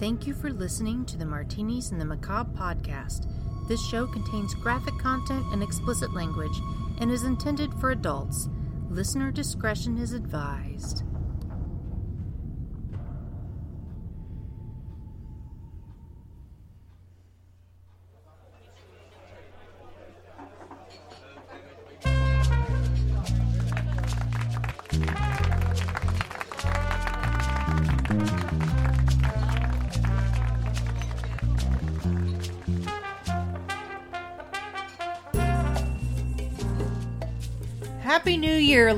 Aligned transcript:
Thank 0.00 0.26
you 0.26 0.32
for 0.32 0.50
listening 0.50 1.04
to 1.04 1.18
the 1.18 1.26
Martinis 1.26 1.90
and 1.90 2.00
the 2.00 2.06
Macabre 2.06 2.50
podcast. 2.52 3.26
This 3.68 3.86
show 3.86 4.06
contains 4.06 4.54
graphic 4.54 4.96
content 4.98 5.44
and 5.52 5.62
explicit 5.62 6.14
language 6.14 6.58
and 7.00 7.10
is 7.10 7.24
intended 7.24 7.74
for 7.74 7.90
adults. 7.90 8.48
Listener 8.88 9.30
discretion 9.30 9.98
is 9.98 10.12
advised. 10.14 11.02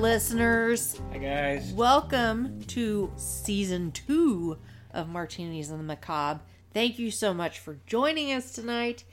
Listeners! 0.03 1.01
Hi 1.13 1.19
guys. 1.19 1.73
Welcome 1.73 2.61
to 2.65 3.13
season 3.15 3.93
two 3.93 4.59
of 4.93 5.09
Martinis 5.09 5.71
and 5.71 5.79
the 5.79 5.85
Macabre. 5.85 6.41
Thank 6.75 6.99
you 6.99 7.13
so 7.13 7.33
much 7.33 7.61
for 7.61 7.79
joining 7.87 8.33
us 8.33 8.51
tonight. 8.51 9.05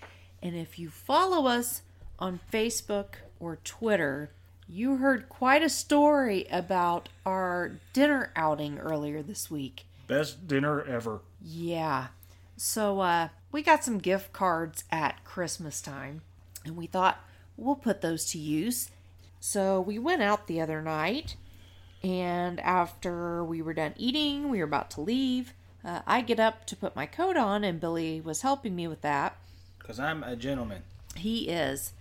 And 0.41 0.55
if 0.55 0.79
you 0.79 0.89
follow 0.89 1.45
us 1.45 1.83
on 2.17 2.39
Facebook 2.51 3.17
or 3.39 3.57
Twitter, 3.57 4.31
you 4.67 4.95
heard 4.95 5.29
quite 5.29 5.61
a 5.61 5.69
story 5.69 6.47
about 6.49 7.07
our 7.23 7.73
dinner 7.93 8.31
outing 8.35 8.79
earlier 8.79 9.21
this 9.21 9.51
week. 9.51 9.85
Best 10.07 10.47
dinner 10.47 10.81
ever. 10.81 11.19
Yeah. 11.39 12.07
So 12.57 13.01
uh 13.01 13.27
we 13.51 13.61
got 13.61 13.83
some 13.83 13.99
gift 13.99 14.33
cards 14.33 14.85
at 14.91 15.23
Christmas 15.23 15.83
time 15.83 16.21
and 16.65 16.75
we 16.75 16.87
thought 16.87 17.23
we'll 17.57 17.75
put 17.75 18.01
those 18.01 18.25
to 18.31 18.39
use. 18.39 18.89
So 19.39 19.79
we 19.79 19.97
went 19.97 20.21
out 20.21 20.47
the 20.47 20.61
other 20.61 20.81
night 20.81 21.35
and 22.03 22.59
after 22.59 23.43
we 23.43 23.61
were 23.61 23.73
done 23.73 23.93
eating, 23.97 24.49
we 24.49 24.59
were 24.59 24.65
about 24.65 24.89
to 24.91 25.01
leave. 25.01 25.53
Uh, 25.83 26.01
I 26.05 26.21
get 26.21 26.39
up 26.39 26.65
to 26.67 26.75
put 26.75 26.95
my 26.95 27.05
coat 27.05 27.37
on 27.37 27.63
and 27.63 27.79
Billy 27.79 28.21
was 28.21 28.41
helping 28.41 28.75
me 28.75 28.87
with 28.87 29.01
that. 29.01 29.37
Cause 29.79 29.99
I'm 29.99 30.23
a 30.23 30.35
gentleman. 30.35 30.83
He 31.15 31.49
is. 31.49 31.93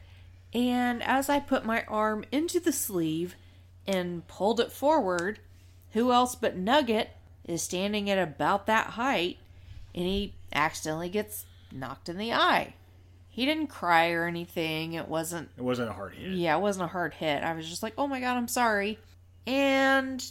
And 0.53 1.03
as 1.03 1.29
I 1.29 1.41
put 1.41 1.65
my 1.65 1.85
arm 1.89 2.25
into 2.33 2.61
the 2.61 2.73
sleeve 2.73 3.35
and 3.87 4.27
pulled 4.29 4.61
it 4.61 4.73
forward, 4.73 5.41
who 5.93 6.13
else 6.13 6.35
but 6.35 6.57
Nugget 6.57 7.11
is 7.45 7.63
standing 7.63 8.11
at 8.11 8.19
about 8.19 8.67
that 8.67 8.89
height 8.89 9.39
and 9.95 10.05
he 10.05 10.35
accidentally 10.53 11.09
gets 11.09 11.45
knocked 11.73 12.09
in 12.09 12.19
the 12.19 12.33
eye. 12.33 12.75
He 13.39 13.47
didn't 13.47 13.69
cry 13.69 14.11
or 14.11 14.27
anything. 14.27 14.95
It 14.95 15.07
wasn't, 15.07 15.49
It 15.57 15.63
wasn't 15.63 15.91
a 15.91 15.93
hard 15.93 16.15
hit. 16.15 16.33
yeah, 16.33 16.57
it 16.57 16.61
wasn't 16.61 16.87
a 16.87 16.89
hard 16.89 17.15
hit. 17.15 17.45
I 17.45 17.55
was 17.55 17.69
just 17.69 17.85
like, 17.85 17.95
oh 17.97 18.09
my 18.09 18.19
god, 18.19 18.37
I'm 18.37 18.49
sorry. 18.49 18.99
And 19.47 20.29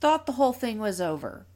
thought 0.00 0.26
the 0.26 0.32
whole 0.32 0.52
thing 0.52 0.80
was 0.80 1.00
over 1.00 1.46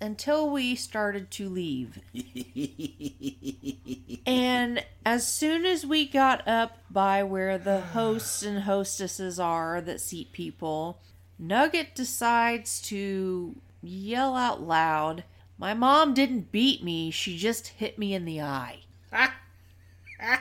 until 0.00 0.48
we 0.48 0.74
started 0.74 1.30
to 1.32 1.50
leave. 1.50 1.98
And 4.26 4.84
as 5.04 5.26
soon 5.26 5.66
as 5.66 5.84
we 5.84 6.08
got 6.08 6.48
up 6.48 6.78
by 6.90 7.22
where 7.22 7.58
the 7.58 7.80
hosts 7.80 8.42
and 8.42 8.60
hostesses 8.60 9.38
are 9.38 9.82
that 9.82 10.00
seat 10.00 10.32
people, 10.32 10.98
Nugget 11.38 11.94
decides 11.94 12.80
to 12.82 13.54
yell 13.82 14.34
out 14.34 14.62
loud, 14.62 15.24
My 15.58 15.74
mom 15.74 16.14
didn't 16.14 16.52
beat 16.52 16.82
me, 16.82 17.10
she 17.10 17.36
just 17.36 17.68
hit 17.68 17.98
me 17.98 18.14
in 18.14 18.24
the 18.24 18.40
eye. 18.40 18.80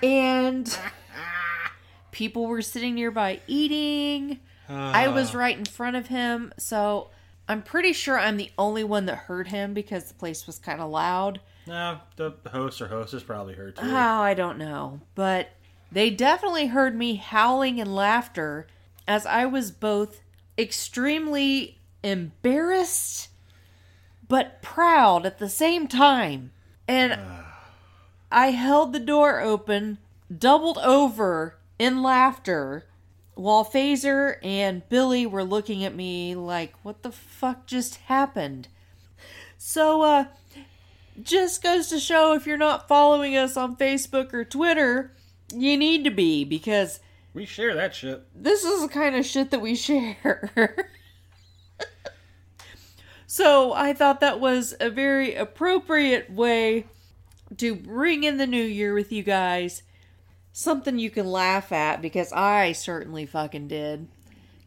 and 0.03 0.77
people 2.11 2.47
were 2.47 2.61
sitting 2.61 2.95
nearby 2.95 3.41
eating. 3.47 4.39
I 4.69 5.07
was 5.07 5.33
right 5.35 5.57
in 5.57 5.65
front 5.65 5.95
of 5.95 6.07
him, 6.07 6.53
so 6.57 7.09
I'm 7.47 7.61
pretty 7.61 7.93
sure 7.93 8.19
I'm 8.19 8.37
the 8.37 8.51
only 8.57 8.83
one 8.83 9.05
that 9.05 9.15
heard 9.15 9.47
him 9.47 9.73
because 9.73 10.05
the 10.05 10.13
place 10.13 10.45
was 10.45 10.59
kind 10.59 10.81
of 10.81 10.89
loud. 10.89 11.39
No, 11.65 11.99
the 12.15 12.33
host 12.51 12.81
or 12.81 12.87
hostess 12.87 13.23
probably 13.23 13.53
heard 13.53 13.75
too. 13.75 13.83
Oh, 13.85 13.95
I 13.95 14.33
don't 14.33 14.57
know. 14.57 15.01
But 15.15 15.49
they 15.91 16.09
definitely 16.09 16.67
heard 16.67 16.95
me 16.95 17.15
howling 17.15 17.77
in 17.77 17.93
laughter 17.93 18.67
as 19.07 19.25
I 19.25 19.45
was 19.45 19.71
both 19.71 20.21
extremely 20.57 21.77
embarrassed 22.03 23.29
but 24.27 24.61
proud 24.61 25.25
at 25.25 25.39
the 25.39 25.49
same 25.49 25.87
time. 25.87 26.51
And 26.87 27.13
ah. 27.17 27.46
I 28.31 28.51
held 28.51 28.93
the 28.93 28.99
door 28.99 29.41
open, 29.41 29.99
doubled 30.35 30.77
over 30.79 31.57
in 31.79 32.01
laughter, 32.03 32.85
while 33.35 33.63
Phaser 33.63 34.37
and 34.43 34.87
Billy 34.89 35.25
were 35.25 35.43
looking 35.43 35.83
at 35.83 35.95
me 35.95 36.35
like, 36.35 36.73
what 36.83 37.03
the 37.03 37.11
fuck 37.11 37.67
just 37.67 37.95
happened? 37.95 38.67
So, 39.57 40.01
uh, 40.01 40.25
just 41.21 41.63
goes 41.63 41.87
to 41.89 41.99
show 41.99 42.33
if 42.33 42.45
you're 42.45 42.57
not 42.57 42.87
following 42.87 43.35
us 43.35 43.57
on 43.57 43.75
Facebook 43.75 44.33
or 44.33 44.43
Twitter, 44.43 45.13
you 45.53 45.77
need 45.77 46.03
to 46.03 46.11
be 46.11 46.43
because 46.43 46.99
we 47.33 47.45
share 47.45 47.75
that 47.75 47.95
shit. 47.95 48.23
this 48.35 48.63
is 48.63 48.81
the 48.81 48.87
kind 48.87 49.15
of 49.15 49.25
shit 49.25 49.51
that 49.51 49.61
we 49.61 49.75
share. 49.75 50.89
so 53.27 53.73
I 53.73 53.93
thought 53.93 54.19
that 54.19 54.39
was 54.39 54.75
a 54.79 54.89
very 54.89 55.35
appropriate 55.35 56.31
way 56.31 56.85
to 57.57 57.75
bring 57.75 58.23
in 58.23 58.37
the 58.37 58.47
new 58.47 58.63
year 58.63 58.93
with 58.93 59.11
you 59.11 59.23
guys. 59.23 59.83
Something 60.51 60.97
you 60.99 61.09
can 61.11 61.27
laugh 61.27 61.71
at 61.71 62.01
because 62.01 62.33
I 62.33 62.71
certainly 62.71 63.25
fucking 63.25 63.67
did. 63.67 64.07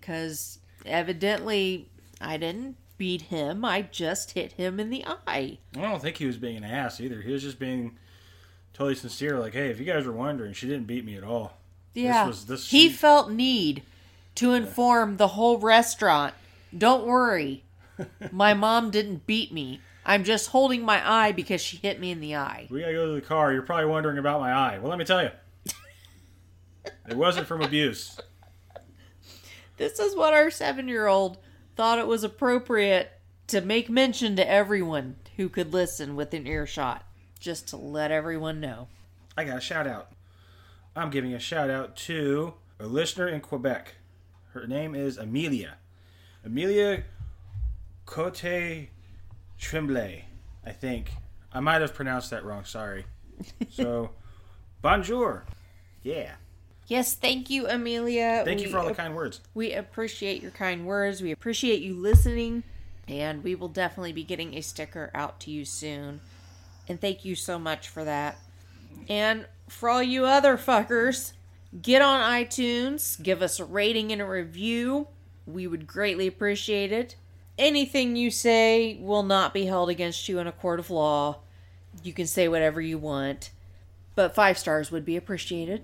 Because 0.01 0.59
evidently 0.87 1.89
I 2.21 2.37
didn't 2.37 2.77
beat 2.97 3.23
him, 3.23 3.65
I 3.65 3.83
just 3.83 4.33
hit 4.33 4.53
him 4.53 4.79
in 4.79 4.91
the 4.91 5.05
eye. 5.27 5.59
I 5.77 5.81
don't 5.81 6.01
think 6.03 6.19
he 6.19 6.27
was 6.27 6.37
being 6.37 6.57
an 6.59 6.65
ass 6.65 7.01
either. 7.01 7.23
He 7.23 7.33
was 7.33 7.43
just 7.43 7.59
being 7.59 7.97
totally 8.75 8.95
sincere. 8.95 9.39
Like, 9.39 9.55
hey, 9.55 9.71
if 9.71 9.81
you 9.81 9.87
guys 9.87 10.07
were 10.07 10.13
wondering, 10.13 10.53
she 10.53 10.67
didn't 10.69 10.87
beat 10.87 11.05
me 11.05 11.17
at 11.17 11.25
all. 11.25 11.57
Yeah. 11.95 12.27
was- 12.27 12.47
this- 12.47 12.69
he 12.71 12.89
she- 12.89 12.95
felt 12.95 13.31
need 13.31 13.83
to 14.37 14.53
inform 14.53 15.17
the 15.17 15.29
whole 15.29 15.59
restaurant. 15.59 16.35
Don't 16.77 17.05
worry. 17.07 17.65
My 18.31 18.55
mom 18.55 18.91
didn't 18.91 19.27
beat 19.27 19.53
me. 19.53 19.81
I'm 20.05 20.25
just 20.25 20.49
holding 20.49 20.85
my 20.85 21.09
eye 21.09 21.33
because 21.33 21.61
she 21.61 21.77
hit 21.77 22.01
me 22.01 22.11
in 22.11 22.21
the 22.21 22.37
eye. 22.37 22.69
We 22.71 22.81
gotta 22.81 22.93
go 22.93 23.07
to 23.07 23.13
the 23.13 23.21
car. 23.21 23.53
You're 23.53 23.63
probably 23.63 23.87
wondering 23.87 24.19
about 24.19 24.41
my 24.41 24.53
eye. 24.53 24.79
Well, 24.79 24.91
let 24.91 24.99
me 24.99 25.05
tell 25.05 25.23
you, 25.23 25.31
it 27.09 27.17
wasn't 27.17 27.47
from 27.47 27.63
abuse. 27.63 28.19
This 29.77 29.99
is 29.99 30.17
what 30.17 30.35
our 30.35 30.51
seven 30.51 30.89
year 30.89 31.07
old 31.07 31.39
thought 31.77 31.99
it 31.99 32.07
was 32.07 32.25
appropriate 32.25 33.13
to 33.47 33.61
make 33.61 33.89
mention 33.89 34.37
to 34.37 34.49
everyone 34.49 35.17
who 35.37 35.49
could 35.49 35.73
listen 35.73 36.17
within 36.17 36.47
earshot. 36.47 37.05
Just 37.39 37.69
to 37.69 37.77
let 37.79 38.11
everyone 38.11 38.61
know. 38.61 38.89
I 39.37 39.45
got 39.45 39.57
a 39.57 39.61
shout 39.63 39.87
out. 39.87 40.13
I'm 40.95 41.09
giving 41.09 41.33
a 41.33 41.39
shout 41.39 41.71
out 41.71 41.97
to 41.97 42.55
a 42.79 42.87
listener 42.87 43.29
in 43.29 43.41
Quebec. 43.41 43.95
Her 44.53 44.67
name 44.67 44.95
is 44.95 45.17
Amelia. 45.17 45.79
Amelia 46.45 47.05
Cote 48.05 48.89
Tremblay, 49.61 50.25
I 50.65 50.73
think. 50.73 51.13
I 51.53 51.61
might 51.61 51.81
have 51.83 51.95
pronounced 51.95 52.31
that 52.31 52.45
wrong, 52.45 52.65
sorry. 52.65 53.05
So, 53.71 54.11
bonjour. 54.83 55.45
Yeah. 56.03 56.33
Yes, 56.87 57.15
thank 57.15 57.51
you, 57.51 57.69
Amelia. 57.69 58.43
Thank 58.45 58.63
you 58.63 58.69
for 58.69 58.79
all 58.79 58.85
the 58.85 58.91
ap- 58.91 58.97
kind 58.97 59.15
words. 59.15 59.41
We 59.55 59.73
appreciate 59.73 60.43
your 60.43 60.51
kind 60.51 60.87
words. 60.87 61.23
We 61.23 61.31
appreciate 61.31 61.83
you 61.83 61.95
listening. 61.95 62.65
And 63.07 63.45
we 63.45 63.55
will 63.55 63.69
definitely 63.69 64.13
be 64.13 64.25
getting 64.25 64.55
a 64.55 64.61
sticker 64.61 65.11
out 65.15 65.41
to 65.41 65.51
you 65.51 65.65
soon. 65.65 66.21
And 66.89 67.01
thank 67.01 67.25
you 67.25 67.35
so 67.35 67.59
much 67.59 67.89
for 67.89 68.05
that. 68.05 68.39
And 69.09 69.47
for 69.69 69.89
all 69.89 70.03
you 70.03 70.27
other 70.27 70.57
fuckers, 70.57 71.33
get 71.81 72.03
on 72.03 72.21
iTunes, 72.21 73.21
give 73.23 73.43
us 73.43 73.61
a 73.61 73.65
rating 73.65 74.13
and 74.13 74.21
a 74.21 74.27
review. 74.27 75.09
We 75.47 75.67
would 75.67 75.87
greatly 75.87 76.27
appreciate 76.27 76.93
it. 76.93 77.17
Anything 77.61 78.17
you 78.17 78.31
say 78.31 78.97
will 79.03 79.23
not 79.23 79.53
be 79.53 79.67
held 79.67 79.91
against 79.91 80.31
you 80.31 80.39
in 80.39 80.47
a 80.47 80.53
court 80.53 80.81
of 80.81 80.89
law. 80.89 81.41
You 82.03 82.15
can 82.15 82.27
say 82.27 82.49
whatever 82.49 82.81
you 82.81 82.97
want, 82.97 83.51
but 84.15 84.35
five 84.35 84.57
stars 84.57 84.91
would 84.91 85.05
be 85.05 85.15
appreciated. 85.15 85.83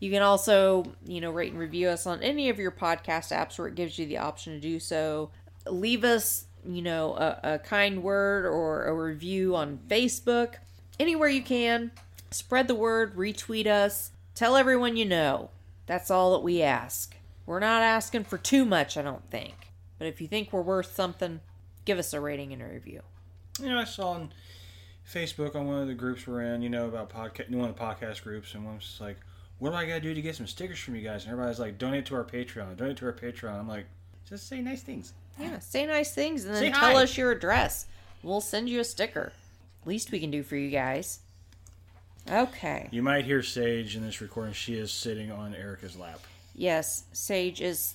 You 0.00 0.10
can 0.10 0.20
also, 0.20 0.84
you 1.06 1.22
know, 1.22 1.30
rate 1.30 1.52
and 1.52 1.58
review 1.58 1.88
us 1.88 2.06
on 2.06 2.22
any 2.22 2.50
of 2.50 2.58
your 2.58 2.70
podcast 2.70 3.34
apps 3.34 3.58
where 3.58 3.68
it 3.68 3.74
gives 3.74 3.98
you 3.98 4.04
the 4.04 4.18
option 4.18 4.52
to 4.52 4.60
do 4.60 4.78
so. 4.78 5.30
Leave 5.66 6.04
us, 6.04 6.44
you 6.62 6.82
know, 6.82 7.14
a, 7.14 7.54
a 7.54 7.58
kind 7.58 8.02
word 8.02 8.44
or 8.44 8.84
a 8.84 8.94
review 8.94 9.56
on 9.56 9.78
Facebook. 9.88 10.56
Anywhere 11.00 11.30
you 11.30 11.42
can. 11.42 11.90
Spread 12.32 12.68
the 12.68 12.74
word, 12.74 13.16
retweet 13.16 13.66
us, 13.66 14.10
tell 14.34 14.56
everyone 14.56 14.98
you 14.98 15.06
know. 15.06 15.48
That's 15.86 16.10
all 16.10 16.32
that 16.34 16.42
we 16.42 16.60
ask. 16.60 17.16
We're 17.46 17.60
not 17.60 17.80
asking 17.80 18.24
for 18.24 18.36
too 18.36 18.66
much, 18.66 18.98
I 18.98 19.02
don't 19.02 19.24
think. 19.30 19.63
But 20.04 20.08
if 20.08 20.20
you 20.20 20.28
think 20.28 20.52
we're 20.52 20.60
worth 20.60 20.94
something, 20.94 21.40
give 21.86 21.98
us 21.98 22.12
a 22.12 22.20
rating 22.20 22.52
and 22.52 22.60
a 22.60 22.66
review. 22.66 23.00
You 23.58 23.70
know, 23.70 23.78
I 23.78 23.84
saw 23.84 24.10
on 24.10 24.32
Facebook 25.10 25.56
on 25.56 25.66
one 25.66 25.80
of 25.80 25.88
the 25.88 25.94
groups 25.94 26.26
we're 26.26 26.42
in, 26.42 26.60
you 26.60 26.68
know, 26.68 26.86
about 26.88 27.08
podcast, 27.08 27.50
one 27.50 27.70
of 27.70 27.74
the 27.74 27.82
podcast 27.82 28.22
groups, 28.22 28.52
and 28.52 28.66
one 28.66 28.74
was 28.74 28.98
like, 29.00 29.16
"What 29.60 29.70
do 29.70 29.76
I 29.76 29.86
gotta 29.86 30.02
do 30.02 30.12
to 30.12 30.20
get 30.20 30.36
some 30.36 30.46
stickers 30.46 30.78
from 30.78 30.94
you 30.94 31.00
guys?" 31.00 31.24
And 31.24 31.32
everybody's 31.32 31.58
like, 31.58 31.78
"Donate 31.78 32.04
to 32.04 32.16
our 32.16 32.24
Patreon, 32.24 32.76
donate 32.76 32.98
to 32.98 33.06
our 33.06 33.14
Patreon." 33.14 33.58
I'm 33.58 33.66
like, 33.66 33.86
just 34.28 34.46
say 34.46 34.60
nice 34.60 34.82
things. 34.82 35.14
Yeah, 35.40 35.58
say 35.60 35.86
nice 35.86 36.12
things 36.12 36.44
and 36.44 36.54
then 36.54 36.60
Say 36.64 36.70
tell 36.70 36.96
hi. 36.96 37.02
us 37.02 37.16
your 37.16 37.30
address. 37.30 37.86
We'll 38.22 38.42
send 38.42 38.68
you 38.68 38.80
a 38.80 38.84
sticker. 38.84 39.32
Least 39.86 40.12
we 40.12 40.20
can 40.20 40.30
do 40.30 40.42
for 40.42 40.56
you 40.56 40.68
guys. 40.68 41.20
Okay. 42.30 42.90
You 42.90 43.02
might 43.02 43.24
hear 43.24 43.42
Sage 43.42 43.96
in 43.96 44.04
this 44.04 44.20
recording. 44.20 44.52
She 44.52 44.74
is 44.74 44.92
sitting 44.92 45.32
on 45.32 45.54
Erica's 45.54 45.96
lap. 45.96 46.20
Yes, 46.54 47.04
Sage 47.14 47.62
is 47.62 47.94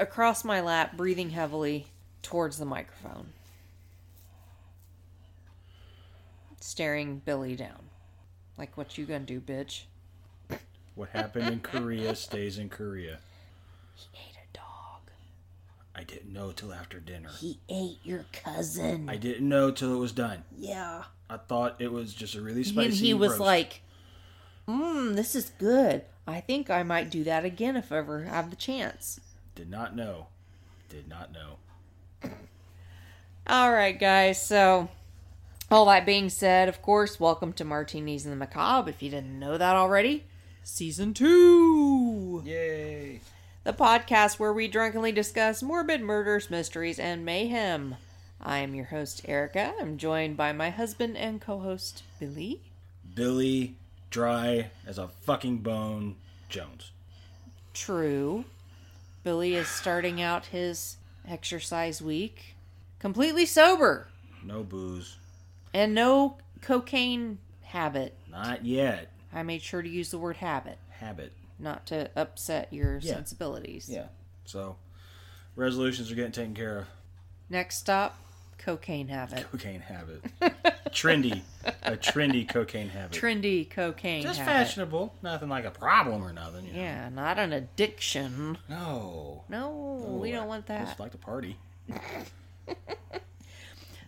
across 0.00 0.44
my 0.44 0.60
lap, 0.60 0.96
breathing 0.96 1.30
heavily 1.30 1.86
towards 2.22 2.58
the 2.58 2.64
microphone, 2.64 3.28
staring 6.60 7.18
Billy 7.24 7.56
down. 7.56 7.88
Like, 8.58 8.76
what 8.76 8.98
you 8.98 9.06
gonna 9.06 9.20
do, 9.20 9.40
bitch? 9.40 9.82
What 10.94 11.10
happened 11.10 11.48
in 11.48 11.60
Korea 11.60 12.14
stays 12.14 12.58
in 12.58 12.68
Korea. 12.68 13.18
He 13.94 14.06
ate 14.14 14.36
a 14.36 14.56
dog. 14.56 15.10
I 15.94 16.02
didn't 16.04 16.32
know 16.32 16.52
till 16.52 16.72
after 16.72 16.98
dinner. 17.00 17.30
He 17.38 17.58
ate 17.68 17.98
your 18.02 18.26
cousin. 18.32 19.08
I 19.08 19.16
didn't 19.16 19.48
know 19.48 19.70
till 19.70 19.94
it 19.94 19.98
was 19.98 20.12
done. 20.12 20.44
yeah. 20.58 21.04
I 21.32 21.36
thought 21.36 21.76
it 21.78 21.92
was 21.92 22.12
just 22.12 22.34
a 22.34 22.40
really 22.42 22.64
spicy. 22.64 22.86
and 22.86 22.94
he 22.94 23.14
was 23.14 23.30
roast. 23.30 23.40
like, 23.40 23.82
Mmm, 24.68 25.14
this 25.14 25.36
is 25.36 25.50
good. 25.58 26.02
I 26.26 26.40
think 26.40 26.68
I 26.70 26.82
might 26.82 27.08
do 27.08 27.22
that 27.22 27.44
again 27.44 27.76
if 27.76 27.92
I 27.92 27.98
ever 27.98 28.24
have 28.24 28.50
the 28.50 28.56
chance. 28.56 29.20
Did 29.60 29.68
not 29.68 29.94
know. 29.94 30.28
Did 30.88 31.06
not 31.06 31.32
know. 31.34 32.30
All 33.46 33.70
right, 33.70 34.00
guys. 34.00 34.42
So, 34.42 34.88
all 35.70 35.84
that 35.84 36.06
being 36.06 36.30
said, 36.30 36.66
of 36.70 36.80
course, 36.80 37.20
welcome 37.20 37.52
to 37.52 37.64
Martinis 37.66 38.24
and 38.24 38.32
the 38.32 38.38
Macabre. 38.38 38.88
If 38.88 39.02
you 39.02 39.10
didn't 39.10 39.38
know 39.38 39.58
that 39.58 39.76
already, 39.76 40.24
season 40.64 41.12
two, 41.12 42.42
Yay! 42.46 43.20
the 43.64 43.74
podcast 43.74 44.38
where 44.38 44.54
we 44.54 44.66
drunkenly 44.66 45.12
discuss 45.12 45.62
morbid 45.62 46.00
murders, 46.00 46.48
mysteries, 46.48 46.98
and 46.98 47.22
mayhem. 47.22 47.96
I 48.40 48.60
am 48.60 48.74
your 48.74 48.86
host, 48.86 49.20
Erica. 49.26 49.74
I'm 49.78 49.98
joined 49.98 50.38
by 50.38 50.52
my 50.52 50.70
husband 50.70 51.18
and 51.18 51.38
co-host, 51.38 52.02
Billy. 52.18 52.62
Billy, 53.14 53.74
dry 54.08 54.70
as 54.86 54.96
a 54.96 55.08
fucking 55.08 55.58
bone, 55.58 56.16
Jones. 56.48 56.92
True. 57.74 58.46
Billy 59.22 59.54
is 59.54 59.68
starting 59.68 60.20
out 60.20 60.46
his 60.46 60.96
exercise 61.28 62.00
week 62.00 62.56
completely 62.98 63.46
sober 63.46 64.08
No 64.42 64.62
booze. 64.62 65.16
and 65.74 65.94
no 65.94 66.38
cocaine 66.62 67.38
habit. 67.62 68.16
Not 68.30 68.64
yet. 68.64 69.10
I 69.32 69.42
made 69.42 69.62
sure 69.62 69.82
to 69.82 69.88
use 69.88 70.10
the 70.10 70.18
word 70.18 70.36
habit, 70.38 70.78
Habit. 70.90 71.32
not 71.58 71.86
to 71.86 72.10
upset 72.16 72.72
your 72.72 72.98
Yeah. 72.98 73.14
sensibilities. 73.14 73.88
Yeah. 73.88 74.08
So, 74.44 74.76
resolutions 75.54 76.10
are 76.10 76.14
getting 76.14 76.32
taken 76.32 76.54
care 76.54 76.78
of. 76.78 76.86
Next 77.48 77.76
stop, 77.76 78.18
cocaine 78.60 79.08
habit. 79.08 79.46
Cocaine 79.50 79.80
habit. 79.80 80.22
trendy. 80.90 81.40
A 81.82 81.92
trendy 81.96 82.48
cocaine 82.48 82.88
habit. 82.88 83.18
Trendy 83.18 83.68
cocaine 83.68 84.22
Just 84.22 84.38
habit. 84.38 84.66
fashionable. 84.66 85.14
Nothing 85.22 85.48
like 85.48 85.64
a 85.64 85.70
problem 85.70 86.22
or 86.22 86.32
nothing. 86.32 86.66
You 86.66 86.72
know? 86.74 86.78
Yeah, 86.80 87.08
not 87.08 87.38
an 87.38 87.52
addiction. 87.52 88.58
No. 88.68 89.44
No, 89.48 90.18
we 90.20 90.30
don't 90.30 90.46
want 90.48 90.66
that. 90.66 90.86
Just 90.86 91.00
like 91.00 91.12
to 91.12 91.18
party. 91.18 91.56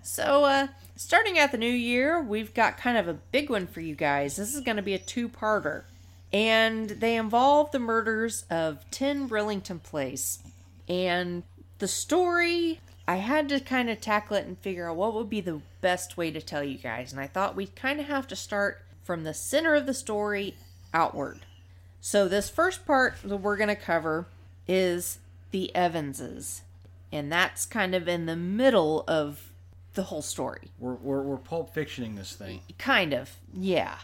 So, 0.04 0.44
uh, 0.44 0.66
starting 0.96 1.38
out 1.38 1.52
the 1.52 1.58
new 1.58 1.70
year, 1.70 2.20
we've 2.20 2.52
got 2.52 2.76
kind 2.76 2.98
of 2.98 3.06
a 3.06 3.14
big 3.14 3.48
one 3.48 3.68
for 3.68 3.80
you 3.80 3.94
guys. 3.94 4.34
This 4.36 4.52
is 4.54 4.60
going 4.60 4.76
to 4.76 4.82
be 4.82 4.94
a 4.94 4.98
two 4.98 5.28
parter. 5.28 5.84
And 6.32 6.90
they 6.90 7.16
involve 7.16 7.70
the 7.70 7.78
murders 7.78 8.44
of 8.50 8.84
10 8.90 9.28
Rillington 9.28 9.82
Place. 9.82 10.40
And 10.88 11.44
the 11.78 11.86
story, 11.86 12.80
I 13.06 13.16
had 13.16 13.48
to 13.48 13.60
kind 13.60 13.90
of 13.90 14.00
tackle 14.00 14.36
it 14.36 14.46
and 14.46 14.58
figure 14.58 14.88
out 14.88 14.96
what 14.96 15.14
would 15.14 15.28
be 15.28 15.40
the 15.40 15.60
best 15.80 16.16
way 16.16 16.30
to 16.30 16.40
tell 16.40 16.62
you 16.62 16.78
guys. 16.78 17.12
And 17.12 17.20
I 17.20 17.26
thought 17.26 17.56
we'd 17.56 17.74
kind 17.74 18.00
of 18.00 18.06
have 18.06 18.28
to 18.28 18.36
start 18.36 18.82
from 19.02 19.24
the 19.24 19.34
center 19.34 19.74
of 19.74 19.86
the 19.86 19.94
story 19.94 20.54
outward. 20.94 21.40
So, 22.00 22.28
this 22.28 22.50
first 22.50 22.86
part 22.86 23.16
that 23.24 23.36
we're 23.36 23.56
going 23.56 23.68
to 23.68 23.76
cover 23.76 24.26
is 24.66 25.18
the 25.50 25.70
Evanses. 25.74 26.62
And 27.12 27.30
that's 27.30 27.66
kind 27.66 27.94
of 27.94 28.08
in 28.08 28.26
the 28.26 28.36
middle 28.36 29.04
of 29.06 29.52
the 29.94 30.04
whole 30.04 30.22
story. 30.22 30.70
We're, 30.78 30.94
we're, 30.94 31.22
we're 31.22 31.36
pulp 31.36 31.74
fictioning 31.74 32.16
this 32.16 32.32
thing. 32.32 32.62
Kind 32.78 33.12
of, 33.12 33.36
yeah. 33.52 33.98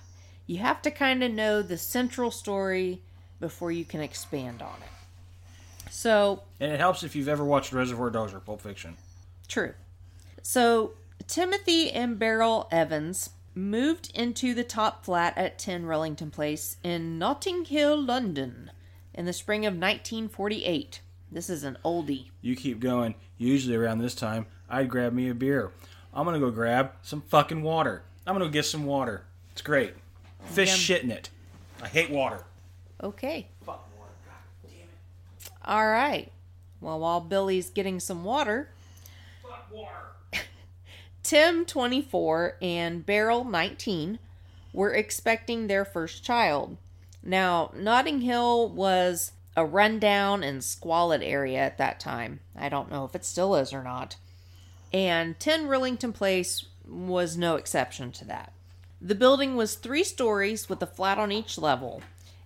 You 0.47 0.59
have 0.59 0.83
to 0.83 0.91
kind 0.91 1.25
of 1.25 1.33
know 1.33 1.63
the 1.63 1.79
central 1.79 2.31
story 2.31 3.01
before 3.41 3.73
you 3.73 3.85
can 3.85 4.01
expand 4.01 4.63
on 4.63 4.77
it. 4.83 4.98
So, 5.91 6.43
And 6.61 6.73
it 6.73 6.81
helps 6.81 7.03
if 7.03 7.15
you've 7.17 7.29
ever 7.29 7.45
watched 7.45 7.73
Reservoir 7.73 8.11
Dogs 8.11 8.33
or 8.35 8.41
Pulp 8.41 8.61
Fiction. 8.61 8.97
true. 9.49 9.75
So, 10.43 10.93
Timothy 11.27 11.91
and 11.91 12.19
Beryl 12.19 12.69
Evans 12.71 13.31
moved 13.55 14.11
into 14.15 14.55
the 14.55 14.65
top 14.65 15.05
flat 15.05 15.37
at 15.37 15.59
10 15.59 15.85
Rillington 15.85 16.31
Place 16.33 16.77
in 16.83 17.19
Notting 17.19 17.65
Hill, 17.67 18.01
London, 18.01 18.71
in 19.13 19.27
the 19.27 19.33
spring 19.33 19.67
of 19.67 19.73
1948. 19.75 21.01
This 21.31 21.51
is 21.51 21.65
an 21.65 21.77
oldie. 21.85 22.27
You 22.41 22.57
keep 22.57 22.81
going. 22.81 23.15
Usually 23.37 23.77
around 23.77 23.99
this 23.99 24.15
time, 24.15 24.47
I'd 24.71 24.89
grab 24.89 25.13
me 25.13 25.29
a 25.29 25.35
beer. 25.35 25.71
I'm 26.15 26.25
gonna 26.25 26.39
go 26.39 26.51
grab 26.51 26.93
some 27.03 27.21
fucking 27.21 27.63
water. 27.63 28.03
I'm 28.27 28.35
gonna 28.39 28.49
get 28.51 28.65
some 28.65 28.87
water. 28.87 29.25
It's 29.53 29.61
great. 29.63 29.95
Fish 30.47 30.71
Yum. 30.71 30.79
shit 30.79 31.03
in 31.03 31.11
it. 31.11 31.29
I 31.83 31.89
hate 31.89 32.11
water. 32.11 32.45
Okay. 33.03 33.49
Fuck 33.67 33.87
water. 33.99 34.13
God 34.25 34.71
damn 34.71 34.73
it. 34.81 35.53
All 35.69 35.87
right. 35.87 36.33
Well, 36.81 36.99
while 36.99 37.21
Billy's 37.21 37.69
getting 37.69 38.01
some 38.01 38.25
water. 38.25 38.71
Tim, 41.23 41.67
24, 41.67 42.57
and 42.63 43.05
Beryl, 43.05 43.45
19, 43.45 44.19
were 44.73 44.95
expecting 44.95 45.67
their 45.67 45.85
first 45.85 46.25
child. 46.25 46.79
Now, 47.23 47.71
Notting 47.77 48.23
Hill 48.23 48.71
was 48.71 49.33
a 49.59 49.67
rundown 49.67 50.43
and 50.43 50.65
squalid 50.65 51.23
area 51.23 51.59
at 51.59 51.77
that 51.77 52.01
time. 52.01 52.41
I 52.57 52.71
don't 52.71 52.91
know 52.91 53.05
if 53.05 53.15
it 53.15 53.25
still 53.27 53.55
is 53.55 53.75
or 53.75 53.83
not. 53.83 54.17
And 54.91 55.39
10 55.39 55.67
Rillington 55.67 56.15
Place 56.15 56.65
was 56.89 57.37
no 57.37 57.57
exception 57.57 58.11
to 58.13 58.25
that. 58.25 58.53
The 59.03 59.15
building 59.15 59.55
was 59.55 59.75
three 59.75 60.05
stories 60.05 60.71
with 60.71 60.83
a 60.83 60.87
flat 60.87 61.19
on 61.19 61.31
each 61.31 61.59
level, 61.59 62.03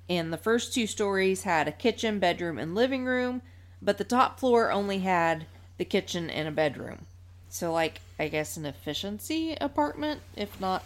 and 0.08 0.32
the 0.32 0.38
first 0.38 0.74
two 0.74 0.86
stories 0.86 1.42
had 1.42 1.68
a 1.68 1.72
kitchen, 1.72 2.18
bedroom, 2.18 2.58
and 2.58 2.74
living 2.74 3.04
room, 3.04 3.42
but 3.80 3.98
the 3.98 4.04
top 4.04 4.38
floor 4.38 4.70
only 4.70 4.98
had 4.98 5.46
the 5.78 5.84
kitchen 5.84 6.30
and 6.30 6.48
a 6.48 6.52
bedroom. 6.52 7.06
So, 7.48 7.72
like, 7.72 8.00
I 8.18 8.28
guess 8.28 8.56
an 8.56 8.66
efficiency 8.66 9.56
apartment, 9.60 10.20
if 10.36 10.60
not 10.60 10.84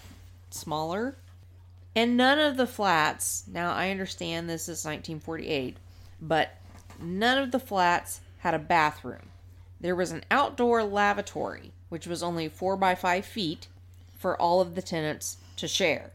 smaller. 0.50 1.16
And 1.94 2.16
none 2.16 2.38
of 2.38 2.56
the 2.56 2.66
flats, 2.66 3.44
now 3.46 3.72
I 3.72 3.90
understand 3.90 4.48
this 4.48 4.62
is 4.62 4.84
1948, 4.84 5.76
but 6.20 6.56
none 7.00 7.38
of 7.38 7.52
the 7.52 7.60
flats 7.60 8.20
had 8.38 8.54
a 8.54 8.58
bathroom. 8.58 9.30
There 9.80 9.96
was 9.96 10.10
an 10.10 10.24
outdoor 10.30 10.82
lavatory, 10.84 11.72
which 11.88 12.06
was 12.06 12.22
only 12.22 12.48
4 12.48 12.76
by 12.76 12.94
5 12.94 13.24
feet 13.24 13.68
for 14.18 14.40
all 14.40 14.60
of 14.60 14.74
the 14.74 14.82
tenants 14.82 15.38
to 15.56 15.68
share. 15.68 16.10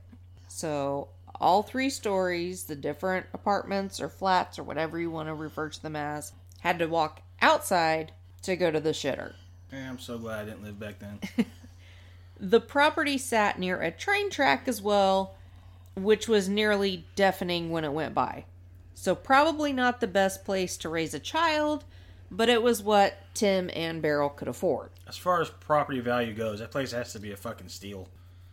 So, 0.47 1.07
all 1.41 1.63
three 1.63 1.89
stories, 1.89 2.63
the 2.63 2.75
different 2.75 3.25
apartments 3.33 3.99
or 3.99 4.07
flats 4.07 4.57
or 4.57 4.63
whatever 4.63 4.99
you 4.99 5.11
want 5.11 5.27
to 5.27 5.33
refer 5.33 5.67
to 5.69 5.81
them 5.81 5.95
as, 5.95 6.31
had 6.61 6.79
to 6.79 6.85
walk 6.85 7.21
outside 7.41 8.13
to 8.43 8.55
go 8.55 8.71
to 8.71 8.79
the 8.79 8.91
shitter. 8.91 9.33
Yeah, 9.73 9.89
I'm 9.89 9.99
so 9.99 10.17
glad 10.17 10.41
I 10.41 10.45
didn't 10.45 10.63
live 10.63 10.79
back 10.79 10.99
then. 10.99 11.19
The 12.43 12.59
property 12.59 13.19
sat 13.19 13.59
near 13.59 13.79
a 13.79 13.91
train 13.91 14.31
track 14.31 14.67
as 14.67 14.81
well, 14.81 15.35
which 15.95 16.27
was 16.27 16.49
nearly 16.49 17.05
deafening 17.15 17.69
when 17.69 17.85
it 17.85 17.93
went 17.93 18.15
by. 18.15 18.45
So, 18.95 19.13
probably 19.13 19.71
not 19.71 19.99
the 20.01 20.07
best 20.07 20.43
place 20.43 20.75
to 20.77 20.89
raise 20.89 21.13
a 21.13 21.19
child, 21.19 21.85
but 22.31 22.49
it 22.49 22.63
was 22.63 22.81
what 22.81 23.19
Tim 23.35 23.69
and 23.75 24.01
Beryl 24.01 24.29
could 24.29 24.47
afford. 24.47 24.89
as 25.07 25.17
far 25.17 25.39
as 25.39 25.51
property 25.51 25.99
value 25.99 26.33
goes, 26.33 26.57
that 26.59 26.71
place 26.71 26.91
has 26.93 27.13
to 27.13 27.19
be 27.19 27.31
a 27.31 27.37
fucking 27.37 27.69
steal. 27.69 28.07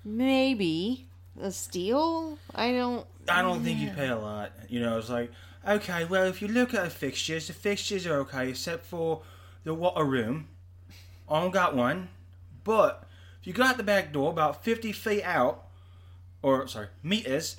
Maybe 0.04 1.07
a 1.40 1.50
steal? 1.50 2.38
I 2.54 2.73
don't. 2.73 3.07
I 3.28 3.42
don't 3.42 3.62
think 3.62 3.78
you 3.78 3.90
pay 3.90 4.09
a 4.09 4.16
lot. 4.16 4.52
You 4.68 4.80
know, 4.80 4.99
it's 4.99 5.11
like, 5.11 5.30
okay, 5.66 6.04
well, 6.04 6.25
if 6.25 6.40
you 6.40 6.49
look 6.49 6.75
at 6.75 6.85
the 6.85 6.90
fixtures, 6.90 7.47
the 7.47 7.52
fixtures 7.52 8.07
are 8.07 8.21
okay, 8.21 8.50
except 8.50 8.87
for 8.87 9.23
the 9.64 9.75
water 9.75 10.04
room. 10.04 10.49
I 11.28 11.40
don't 11.40 11.52
got 11.52 11.76
one. 11.76 12.09
But 12.64 13.04
if 13.40 13.47
you 13.47 13.52
go 13.52 13.62
out 13.62 13.76
the 13.76 13.83
back 13.83 14.12
door 14.12 14.30
about 14.30 14.64
50 14.64 14.92
feet 14.92 15.23
out, 15.23 15.64
or, 16.42 16.66
sorry, 16.68 16.88
meters, 17.02 17.57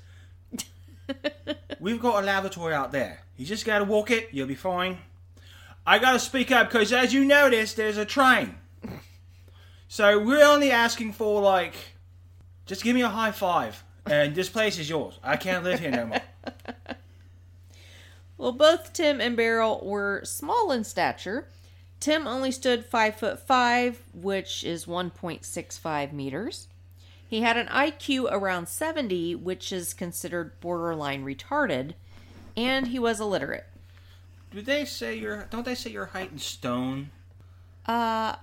we've 1.79 2.01
got 2.01 2.23
a 2.23 2.25
lavatory 2.25 2.73
out 2.73 2.91
there. 2.91 3.21
You 3.37 3.45
just 3.45 3.65
gotta 3.65 3.85
walk 3.85 4.11
it, 4.11 4.29
you'll 4.31 4.47
be 4.47 4.55
fine. 4.55 4.97
I 5.85 5.97
gotta 5.99 6.19
speak 6.19 6.51
up 6.51 6.67
because, 6.67 6.91
as 6.93 7.13
you 7.13 7.25
notice, 7.25 7.73
there's 7.73 7.97
a 7.97 8.05
train. 8.05 8.55
So 9.91 10.19
we're 10.23 10.45
only 10.45 10.69
asking 10.69 11.13
for, 11.13 11.41
like, 11.41 11.73
Just 12.69 12.83
give 12.83 12.93
me 12.93 13.01
a 13.01 13.09
high 13.09 13.31
five, 13.31 13.83
and 14.05 14.35
this 14.35 14.47
place 14.47 14.77
is 14.77 14.87
yours. 14.87 15.17
I 15.23 15.37
can't 15.37 15.63
live 15.63 15.79
here 15.79 15.89
no 15.89 16.05
more. 16.05 16.21
Well, 18.37 18.53
both 18.53 18.93
Tim 18.93 19.19
and 19.19 19.35
Beryl 19.35 19.81
were 19.83 20.21
small 20.23 20.71
in 20.71 20.85
stature. 20.85 21.49
Tim 21.99 22.25
only 22.25 22.51
stood 22.51 22.85
five 22.85 23.15
foot 23.15 23.37
five, 23.37 24.01
which 24.13 24.63
is 24.63 24.85
1.65 24.85 26.13
meters. 26.13 26.69
He 27.27 27.41
had 27.41 27.57
an 27.57 27.67
IQ 27.67 28.29
around 28.31 28.69
70, 28.69 29.35
which 29.35 29.73
is 29.73 29.93
considered 29.93 30.57
borderline 30.61 31.25
retarded, 31.25 31.95
and 32.55 32.87
he 32.87 32.97
was 32.97 33.19
illiterate. 33.19 33.67
Do 34.51 34.61
they 34.61 34.85
say 34.85 35.15
your? 35.15 35.47
Don't 35.49 35.65
they 35.65 35.75
say 35.75 35.89
your 35.89 36.05
height 36.05 36.31
in 36.31 36.39
stone? 36.39 37.09
Uh, 37.85 38.35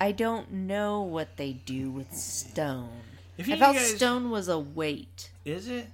I 0.00 0.10
don't 0.10 0.50
know 0.50 1.00
what 1.00 1.36
they 1.36 1.52
do 1.52 1.92
with 1.92 2.12
stone. 2.12 3.13
If 3.36 3.48
I 3.50 3.58
thought 3.58 3.74
guys- 3.74 3.96
stone 3.96 4.30
was 4.30 4.48
a 4.48 4.58
weight. 4.58 5.30
Is 5.44 5.68
it? 5.68 5.88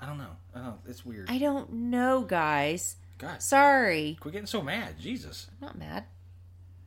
I 0.00 0.06
don't 0.06 0.18
know. 0.18 0.36
I 0.54 0.58
don't 0.58 0.66
know. 0.66 0.78
It's 0.86 1.04
weird. 1.04 1.30
I 1.30 1.38
don't 1.38 1.72
know, 1.72 2.22
guys. 2.22 2.96
God, 3.18 3.40
Sorry. 3.42 4.16
quit 4.20 4.32
getting 4.32 4.46
so 4.46 4.60
mad. 4.60 4.98
Jesus, 4.98 5.46
I'm 5.50 5.66
not 5.66 5.78
mad. 5.78 6.04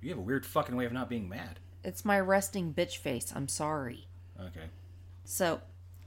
you 0.02 0.10
have 0.10 0.18
a 0.20 0.22
weird 0.22 0.46
fucking 0.46 0.76
way 0.76 0.86
of 0.86 0.92
not 0.94 1.10
being 1.10 1.28
mad. 1.28 1.60
It's 1.84 2.06
my 2.06 2.20
resting 2.20 2.74
bitch 2.74 2.98
face. 2.98 3.32
I'm 3.36 3.48
sorry. 3.48 4.08
Okay. 4.40 4.66
So, 5.26 5.62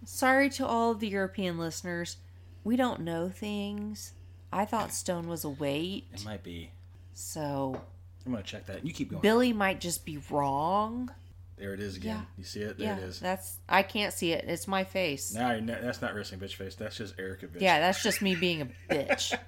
sorry 0.04 0.49
to 0.50 0.66
all 0.66 0.92
of 0.92 1.00
the 1.00 1.09
European 1.09 1.59
listeners. 1.59 2.16
We 2.64 2.76
don't 2.76 3.00
know 3.00 3.28
things. 3.28 4.12
I 4.52 4.64
thought 4.64 4.92
stone 4.92 5.26
was 5.26 5.42
a 5.45 5.49
weight. 5.49 6.07
It 6.12 6.25
might 6.25 6.42
be. 6.42 6.71
So, 7.14 7.80
I'm 8.25 8.33
gonna 8.33 8.45
check 8.45 8.66
that. 8.66 8.87
You 8.87 8.92
keep 8.92 9.11
going. 9.11 9.23
Billy 9.23 9.52
might 9.52 9.80
just 9.80 10.04
be 10.04 10.19
wrong. 10.30 11.11
There 11.61 11.75
it 11.75 11.81
is 11.81 11.99
again. 11.99 12.17
Yeah. 12.17 12.23
You 12.38 12.45
see 12.45 12.61
it? 12.61 12.79
There 12.79 12.87
yeah, 12.87 12.97
it 12.97 13.02
is. 13.02 13.21
that's 13.21 13.59
I 13.69 13.83
can't 13.83 14.14
see 14.14 14.33
it. 14.33 14.47
It's 14.49 14.67
my 14.67 14.83
face. 14.83 15.35
Now 15.35 15.52
you're 15.52 15.61
that's 15.61 16.00
not 16.00 16.14
wrestling 16.14 16.40
bitch 16.40 16.55
face. 16.55 16.75
That's 16.75 16.97
just 16.97 17.19
Erica 17.19 17.49
bitch. 17.49 17.61
Yeah, 17.61 17.81
that's 17.81 18.02
just 18.02 18.23
me 18.23 18.35
being 18.35 18.62
a 18.62 18.69
bitch. 18.88 19.38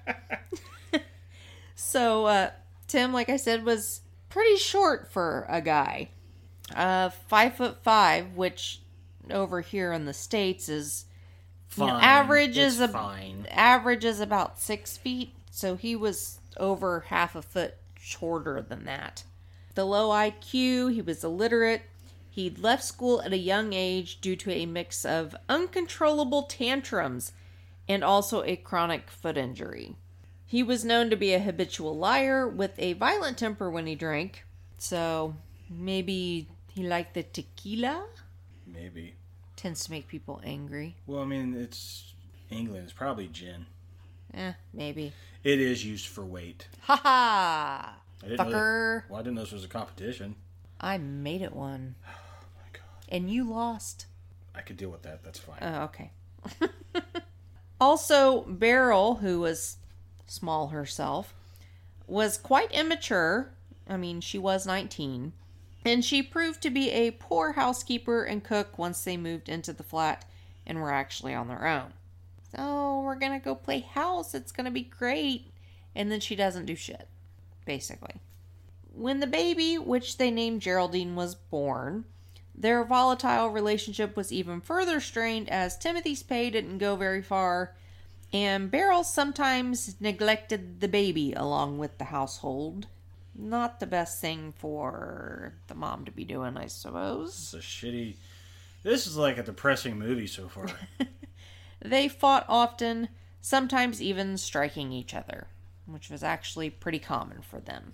so, 1.75 2.25
uh, 2.25 2.51
Tim, 2.87 3.13
like 3.13 3.29
I 3.29 3.37
said, 3.37 3.65
was 3.65 4.01
pretty 4.29 4.57
short 4.57 5.11
for 5.11 5.47
a 5.49 5.59
guy. 5.59 6.09
Uh, 6.75 7.09
five 7.09 7.55
foot 7.55 7.83
five, 7.83 8.35
which 8.35 8.81
over 9.31 9.61
here 9.61 9.91
in 9.91 10.05
the 10.05 10.13
states 10.13 10.69
is 10.69 11.05
you 11.75 11.87
know, 11.87 11.93
average 11.93 12.57
It's 12.59 12.75
is 12.75 12.79
a, 12.79 12.89
fine. 12.89 13.47
average 13.49 14.05
is 14.05 14.19
about 14.19 14.59
six 14.59 14.97
feet. 14.97 15.33
So 15.49 15.75
he 15.75 15.95
was 15.95 16.39
over 16.57 17.05
half 17.07 17.35
a 17.35 17.41
foot 17.41 17.73
shorter 17.99 18.61
than 18.61 18.85
that. 18.85 19.23
The 19.73 19.85
low 19.85 20.09
IQ, 20.09 20.93
he 20.93 21.01
was 21.01 21.23
illiterate. 21.23 21.81
He'd 22.33 22.57
left 22.57 22.83
school 22.83 23.21
at 23.21 23.31
a 23.31 23.37
young 23.37 23.73
age 23.73 24.19
due 24.19 24.35
to 24.37 24.49
a 24.49 24.65
mix 24.65 25.05
of 25.05 25.35
uncontrollable 25.47 26.41
tantrums 26.41 27.31
and 27.87 28.03
also 28.03 28.41
a 28.43 28.55
chronic 28.55 29.11
foot 29.11 29.37
injury. 29.37 29.97
He 30.43 30.63
was 30.63 30.83
known 30.83 31.11
to 31.11 31.15
be 31.15 31.33
a 31.33 31.39
habitual 31.39 31.95
liar 31.95 32.47
with 32.47 32.71
a 32.79 32.93
violent 32.93 33.37
temper 33.37 33.69
when 33.69 33.85
he 33.85 33.93
drank. 33.93 34.45
So 34.79 35.35
maybe 35.69 36.47
he 36.73 36.87
liked 36.87 37.13
the 37.13 37.21
tequila? 37.21 38.03
Maybe. 38.65 39.13
Tends 39.55 39.85
to 39.85 39.91
make 39.91 40.07
people 40.07 40.41
angry. 40.43 40.95
Well, 41.05 41.21
I 41.21 41.25
mean, 41.25 41.53
it's 41.53 42.15
England. 42.49 42.85
It's 42.85 42.93
probably 42.93 43.27
gin. 43.27 43.67
Eh, 44.33 44.53
maybe. 44.73 45.13
It 45.43 45.59
is 45.59 45.85
used 45.85 46.07
for 46.07 46.25
weight. 46.25 46.67
Ha 46.81 46.95
ha! 46.95 47.95
Didn't 48.23 48.37
know 48.37 48.43
Fucker. 48.45 49.03
well, 49.07 49.19
I 49.19 49.21
didn't 49.21 49.35
know 49.35 49.41
this 49.41 49.51
was 49.51 49.65
a 49.65 49.67
competition. 49.67 50.35
I 50.81 50.97
made 50.97 51.43
it 51.43 51.53
one. 51.55 51.93
And 53.13 53.29
you 53.29 53.43
lost. 53.43 54.07
I 54.55 54.61
could 54.61 54.75
deal 54.75 54.89
with 54.89 55.03
that. 55.03 55.23
That's 55.23 55.37
fine. 55.37 55.59
Oh, 55.61 55.83
okay. 55.83 56.11
also, 57.79 58.41
Beryl, 58.41 59.15
who 59.15 59.39
was 59.39 59.77
small 60.25 60.69
herself, 60.69 61.35
was 62.07 62.39
quite 62.39 62.71
immature. 62.71 63.51
I 63.87 63.97
mean, 63.97 64.19
she 64.19 64.39
was 64.39 64.65
19. 64.65 65.31
And 65.85 66.03
she 66.03 66.23
proved 66.23 66.61
to 66.63 66.71
be 66.71 66.89
a 66.89 67.11
poor 67.11 67.51
housekeeper 67.51 68.23
and 68.23 68.43
cook 68.43 68.79
once 68.79 69.03
they 69.03 69.15
moved 69.15 69.47
into 69.47 69.73
the 69.73 69.83
flat 69.83 70.25
and 70.65 70.81
were 70.81 70.91
actually 70.91 71.35
on 71.35 71.47
their 71.47 71.67
own. 71.67 71.93
So, 72.55 73.01
we're 73.01 73.15
going 73.15 73.39
to 73.39 73.43
go 73.43 73.53
play 73.53 73.81
house. 73.81 74.33
It's 74.33 74.51
going 74.51 74.65
to 74.65 74.71
be 74.71 74.81
great. 74.81 75.51
And 75.95 76.11
then 76.11 76.19
she 76.19 76.35
doesn't 76.35 76.65
do 76.65 76.75
shit, 76.75 77.07
basically. 77.65 78.15
When 78.95 79.19
the 79.19 79.27
baby, 79.27 79.77
which 79.77 80.17
they 80.17 80.31
named 80.31 80.61
Geraldine, 80.61 81.15
was 81.15 81.35
born, 81.35 82.05
their 82.55 82.83
volatile 82.83 83.49
relationship 83.49 84.15
was 84.15 84.31
even 84.31 84.61
further 84.61 84.99
strained 84.99 85.49
as 85.49 85.77
Timothy's 85.77 86.23
pay 86.23 86.49
didn't 86.49 86.77
go 86.77 86.95
very 86.95 87.21
far, 87.21 87.75
and 88.31 88.71
Beryl 88.71 89.03
sometimes 89.03 89.95
neglected 89.99 90.79
the 90.79 90.87
baby 90.87 91.33
along 91.33 91.77
with 91.77 91.97
the 91.97 92.05
household. 92.05 92.87
Not 93.35 93.79
the 93.79 93.87
best 93.87 94.21
thing 94.21 94.53
for 94.57 95.53
the 95.67 95.75
mom 95.75 96.05
to 96.05 96.11
be 96.11 96.23
doing, 96.23 96.57
I 96.57 96.67
suppose. 96.67 97.29
It's 97.29 97.53
a 97.53 97.57
shitty. 97.57 98.15
This 98.83 99.07
is 99.07 99.17
like 99.17 99.37
a 99.37 99.43
depressing 99.43 99.97
movie 99.97 100.27
so 100.27 100.47
far. 100.47 100.67
They 101.83 102.07
fought 102.07 102.45
often, 102.47 103.09
sometimes 103.41 104.01
even 104.01 104.37
striking 104.37 104.93
each 104.93 105.13
other, 105.13 105.47
which 105.85 106.09
was 106.09 106.23
actually 106.23 106.69
pretty 106.69 106.99
common 106.99 107.41
for 107.41 107.59
them. 107.59 107.93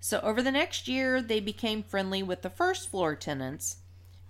So, 0.00 0.20
over 0.20 0.42
the 0.42 0.52
next 0.52 0.88
year, 0.88 1.20
they 1.20 1.40
became 1.40 1.82
friendly 1.82 2.22
with 2.22 2.40
the 2.42 2.50
first 2.50 2.88
floor 2.88 3.14
tenants, 3.14 3.78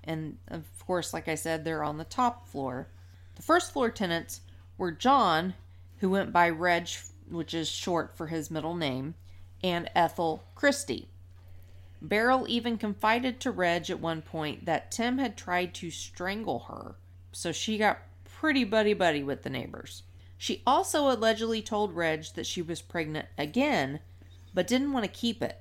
and 0.09 0.39
of 0.49 0.65
course, 0.87 1.13
like 1.13 1.29
I 1.29 1.35
said, 1.35 1.65
they're 1.65 1.85
on 1.85 1.99
the 1.99 2.05
top 2.05 2.49
floor. 2.49 2.89
The 3.37 3.43
first 3.43 3.73
floor 3.73 3.91
tenants 3.91 4.41
were 4.79 4.91
John, 4.91 5.55
who 5.99 6.11
went 6.11 6.33
by 6.33 6.49
Reg, 6.49 6.89
which 7.31 7.53
is 7.53 7.69
short 7.69 8.17
for 8.17 8.29
his 8.29 8.51
middle 8.51 8.75
name, 8.75 9.15
and 9.63 9.91
Ethel 9.95 10.45
Christie. 10.55 11.09
Beryl 12.01 12.47
even 12.49 12.79
confided 12.79 13.39
to 13.41 13.51
Reg 13.51 13.91
at 13.91 14.01
one 14.01 14.23
point 14.23 14.65
that 14.65 14.91
Tim 14.91 15.19
had 15.19 15.37
tried 15.37 15.75
to 15.75 15.91
strangle 15.91 16.61
her, 16.61 16.97
so 17.33 17.53
she 17.53 17.77
got 17.77 17.99
pretty 18.25 18.65
buddy 18.65 18.95
buddy 18.95 19.23
with 19.23 19.43
the 19.43 19.51
neighbors. 19.51 20.05
She 20.39 20.63
also 20.67 21.11
allegedly 21.11 21.61
told 21.61 21.93
Reg 21.93 22.27
that 22.35 22.47
she 22.47 22.63
was 22.63 22.81
pregnant 22.81 23.27
again, 23.37 24.01
but 24.55 24.69
didn't 24.69 24.93
want 24.93 25.05
to 25.05 25.11
keep 25.11 25.43
it. 25.43 25.59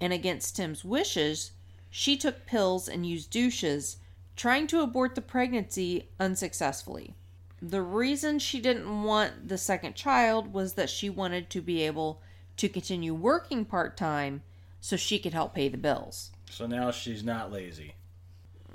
And 0.00 0.12
against 0.12 0.56
Tim's 0.56 0.84
wishes, 0.84 1.50
she 1.90 2.16
took 2.16 2.46
pills 2.46 2.88
and 2.88 3.04
used 3.04 3.30
douches, 3.30 3.96
trying 4.36 4.66
to 4.68 4.80
abort 4.80 5.14
the 5.14 5.20
pregnancy 5.20 6.08
unsuccessfully. 6.18 7.14
The 7.60 7.82
reason 7.82 8.38
she 8.38 8.60
didn't 8.60 9.02
want 9.02 9.48
the 9.48 9.58
second 9.58 9.94
child 9.94 10.54
was 10.54 10.74
that 10.74 10.88
she 10.88 11.10
wanted 11.10 11.50
to 11.50 11.60
be 11.60 11.82
able 11.82 12.22
to 12.56 12.68
continue 12.68 13.12
working 13.12 13.64
part 13.64 13.96
time 13.96 14.42
so 14.80 14.96
she 14.96 15.18
could 15.18 15.34
help 15.34 15.54
pay 15.54 15.68
the 15.68 15.76
bills. 15.76 16.30
so 16.48 16.66
now 16.66 16.90
she's 16.90 17.22
not 17.22 17.52
lazy. 17.52 17.94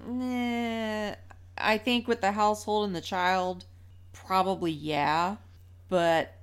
Nah, 0.06 1.16
I 1.58 1.78
think 1.78 2.08
with 2.08 2.22
the 2.22 2.34
household 2.34 2.86
and 2.86 2.96
the 2.96 3.02
child, 3.02 3.66
probably 4.14 4.72
yeah. 4.72 5.38
But 5.90 6.36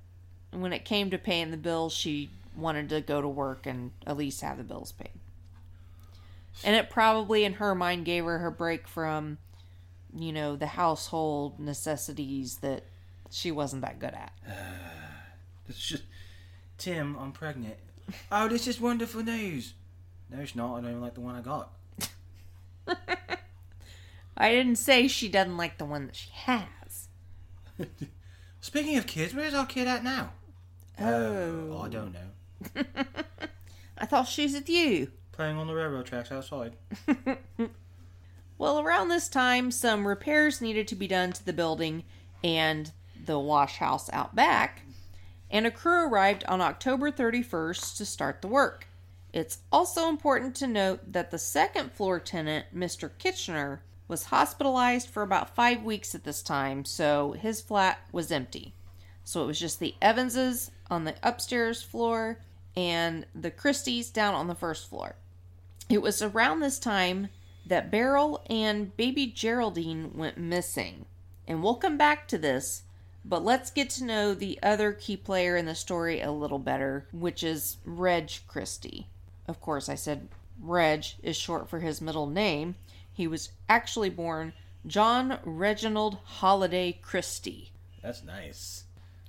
when 0.50 0.72
it 0.72 0.84
came 0.84 1.10
to 1.10 1.18
paying 1.18 1.50
the 1.50 1.56
bills, 1.56 1.92
she 1.92 2.30
wanted 2.56 2.88
to 2.88 3.00
go 3.00 3.20
to 3.20 3.28
work 3.28 3.66
and 3.66 3.92
at 4.06 4.16
least 4.16 4.40
have 4.40 4.58
the 4.58 4.64
bills 4.64 4.92
paid. 4.92 5.10
And 6.64 6.76
it 6.76 6.90
probably, 6.90 7.44
in 7.44 7.54
her 7.54 7.74
mind, 7.74 8.04
gave 8.04 8.24
her 8.24 8.38
her 8.38 8.50
break 8.50 8.86
from, 8.86 9.38
you 10.14 10.32
know, 10.32 10.56
the 10.56 10.66
household 10.66 11.58
necessities 11.58 12.58
that 12.58 12.84
she 13.30 13.50
wasn't 13.50 13.82
that 13.82 13.98
good 13.98 14.14
at. 14.14 14.32
It's 15.68 15.78
just 15.78 16.02
Tim, 16.76 17.16
I'm 17.16 17.30
pregnant. 17.30 17.76
Oh, 18.32 18.48
this 18.48 18.66
is 18.66 18.80
wonderful 18.80 19.22
news. 19.22 19.74
No, 20.30 20.40
it's 20.40 20.56
not. 20.56 20.74
I 20.74 20.80
don't 20.80 20.90
even 20.90 21.00
like 21.00 21.14
the 21.14 21.20
one 21.20 21.36
I 21.36 21.40
got. 21.40 21.70
I 24.36 24.50
didn't 24.50 24.76
say 24.76 25.06
she 25.06 25.28
doesn't 25.28 25.56
like 25.56 25.78
the 25.78 25.84
one 25.84 26.06
that 26.06 26.16
she 26.16 26.30
has. 26.32 27.08
Speaking 28.60 28.96
of 28.96 29.06
kids, 29.06 29.32
where's 29.32 29.54
our 29.54 29.64
kid 29.64 29.86
at 29.86 30.02
now? 30.02 30.32
Oh. 31.00 31.78
Uh, 31.78 31.82
I 31.82 31.88
don't 31.88 32.12
know. 32.12 32.82
I 33.98 34.06
thought 34.06 34.26
she 34.26 34.42
was 34.42 34.54
with 34.54 34.68
you. 34.68 35.12
On 35.50 35.66
the 35.66 35.74
railroad 35.74 36.06
tracks 36.06 36.30
outside. 36.30 36.76
Well, 38.62 38.78
around 38.78 39.08
this 39.08 39.28
time, 39.28 39.72
some 39.72 40.06
repairs 40.06 40.60
needed 40.60 40.86
to 40.86 40.94
be 40.94 41.08
done 41.08 41.32
to 41.32 41.44
the 41.44 41.52
building 41.52 42.04
and 42.44 42.92
the 43.26 43.36
wash 43.36 43.78
house 43.78 44.08
out 44.12 44.36
back, 44.36 44.82
and 45.50 45.66
a 45.66 45.70
crew 45.72 46.06
arrived 46.06 46.44
on 46.44 46.60
October 46.60 47.10
31st 47.10 47.96
to 47.96 48.04
start 48.04 48.40
the 48.40 48.46
work. 48.46 48.86
It's 49.32 49.58
also 49.72 50.08
important 50.08 50.54
to 50.56 50.68
note 50.68 51.12
that 51.12 51.32
the 51.32 51.40
second 51.40 51.90
floor 51.90 52.20
tenant, 52.20 52.66
Mr. 52.72 53.10
Kitchener, 53.18 53.82
was 54.06 54.26
hospitalized 54.26 55.08
for 55.08 55.24
about 55.24 55.56
five 55.56 55.82
weeks 55.82 56.14
at 56.14 56.22
this 56.22 56.40
time, 56.40 56.84
so 56.84 57.32
his 57.32 57.60
flat 57.60 57.98
was 58.12 58.30
empty. 58.30 58.74
So 59.24 59.42
it 59.42 59.46
was 59.48 59.58
just 59.58 59.80
the 59.80 59.96
Evanses 60.00 60.70
on 60.88 61.02
the 61.02 61.16
upstairs 61.20 61.82
floor 61.82 62.38
and 62.76 63.26
the 63.34 63.50
Christies 63.50 64.12
down 64.12 64.34
on 64.34 64.46
the 64.46 64.54
first 64.54 64.88
floor. 64.88 65.16
It 65.92 66.00
was 66.00 66.22
around 66.22 66.60
this 66.60 66.78
time 66.78 67.28
that 67.66 67.90
Beryl 67.90 68.42
and 68.48 68.96
baby 68.96 69.26
Geraldine 69.26 70.12
went 70.14 70.38
missing. 70.38 71.04
And 71.46 71.62
we'll 71.62 71.74
come 71.74 71.98
back 71.98 72.26
to 72.28 72.38
this, 72.38 72.84
but 73.26 73.44
let's 73.44 73.70
get 73.70 73.90
to 73.90 74.04
know 74.04 74.32
the 74.32 74.58
other 74.62 74.92
key 74.92 75.18
player 75.18 75.54
in 75.54 75.66
the 75.66 75.74
story 75.74 76.22
a 76.22 76.32
little 76.32 76.58
better, 76.58 77.06
which 77.12 77.42
is 77.42 77.76
Reg 77.84 78.30
Christie. 78.48 79.08
Of 79.46 79.60
course, 79.60 79.90
I 79.90 79.94
said 79.94 80.28
Reg 80.58 81.04
is 81.22 81.36
short 81.36 81.68
for 81.68 81.80
his 81.80 82.00
middle 82.00 82.26
name. 82.26 82.76
He 83.12 83.26
was 83.26 83.50
actually 83.68 84.08
born 84.08 84.54
John 84.86 85.40
Reginald 85.44 86.16
Halliday 86.24 87.00
Christie. 87.02 87.70
That's 88.02 88.24
nice. 88.24 88.84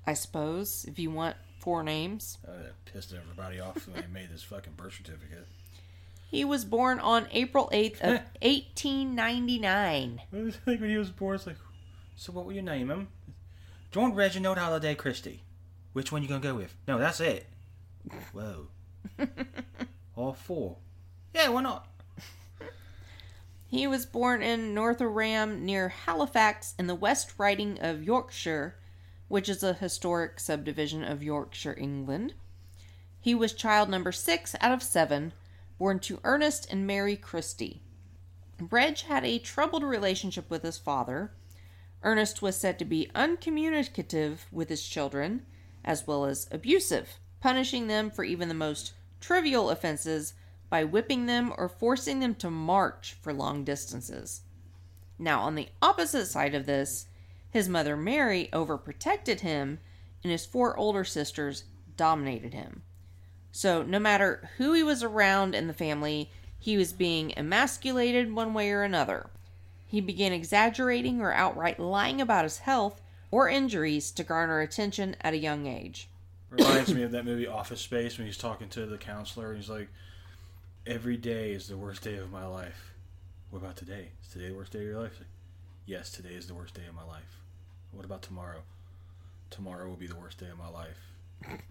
I 0.07 0.13
suppose, 0.13 0.85
if 0.87 0.97
you 0.97 1.11
want 1.11 1.35
four 1.59 1.83
names. 1.83 2.37
Uh, 2.47 2.51
that 2.53 2.85
pissed 2.85 3.13
everybody 3.13 3.59
off 3.59 3.85
when 3.85 4.01
I 4.01 4.07
made 4.07 4.29
this 4.31 4.43
fucking 4.43 4.73
birth 4.77 4.93
certificate. 4.93 5.45
He 6.33 6.43
was 6.43 6.65
born 6.65 6.97
on 6.99 7.27
April 7.31 7.69
8th 7.71 8.01
of 8.01 8.13
1899. 8.41 10.19
I 10.33 10.35
was 10.35 10.57
like 10.65 10.81
when 10.81 10.89
he 10.89 10.97
was 10.97 11.11
born, 11.11 11.35
it's 11.35 11.45
like, 11.45 11.57
so 12.15 12.31
what 12.31 12.45
will 12.45 12.53
you 12.53 12.63
name 12.63 12.89
him? 12.89 13.09
John 13.91 14.15
Reginald 14.15 14.57
Halliday 14.57 14.95
Christie. 14.95 15.43
Which 15.93 16.11
one 16.11 16.23
you 16.23 16.27
gonna 16.27 16.39
go 16.39 16.55
with? 16.55 16.75
No, 16.87 16.97
that's 16.97 17.19
it. 17.19 17.45
Whoa. 18.31 18.65
All 20.15 20.33
four. 20.33 20.77
Yeah, 21.35 21.49
why 21.49 21.61
not? 21.61 21.87
He 23.67 23.85
was 23.85 24.07
born 24.07 24.41
in 24.41 24.73
Northowram 24.73 25.59
near 25.59 25.89
Halifax 25.89 26.73
in 26.79 26.87
the 26.87 26.95
West 26.95 27.35
Riding 27.37 27.79
of 27.79 28.01
Yorkshire, 28.01 28.73
which 29.27 29.47
is 29.47 29.61
a 29.61 29.73
historic 29.73 30.39
subdivision 30.39 31.03
of 31.03 31.21
Yorkshire, 31.21 31.75
England. 31.77 32.33
He 33.21 33.35
was 33.35 33.53
child 33.53 33.87
number 33.87 34.11
six 34.11 34.55
out 34.61 34.71
of 34.71 34.81
seven, 34.81 35.31
born 35.83 35.99
to 35.99 36.21
Ernest 36.23 36.65
and 36.71 36.87
Mary 36.87 37.17
Christie. 37.17 37.81
Reg 38.71 38.99
had 39.01 39.25
a 39.25 39.37
troubled 39.37 39.83
relationship 39.83 40.49
with 40.49 40.63
his 40.63 40.77
father. 40.77 41.33
Ernest 42.03 42.41
was 42.41 42.55
said 42.55 42.79
to 42.79 42.85
be 42.85 43.11
uncommunicative 43.13 44.45
with 44.49 44.69
his 44.69 44.81
children, 44.81 45.45
as 45.83 46.07
well 46.07 46.23
as 46.23 46.47
abusive, 46.51 47.19
punishing 47.41 47.87
them 47.87 48.09
for 48.09 48.23
even 48.23 48.47
the 48.47 48.53
most 48.53 48.93
trivial 49.19 49.69
offenses 49.69 50.35
by 50.69 50.85
whipping 50.85 51.25
them 51.25 51.53
or 51.57 51.67
forcing 51.67 52.21
them 52.21 52.33
to 52.35 52.49
march 52.49 53.17
for 53.21 53.33
long 53.33 53.65
distances. 53.65 54.43
Now, 55.19 55.41
on 55.41 55.55
the 55.55 55.67
opposite 55.81 56.27
side 56.27 56.55
of 56.55 56.65
this, 56.65 57.07
his 57.49 57.67
mother 57.67 57.97
Mary 57.97 58.47
overprotected 58.53 59.41
him, 59.41 59.79
and 60.23 60.31
his 60.31 60.45
four 60.45 60.77
older 60.77 61.03
sisters 61.03 61.65
dominated 61.97 62.53
him. 62.53 62.83
So, 63.55 63.83
no 63.83 63.99
matter 63.99 64.49
who 64.57 64.73
he 64.73 64.81
was 64.81 65.03
around 65.03 65.53
in 65.53 65.67
the 65.67 65.75
family, 65.75 66.31
he 66.57 66.75
was 66.75 66.91
being 66.91 67.37
emasculated 67.37 68.33
one 68.33 68.55
way 68.55 68.71
or 68.71 68.81
another. 68.81 69.29
He 69.85 70.01
began 70.01 70.33
exaggerating 70.33 71.21
or 71.21 71.31
outright 71.31 71.79
lying 71.79 72.19
about 72.19 72.45
his 72.45 72.57
health 72.57 72.99
or 73.29 73.47
injuries 73.47 74.09
to 74.13 74.23
garner 74.23 74.59
attention 74.59 75.15
at 75.21 75.35
a 75.35 75.37
young 75.37 75.67
age. 75.67 76.09
Reminds 76.49 76.91
me 76.95 77.03
of 77.03 77.11
that 77.11 77.25
movie 77.25 77.45
Office 77.45 77.81
Space 77.81 78.17
when 78.17 78.25
he's 78.25 78.37
talking 78.37 78.69
to 78.69 78.87
the 78.87 78.97
counselor 78.97 79.49
and 79.49 79.57
he's 79.57 79.69
like, 79.69 79.89
Every 80.87 81.15
day 81.15 81.51
is 81.51 81.67
the 81.67 81.77
worst 81.77 82.01
day 82.01 82.17
of 82.17 82.31
my 82.31 82.47
life. 82.47 82.95
What 83.51 83.59
about 83.59 83.77
today? 83.77 84.09
Is 84.23 84.29
today 84.29 84.49
the 84.49 84.55
worst 84.55 84.71
day 84.71 84.79
of 84.79 84.85
your 84.85 84.99
life? 84.99 85.21
Yes, 85.85 86.09
today 86.09 86.33
is 86.33 86.47
the 86.47 86.55
worst 86.55 86.73
day 86.73 86.87
of 86.89 86.95
my 86.95 87.03
life. 87.03 87.39
What 87.91 88.03
about 88.03 88.23
tomorrow? 88.23 88.63
Tomorrow 89.51 89.87
will 89.87 89.95
be 89.95 90.07
the 90.07 90.15
worst 90.15 90.39
day 90.39 90.49
of 90.49 90.57
my 90.57 90.69
life. 90.69 91.12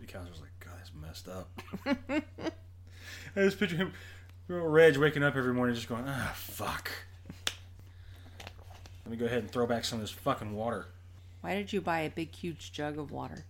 The 0.00 0.06
counselor's 0.06 0.40
like, 0.40 0.50
God, 0.60 0.74
that's 0.76 0.92
messed 0.94 1.28
up. 1.28 1.50
I 3.36 3.40
just 3.40 3.58
picture 3.58 3.76
him, 3.76 3.92
Reg, 4.48 4.96
waking 4.96 5.22
up 5.22 5.36
every 5.36 5.54
morning 5.54 5.74
just 5.74 5.88
going, 5.88 6.04
ah, 6.06 6.32
fuck. 6.36 6.90
Let 9.04 9.10
me 9.10 9.16
go 9.16 9.26
ahead 9.26 9.38
and 9.38 9.50
throw 9.50 9.66
back 9.66 9.84
some 9.84 9.98
of 9.98 10.02
this 10.02 10.10
fucking 10.10 10.54
water. 10.54 10.86
Why 11.40 11.54
did 11.54 11.72
you 11.72 11.80
buy 11.80 12.00
a 12.00 12.10
big, 12.10 12.34
huge 12.34 12.72
jug 12.72 12.98
of 12.98 13.10
water? 13.10 13.44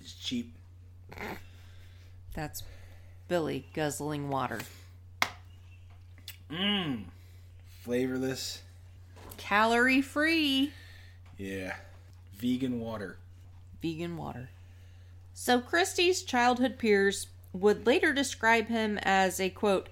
It's 0.00 0.14
cheap. 0.14 0.54
That's 2.34 2.62
Billy 3.28 3.66
guzzling 3.74 4.28
water. 4.28 4.60
Mmm. 6.50 7.04
Flavorless. 7.82 8.62
Calorie 9.42 10.00
free 10.00 10.72
Yeah. 11.36 11.74
Vegan 12.36 12.78
water. 12.78 13.18
vegan 13.82 14.16
water. 14.16 14.50
So 15.34 15.60
Christie's 15.60 16.22
childhood 16.22 16.78
peers 16.78 17.26
would 17.52 17.84
later 17.84 18.12
describe 18.12 18.68
him 18.68 18.98
as 19.02 19.40
a 19.40 19.50
quote, 19.50 19.88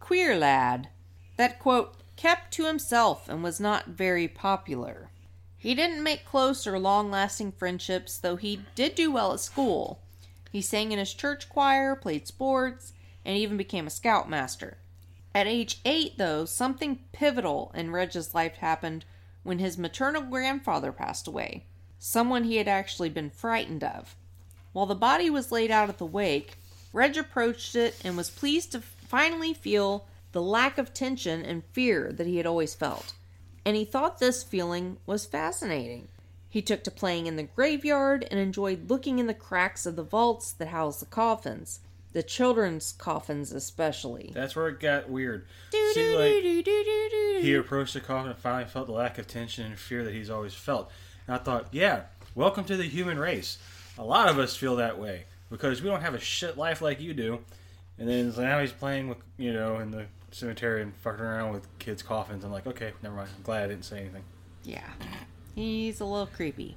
queer 0.00 0.34
lad 0.36 0.88
that 1.36 1.58
quote, 1.58 1.96
kept 2.16 2.52
to 2.54 2.64
himself 2.64 3.28
and 3.28 3.42
was 3.42 3.60
not 3.60 3.88
very 3.88 4.26
popular. 4.26 5.10
He 5.58 5.74
didn't 5.74 6.02
make 6.02 6.24
close 6.24 6.66
or 6.66 6.78
long 6.78 7.10
lasting 7.10 7.52
friendships, 7.52 8.16
though 8.16 8.36
he 8.36 8.60
did 8.74 8.94
do 8.94 9.12
well 9.12 9.34
at 9.34 9.40
school. 9.40 10.00
He 10.50 10.62
sang 10.62 10.92
in 10.92 10.98
his 10.98 11.12
church 11.12 11.48
choir, 11.50 11.94
played 11.94 12.26
sports, 12.26 12.92
and 13.24 13.36
even 13.36 13.56
became 13.58 13.86
a 13.86 13.90
scoutmaster. 13.90 14.78
At 15.34 15.48
age 15.48 15.80
eight, 15.84 16.16
though, 16.16 16.44
something 16.44 17.00
pivotal 17.12 17.72
in 17.74 17.90
Reg's 17.90 18.34
life 18.34 18.58
happened 18.58 19.04
when 19.42 19.58
his 19.58 19.76
maternal 19.76 20.22
grandfather 20.22 20.92
passed 20.92 21.26
away, 21.26 21.66
someone 21.98 22.44
he 22.44 22.56
had 22.56 22.68
actually 22.68 23.10
been 23.10 23.30
frightened 23.30 23.82
of. 23.82 24.14
While 24.72 24.86
the 24.86 24.94
body 24.94 25.28
was 25.28 25.50
laid 25.50 25.70
out 25.70 25.88
at 25.88 25.98
the 25.98 26.06
wake, 26.06 26.56
Reg 26.92 27.16
approached 27.16 27.74
it 27.74 27.96
and 28.04 28.16
was 28.16 28.30
pleased 28.30 28.72
to 28.72 28.80
finally 28.80 29.52
feel 29.52 30.06
the 30.30 30.42
lack 30.42 30.78
of 30.78 30.94
tension 30.94 31.44
and 31.44 31.64
fear 31.72 32.12
that 32.12 32.26
he 32.26 32.36
had 32.36 32.46
always 32.46 32.74
felt. 32.74 33.14
And 33.64 33.76
he 33.76 33.84
thought 33.84 34.18
this 34.18 34.42
feeling 34.42 34.98
was 35.06 35.26
fascinating. 35.26 36.08
He 36.48 36.62
took 36.62 36.84
to 36.84 36.90
playing 36.90 37.26
in 37.26 37.34
the 37.34 37.42
graveyard 37.42 38.26
and 38.30 38.38
enjoyed 38.38 38.88
looking 38.88 39.18
in 39.18 39.26
the 39.26 39.34
cracks 39.34 39.86
of 39.86 39.96
the 39.96 40.04
vaults 40.04 40.52
that 40.52 40.68
housed 40.68 41.00
the 41.00 41.06
coffins, 41.06 41.80
the 42.14 42.22
children's 42.22 42.92
coffins 42.92 43.52
especially. 43.52 44.30
That's 44.32 44.56
where 44.56 44.68
it 44.68 44.80
got 44.80 45.10
weird. 45.10 45.46
See, 45.70 46.16
like, 46.16 47.42
he 47.42 47.54
approached 47.54 47.92
the 47.92 48.00
coffin 48.00 48.30
and 48.30 48.38
finally 48.38 48.64
felt 48.64 48.86
the 48.86 48.92
lack 48.92 49.18
of 49.18 49.26
tension 49.26 49.66
and 49.66 49.78
fear 49.78 50.04
that 50.04 50.14
he's 50.14 50.30
always 50.30 50.54
felt. 50.54 50.90
And 51.26 51.34
I 51.34 51.38
thought, 51.38 51.66
yeah, 51.72 52.02
welcome 52.34 52.64
to 52.66 52.76
the 52.76 52.84
human 52.84 53.18
race. 53.18 53.58
A 53.98 54.04
lot 54.04 54.28
of 54.28 54.38
us 54.38 54.56
feel 54.56 54.76
that 54.76 54.98
way 54.98 55.24
because 55.50 55.82
we 55.82 55.90
don't 55.90 56.02
have 56.02 56.14
a 56.14 56.20
shit 56.20 56.56
life 56.56 56.80
like 56.80 57.00
you 57.00 57.14
do. 57.14 57.40
And 57.98 58.08
then 58.08 58.32
so 58.32 58.42
now 58.42 58.60
he's 58.60 58.72
playing 58.72 59.08
with, 59.08 59.18
you 59.36 59.52
know, 59.52 59.80
in 59.80 59.90
the 59.90 60.06
cemetery 60.30 60.82
and 60.82 60.94
fucking 60.96 61.20
around 61.20 61.52
with 61.52 61.66
kids' 61.80 62.02
coffins. 62.02 62.44
I'm 62.44 62.52
like, 62.52 62.66
okay, 62.66 62.92
never 63.02 63.16
mind. 63.16 63.28
I'm 63.36 63.42
glad 63.42 63.64
I 63.64 63.68
didn't 63.68 63.84
say 63.84 63.98
anything. 64.00 64.22
Yeah, 64.62 64.88
he's 65.54 66.00
a 66.00 66.04
little 66.04 66.26
creepy. 66.26 66.76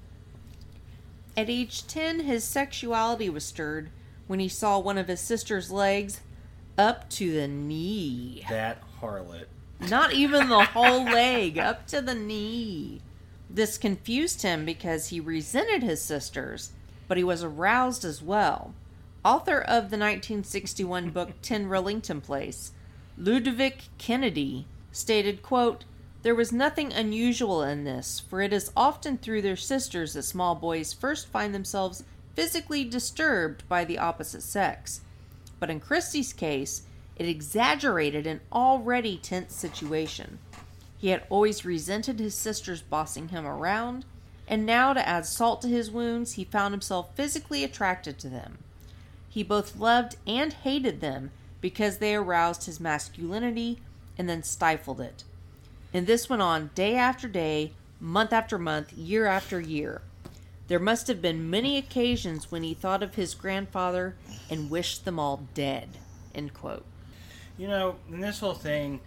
At 1.35 1.49
age 1.49 1.85
10, 1.85 2.21
his 2.21 2.43
sexuality 2.43 3.29
was 3.29 3.45
stirred 3.45 3.91
when 4.27 4.39
he 4.39 4.49
saw 4.49 4.77
one 4.77 4.97
of 4.97 5.07
his 5.07 5.19
sister's 5.19 5.71
legs 5.71 6.21
up 6.77 7.09
to 7.09 7.31
the 7.33 7.47
knee. 7.47 8.45
That 8.49 8.81
harlot. 9.01 9.45
Not 9.79 10.13
even 10.13 10.49
the 10.49 10.65
whole 10.65 11.03
leg, 11.05 11.57
up 11.57 11.87
to 11.87 12.01
the 12.01 12.15
knee. 12.15 13.01
This 13.49 13.77
confused 13.77 14.41
him 14.41 14.65
because 14.65 15.07
he 15.07 15.19
resented 15.19 15.81
his 15.81 16.01
sisters, 16.01 16.71
but 17.07 17.17
he 17.17 17.23
was 17.23 17.43
aroused 17.43 18.03
as 18.03 18.21
well. 18.21 18.73
Author 19.23 19.59
of 19.59 19.89
the 19.89 19.97
1961 19.97 21.09
book 21.09 21.31
10 21.41 21.67
Rillington 21.67 22.21
Place, 22.21 22.71
Ludovic 23.17 23.89
Kennedy, 23.97 24.67
stated, 24.91 25.41
quote, 25.41 25.85
There 26.21 26.35
was 26.35 26.51
nothing 26.51 26.93
unusual 26.93 27.63
in 27.63 27.83
this, 27.83 28.19
for 28.19 28.41
it 28.41 28.53
is 28.53 28.71
often 28.75 29.17
through 29.17 29.41
their 29.41 29.55
sisters 29.55 30.13
that 30.13 30.23
small 30.23 30.55
boys 30.55 30.93
first 30.93 31.27
find 31.27 31.53
themselves 31.53 32.03
physically 32.37 32.83
disturbed 32.83 33.67
by 33.67 33.83
the 33.83 33.97
opposite 33.97 34.43
sex. 34.43 35.01
But 35.59 35.71
in 35.71 35.79
Christie's 35.79 36.33
case, 36.33 36.83
it 37.15 37.27
exaggerated 37.27 38.27
an 38.27 38.41
already 38.53 39.17
tense 39.17 39.55
situation. 39.55 40.37
He 40.99 41.07
had 41.07 41.23
always 41.31 41.65
resented 41.65 42.19
his 42.19 42.35
sisters 42.35 42.83
bossing 42.83 43.29
him 43.29 43.43
around, 43.47 44.05
and 44.47 44.67
now 44.67 44.93
to 44.93 45.09
add 45.09 45.25
salt 45.25 45.63
to 45.63 45.67
his 45.67 45.89
wounds, 45.89 46.33
he 46.33 46.43
found 46.43 46.75
himself 46.75 47.09
physically 47.15 47.63
attracted 47.63 48.19
to 48.19 48.29
them. 48.29 48.59
He 49.27 49.41
both 49.41 49.75
loved 49.75 50.17
and 50.27 50.53
hated 50.53 51.01
them 51.01 51.31
because 51.59 51.97
they 51.97 52.13
aroused 52.13 52.65
his 52.65 52.79
masculinity 52.79 53.79
and 54.15 54.29
then 54.29 54.43
stifled 54.43 55.01
it. 55.01 55.23
And 55.91 56.05
this 56.05 56.29
went 56.29 56.43
on 56.43 56.69
day 56.75 56.97
after 56.97 57.27
day, 57.27 57.71
month 57.99 58.31
after 58.31 58.59
month, 58.59 58.93
year 58.93 59.25
after 59.25 59.59
year. 59.59 60.03
There 60.67 60.79
must 60.79 61.07
have 61.07 61.21
been 61.21 61.49
many 61.49 61.77
occasions 61.77 62.51
when 62.51 62.63
he 62.63 62.73
thought 62.73 63.01
of 63.01 63.15
his 63.15 63.33
grandfather 63.33 64.15
and 64.49 64.69
wished 64.69 65.05
them 65.05 65.17
all 65.19 65.43
dead. 65.53 65.89
End 66.35 66.53
quote. 66.53 66.83
You 67.57 67.67
know, 67.67 67.95
in 68.11 68.19
this 68.19 68.39
whole 68.39 68.53
thing, 68.53 68.99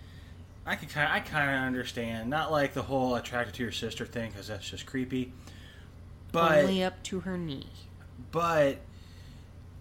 I 0.67 0.75
could 0.77 0.89
kind, 0.89 1.11
I 1.13 1.21
kind 1.21 1.51
of 1.51 1.63
understand. 1.67 2.31
Not 2.31 2.51
like 2.51 2.73
the 2.73 2.83
whole 2.83 3.15
attracted 3.15 3.55
to 3.57 3.63
your 3.63 3.73
sister 3.73 4.07
thing, 4.07 4.31
because 4.31 4.49
that's 4.49 4.69
just 4.69 4.87
creepy. 4.87 5.33
But 6.33 6.61
Only 6.61 6.83
up 6.83 7.03
to 7.05 7.21
her 7.21 7.37
knee. 7.37 7.67
but 8.31 8.79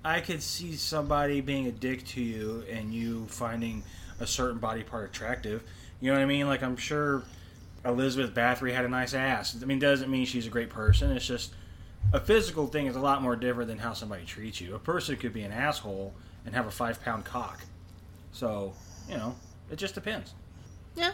I 0.03 0.19
could 0.21 0.41
see 0.41 0.75
somebody 0.75 1.41
being 1.41 1.67
a 1.67 1.71
dick 1.71 2.05
to 2.07 2.21
you 2.21 2.63
and 2.71 2.93
you 2.93 3.25
finding 3.27 3.83
a 4.19 4.25
certain 4.27 4.57
body 4.57 4.83
part 4.83 5.09
attractive. 5.09 5.63
You 6.01 6.11
know 6.11 6.17
what 6.17 6.23
I 6.23 6.25
mean? 6.25 6.47
Like 6.47 6.63
I'm 6.63 6.77
sure 6.77 7.23
Elizabeth 7.85 8.33
Bathory 8.33 8.73
had 8.73 8.85
a 8.85 8.89
nice 8.89 9.13
ass. 9.13 9.57
I 9.61 9.65
mean, 9.65 9.79
doesn't 9.79 10.09
mean 10.09 10.25
she's 10.25 10.47
a 10.47 10.49
great 10.49 10.69
person. 10.69 11.11
It's 11.11 11.27
just 11.27 11.53
a 12.13 12.19
physical 12.19 12.67
thing 12.67 12.87
is 12.87 12.95
a 12.95 12.99
lot 12.99 13.21
more 13.21 13.35
different 13.35 13.69
than 13.69 13.77
how 13.77 13.93
somebody 13.93 14.25
treats 14.25 14.59
you. 14.59 14.75
A 14.75 14.79
person 14.79 15.15
could 15.17 15.33
be 15.33 15.43
an 15.43 15.51
asshole 15.51 16.13
and 16.45 16.55
have 16.55 16.65
a 16.67 16.71
five 16.71 17.03
pound 17.03 17.25
cock. 17.25 17.61
So 18.31 18.73
you 19.07 19.17
know, 19.17 19.35
it 19.71 19.77
just 19.77 19.95
depends. 19.95 20.33
Yeah. 20.95 21.13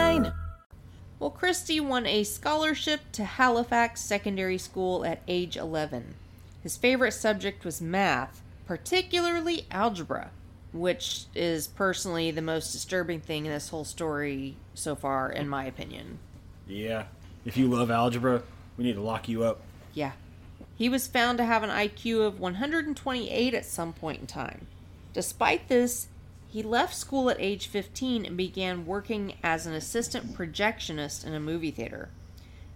Well, 1.21 1.29
Christie 1.29 1.79
won 1.79 2.07
a 2.07 2.23
scholarship 2.23 3.01
to 3.11 3.23
Halifax 3.23 4.01
Secondary 4.01 4.57
School 4.57 5.05
at 5.05 5.21
age 5.27 5.55
11. 5.55 6.15
His 6.63 6.77
favorite 6.77 7.11
subject 7.11 7.63
was 7.63 7.79
math, 7.79 8.41
particularly 8.65 9.67
algebra, 9.69 10.31
which 10.73 11.25
is 11.35 11.67
personally 11.67 12.31
the 12.31 12.41
most 12.41 12.71
disturbing 12.71 13.21
thing 13.21 13.45
in 13.45 13.51
this 13.51 13.69
whole 13.69 13.85
story 13.85 14.55
so 14.73 14.95
far, 14.95 15.31
in 15.31 15.47
my 15.47 15.65
opinion. 15.65 16.17
Yeah. 16.67 17.03
If 17.45 17.55
you 17.55 17.67
love 17.67 17.91
algebra, 17.91 18.41
we 18.75 18.83
need 18.83 18.95
to 18.95 19.01
lock 19.01 19.29
you 19.29 19.43
up. 19.43 19.61
Yeah. 19.93 20.13
He 20.75 20.89
was 20.89 21.05
found 21.05 21.37
to 21.37 21.45
have 21.45 21.61
an 21.61 21.69
IQ 21.69 22.25
of 22.25 22.39
128 22.39 23.53
at 23.53 23.65
some 23.67 23.93
point 23.93 24.21
in 24.21 24.25
time. 24.25 24.65
Despite 25.13 25.67
this, 25.67 26.07
he 26.51 26.61
left 26.61 26.95
school 26.95 27.29
at 27.29 27.39
age 27.39 27.67
15 27.67 28.25
and 28.25 28.35
began 28.35 28.85
working 28.85 29.35
as 29.41 29.65
an 29.65 29.73
assistant 29.73 30.33
projectionist 30.33 31.25
in 31.25 31.33
a 31.33 31.39
movie 31.39 31.71
theater. 31.71 32.09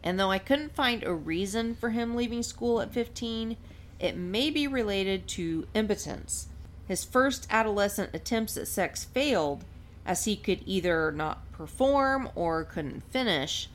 And 0.01 0.17
though 0.17 0.31
I 0.31 0.39
couldn't 0.39 0.75
find 0.75 1.03
a 1.03 1.13
reason 1.13 1.75
for 1.75 1.89
him 1.89 2.15
leaving 2.15 2.41
school 2.41 2.79
at 2.79 2.93
15, 2.93 3.57
it 3.99 4.15
may 4.15 4.49
be 4.49 4.65
related 4.65 5.27
to 5.29 5.67
impotence. 5.73 6.47
His 6.87 7.03
first 7.03 7.47
adolescent 7.49 8.11
attempts 8.13 8.55
at 8.55 8.69
sex 8.69 9.03
failed, 9.03 9.65
as 10.05 10.23
he 10.23 10.37
could 10.37 10.61
either 10.65 11.11
not 11.11 11.51
perform 11.51 12.29
or 12.33 12.63
couldn't 12.63 13.11
finish, 13.11 13.69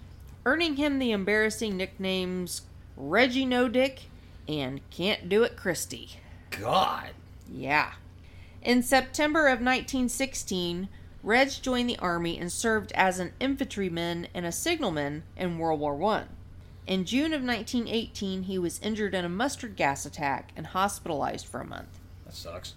earning 0.46 0.76
him 0.76 0.98
the 0.98 1.10
embarrassing 1.10 1.76
nicknames 1.76 2.62
Reggie 2.96 3.44
No 3.44 3.68
Dick 3.68 4.04
and 4.48 4.80
Can't 4.90 5.28
Do 5.28 5.42
It 5.42 5.56
Christie. 5.56 6.20
God. 6.50 7.10
Yeah. 7.52 7.92
In 8.62 8.82
September 8.82 9.46
of 9.46 9.60
1916, 9.60 10.88
Reg 11.22 11.50
joined 11.62 11.88
the 11.88 11.98
army 11.98 12.38
and 12.38 12.52
served 12.52 12.92
as 12.92 13.18
an 13.18 13.32
infantryman 13.40 14.28
and 14.34 14.44
a 14.44 14.52
signalman 14.52 15.22
in 15.36 15.58
World 15.58 15.80
War 15.80 16.02
I. 16.14 16.24
In 16.86 17.04
June 17.04 17.32
of 17.32 17.42
1918, 17.42 18.44
he 18.44 18.58
was 18.58 18.80
injured 18.80 19.14
in 19.14 19.24
a 19.24 19.28
mustard 19.28 19.76
gas 19.76 20.04
attack 20.04 20.52
and 20.56 20.68
hospitalized 20.68 21.46
for 21.46 21.60
a 21.60 21.66
month. 21.66 21.98
That 22.26 22.34
sucks. 22.34 22.74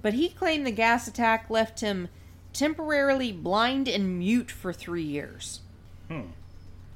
But 0.00 0.14
he 0.14 0.28
claimed 0.28 0.66
the 0.66 0.70
gas 0.70 1.08
attack 1.08 1.48
left 1.50 1.80
him 1.80 2.08
temporarily 2.52 3.32
blind 3.32 3.88
and 3.88 4.18
mute 4.18 4.50
for 4.50 4.72
three 4.72 5.02
years. 5.02 5.60
Hmm. 6.08 6.32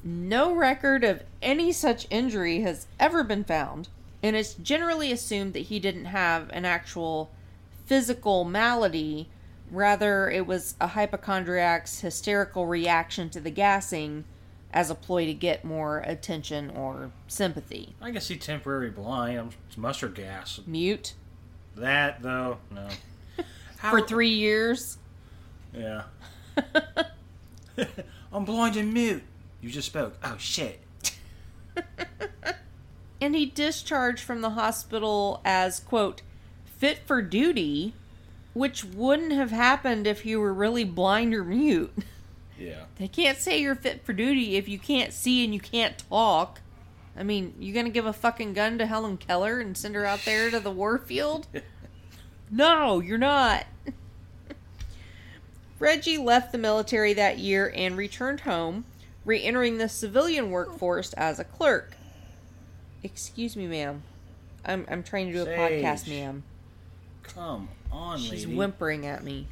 No 0.04 0.54
record 0.54 1.02
of 1.04 1.22
any 1.42 1.72
such 1.72 2.06
injury 2.10 2.60
has 2.60 2.86
ever 3.00 3.24
been 3.24 3.44
found, 3.44 3.88
and 4.22 4.36
it's 4.36 4.54
generally 4.54 5.10
assumed 5.10 5.54
that 5.54 5.60
he 5.60 5.80
didn't 5.80 6.06
have 6.06 6.50
an 6.50 6.64
actual 6.64 7.30
physical 7.88 8.44
malady. 8.44 9.28
Rather, 9.70 10.30
it 10.30 10.46
was 10.46 10.76
a 10.80 10.88
hypochondriac's 10.88 12.00
hysterical 12.00 12.66
reaction 12.66 13.28
to 13.30 13.40
the 13.40 13.50
gassing 13.50 14.24
as 14.72 14.90
a 14.90 14.94
ploy 14.94 15.24
to 15.24 15.34
get 15.34 15.64
more 15.64 16.00
attention 16.00 16.70
or 16.70 17.10
sympathy. 17.26 17.94
I 18.00 18.12
can 18.12 18.20
see 18.20 18.36
temporary 18.36 18.90
blind. 18.90 19.54
It's 19.66 19.78
mustard 19.78 20.14
gas. 20.14 20.60
Mute 20.66 21.14
That 21.76 22.22
though, 22.22 22.58
no. 22.70 22.88
for 23.90 24.02
three 24.02 24.28
years. 24.30 24.98
Yeah. 25.74 26.02
I'm 28.32 28.44
blind 28.44 28.76
and 28.76 28.92
mute. 28.92 29.22
You 29.60 29.70
just 29.70 29.88
spoke. 29.88 30.16
Oh 30.22 30.36
shit. 30.38 30.80
and 33.20 33.34
he 33.34 33.46
discharged 33.46 34.22
from 34.22 34.40
the 34.40 34.50
hospital 34.50 35.40
as 35.44 35.80
quote 35.80 36.22
fit 36.78 36.98
for 37.06 37.20
duty 37.22 37.92
which 38.54 38.84
wouldn't 38.84 39.32
have 39.32 39.50
happened 39.50 40.06
if 40.06 40.24
you 40.26 40.40
were 40.40 40.52
really 40.52 40.84
blind 40.84 41.34
or 41.34 41.44
mute 41.44 41.92
Yeah. 42.58 42.84
they 42.96 43.06
can't 43.06 43.38
say 43.38 43.60
you're 43.60 43.76
fit 43.76 44.04
for 44.04 44.12
duty 44.12 44.56
if 44.56 44.68
you 44.68 44.78
can't 44.80 45.12
see 45.12 45.44
and 45.44 45.54
you 45.54 45.60
can't 45.60 45.96
talk 46.08 46.60
i 47.16 47.22
mean 47.22 47.54
you 47.60 47.72
gonna 47.72 47.88
give 47.90 48.06
a 48.06 48.12
fucking 48.12 48.52
gun 48.54 48.78
to 48.78 48.86
helen 48.86 49.16
keller 49.16 49.60
and 49.60 49.76
send 49.76 49.94
her 49.94 50.04
out 50.04 50.24
there 50.24 50.50
to 50.50 50.58
the 50.58 50.70
war 50.70 50.98
field 50.98 51.46
no 52.50 52.98
you're 53.00 53.16
not 53.16 53.64
reggie 55.78 56.18
left 56.18 56.50
the 56.50 56.58
military 56.58 57.12
that 57.12 57.38
year 57.38 57.72
and 57.76 57.96
returned 57.96 58.40
home 58.40 58.84
re-entering 59.24 59.78
the 59.78 59.88
civilian 59.88 60.50
workforce 60.50 61.12
as 61.12 61.38
a 61.38 61.44
clerk 61.44 61.94
Excuse 63.00 63.54
me, 63.56 63.68
ma'am. 63.68 64.02
I'm 64.64 64.84
I'm 64.90 65.04
trying 65.04 65.28
to 65.28 65.32
do 65.32 65.42
a 65.42 65.46
podcast, 65.56 66.08
ma'am. 66.08 66.42
Come 67.34 67.68
on, 67.92 68.18
She's 68.18 68.44
lady. 68.44 68.56
whimpering 68.56 69.06
at 69.06 69.22
me. 69.24 69.46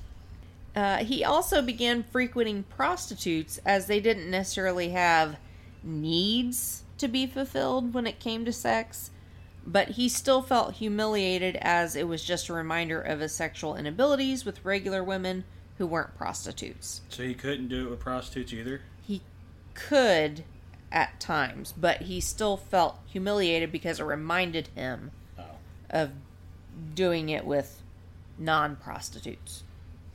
Uh, 0.74 0.98
he 0.98 1.24
also 1.24 1.62
began 1.62 2.02
frequenting 2.02 2.62
prostitutes 2.64 3.58
as 3.64 3.86
they 3.86 4.00
didn't 4.00 4.30
necessarily 4.30 4.90
have 4.90 5.36
needs 5.82 6.82
to 6.98 7.08
be 7.08 7.26
fulfilled 7.26 7.94
when 7.94 8.06
it 8.06 8.18
came 8.20 8.44
to 8.44 8.52
sex, 8.52 9.10
but 9.66 9.90
he 9.90 10.08
still 10.08 10.42
felt 10.42 10.74
humiliated 10.74 11.56
as 11.62 11.96
it 11.96 12.06
was 12.08 12.22
just 12.24 12.48
a 12.48 12.52
reminder 12.52 13.00
of 13.00 13.20
his 13.20 13.32
sexual 13.32 13.74
inabilities 13.74 14.44
with 14.44 14.64
regular 14.64 15.02
women 15.02 15.44
who 15.78 15.86
weren't 15.86 16.14
prostitutes. 16.16 17.02
So 17.08 17.22
he 17.22 17.34
couldn't 17.34 17.68
do 17.68 17.86
it 17.86 17.90
with 17.90 18.00
prostitutes 18.00 18.52
either. 18.52 18.80
He 19.02 19.22
could 19.74 20.44
at 20.92 21.18
times, 21.20 21.72
but 21.76 22.02
he 22.02 22.20
still 22.20 22.56
felt 22.56 22.98
humiliated 23.06 23.72
because 23.72 24.00
it 24.00 24.04
reminded 24.04 24.68
him 24.74 25.10
Oh. 25.38 25.44
of 25.90 26.10
doing 26.94 27.28
it 27.28 27.44
with 27.44 27.82
non 28.38 28.76
prostitutes. 28.76 29.62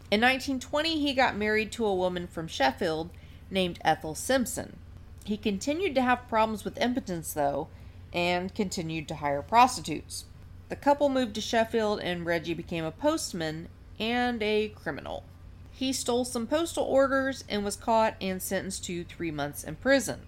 In 0.09 0.21
1920, 0.21 0.99
he 0.99 1.13
got 1.13 1.37
married 1.37 1.71
to 1.73 1.85
a 1.85 1.95
woman 1.95 2.27
from 2.27 2.47
Sheffield 2.47 3.09
named 3.49 3.79
Ethel 3.83 4.15
Simpson. 4.15 4.77
He 5.23 5.37
continued 5.37 5.95
to 5.95 6.01
have 6.01 6.27
problems 6.27 6.65
with 6.65 6.77
impotence, 6.79 7.33
though, 7.33 7.67
and 8.13 8.53
continued 8.53 9.07
to 9.07 9.15
hire 9.15 9.41
prostitutes. 9.41 10.25
The 10.69 10.75
couple 10.75 11.09
moved 11.09 11.35
to 11.35 11.41
Sheffield, 11.41 11.99
and 11.99 12.25
Reggie 12.25 12.53
became 12.53 12.83
a 12.83 12.91
postman 12.91 13.69
and 13.99 14.41
a 14.41 14.69
criminal. 14.69 15.23
He 15.71 15.93
stole 15.93 16.25
some 16.25 16.47
postal 16.47 16.83
orders 16.83 17.43
and 17.49 17.63
was 17.63 17.75
caught 17.75 18.15
and 18.21 18.41
sentenced 18.41 18.83
to 18.85 19.03
three 19.03 19.31
months 19.31 19.63
in 19.63 19.75
prison. 19.75 20.21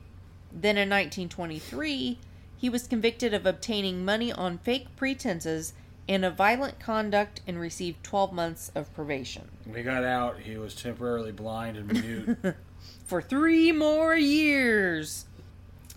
Then 0.52 0.78
in 0.78 0.90
1923, 0.90 2.20
he 2.58 2.70
was 2.70 2.88
convicted 2.88 3.34
of 3.34 3.46
obtaining 3.46 4.06
money 4.06 4.32
on 4.32 4.58
fake 4.60 4.88
pretenses 4.96 5.74
and 6.08 6.26
a 6.26 6.32
violent 6.32 6.80
conduct 6.80 7.42
and 7.48 7.60
received 7.60 8.04
12 8.04 8.34
months 8.34 8.72
of 8.76 8.94
probation. 8.94 9.48
When 9.66 9.78
he 9.78 9.84
got 9.84 10.04
out, 10.04 10.40
he 10.40 10.58
was 10.58 10.76
temporarily 10.76 11.32
blind 11.32 11.78
and 11.78 11.94
mute. 11.94 12.38
For 13.06 13.22
three 13.22 13.72
more 13.72 14.16
years! 14.16 15.26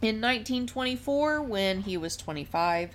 In 0.03 0.21
1924, 0.21 1.43
when 1.43 1.81
he 1.83 1.97
was 1.97 2.17
25, 2.17 2.95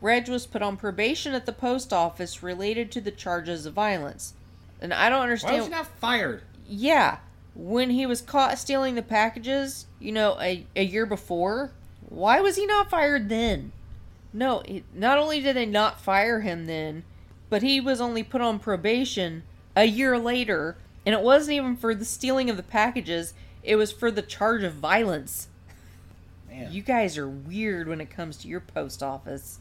Reg 0.00 0.28
was 0.28 0.46
put 0.46 0.62
on 0.62 0.76
probation 0.76 1.34
at 1.34 1.46
the 1.46 1.52
post 1.52 1.92
office 1.92 2.42
related 2.42 2.92
to 2.92 3.00
the 3.00 3.10
charges 3.10 3.66
of 3.66 3.74
violence. 3.74 4.34
And 4.80 4.94
I 4.94 5.08
don't 5.08 5.22
understand. 5.22 5.54
Why 5.54 5.58
was 5.58 5.66
he 5.66 5.72
not 5.72 5.86
fired? 5.86 6.42
Yeah, 6.66 7.18
when 7.54 7.90
he 7.90 8.06
was 8.06 8.20
caught 8.20 8.58
stealing 8.58 8.94
the 8.94 9.02
packages, 9.02 9.86
you 9.98 10.12
know, 10.12 10.38
a, 10.40 10.66
a 10.76 10.84
year 10.84 11.06
before, 11.06 11.72
why 12.08 12.40
was 12.40 12.56
he 12.56 12.66
not 12.66 12.90
fired 12.90 13.28
then? 13.28 13.72
No, 14.36 14.62
he, 14.66 14.84
not 14.92 15.16
only 15.16 15.40
did 15.40 15.56
they 15.56 15.64
not 15.64 15.98
fire 15.98 16.40
him 16.40 16.66
then, 16.66 17.04
but 17.48 17.62
he 17.62 17.80
was 17.80 18.02
only 18.02 18.22
put 18.22 18.42
on 18.42 18.58
probation 18.58 19.44
a 19.74 19.86
year 19.86 20.18
later, 20.18 20.76
and 21.06 21.14
it 21.14 21.22
wasn't 21.22 21.54
even 21.54 21.74
for 21.74 21.94
the 21.94 22.04
stealing 22.04 22.50
of 22.50 22.58
the 22.58 22.62
packages, 22.62 23.32
it 23.62 23.76
was 23.76 23.92
for 23.92 24.10
the 24.10 24.20
charge 24.20 24.62
of 24.62 24.74
violence. 24.74 25.48
Man. 26.50 26.70
You 26.70 26.82
guys 26.82 27.16
are 27.16 27.26
weird 27.26 27.88
when 27.88 27.98
it 27.98 28.10
comes 28.10 28.36
to 28.38 28.48
your 28.48 28.60
post 28.60 29.02
office. 29.02 29.58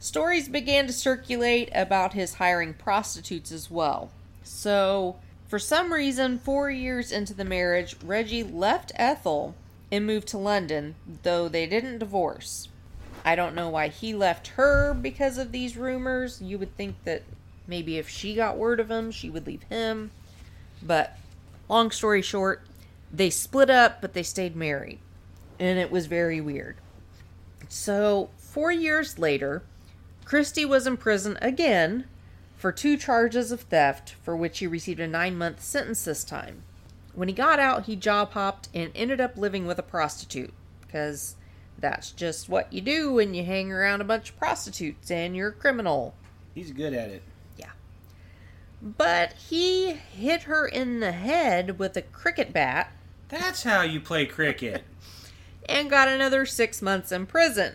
stories 0.00 0.48
began 0.48 0.88
to 0.88 0.92
circulate 0.92 1.68
about 1.72 2.14
his 2.14 2.34
hiring 2.34 2.74
prostitutes 2.74 3.52
as 3.52 3.70
well. 3.70 4.10
So, 4.42 5.16
for 5.46 5.60
some 5.60 5.92
reason, 5.92 6.40
four 6.40 6.68
years 6.68 7.12
into 7.12 7.32
the 7.32 7.44
marriage, 7.44 7.94
Reggie 8.02 8.42
left 8.42 8.90
Ethel 8.96 9.54
and 9.92 10.04
moved 10.04 10.26
to 10.28 10.38
London, 10.38 10.96
though 11.22 11.48
they 11.48 11.68
didn't 11.68 11.98
divorce. 11.98 12.68
I 13.24 13.34
don't 13.34 13.54
know 13.54 13.70
why 13.70 13.88
he 13.88 14.14
left 14.14 14.48
her 14.48 14.92
because 14.92 15.38
of 15.38 15.50
these 15.50 15.76
rumors. 15.76 16.42
You 16.42 16.58
would 16.58 16.76
think 16.76 16.96
that 17.04 17.22
maybe 17.66 17.96
if 17.96 18.08
she 18.08 18.34
got 18.34 18.58
word 18.58 18.80
of 18.80 18.90
him, 18.90 19.10
she 19.10 19.30
would 19.30 19.46
leave 19.46 19.62
him. 19.64 20.10
But, 20.82 21.16
long 21.68 21.90
story 21.90 22.20
short, 22.20 22.66
they 23.10 23.30
split 23.30 23.70
up, 23.70 24.02
but 24.02 24.12
they 24.12 24.22
stayed 24.22 24.54
married. 24.54 24.98
And 25.58 25.78
it 25.78 25.90
was 25.90 26.06
very 26.06 26.40
weird. 26.40 26.76
So, 27.68 28.28
four 28.36 28.70
years 28.70 29.18
later, 29.18 29.62
Christie 30.24 30.64
was 30.64 30.86
in 30.86 30.96
prison 30.96 31.38
again 31.40 32.04
for 32.56 32.72
two 32.72 32.96
charges 32.96 33.52
of 33.52 33.62
theft, 33.62 34.14
for 34.22 34.36
which 34.36 34.58
he 34.58 34.66
received 34.66 35.00
a 35.00 35.06
nine 35.06 35.36
month 35.36 35.62
sentence 35.62 36.04
this 36.04 36.24
time. 36.24 36.62
When 37.14 37.28
he 37.28 37.34
got 37.34 37.58
out, 37.58 37.86
he 37.86 37.96
job 37.96 38.32
hopped 38.32 38.68
and 38.74 38.90
ended 38.94 39.20
up 39.20 39.36
living 39.36 39.66
with 39.66 39.78
a 39.78 39.82
prostitute 39.82 40.52
because 40.80 41.36
that's 41.78 42.10
just 42.10 42.48
what 42.48 42.72
you 42.72 42.80
do 42.80 43.12
when 43.12 43.34
you 43.34 43.44
hang 43.44 43.72
around 43.72 44.00
a 44.00 44.04
bunch 44.04 44.30
of 44.30 44.38
prostitutes 44.38 45.10
and 45.10 45.36
you're 45.36 45.48
a 45.48 45.52
criminal. 45.52 46.14
He's 46.54 46.70
good 46.70 46.94
at 46.94 47.10
it. 47.10 47.22
Yeah. 47.56 47.70
But 48.80 49.32
he 49.32 49.92
hit 49.92 50.42
her 50.42 50.66
in 50.66 51.00
the 51.00 51.12
head 51.12 51.78
with 51.78 51.96
a 51.96 52.02
cricket 52.02 52.52
bat 52.52 52.92
That's 53.28 53.62
how 53.62 53.82
you 53.82 54.00
play 54.00 54.26
cricket. 54.26 54.84
and 55.68 55.90
got 55.90 56.08
another 56.08 56.46
six 56.46 56.82
months 56.82 57.12
in 57.12 57.26
prison. 57.26 57.74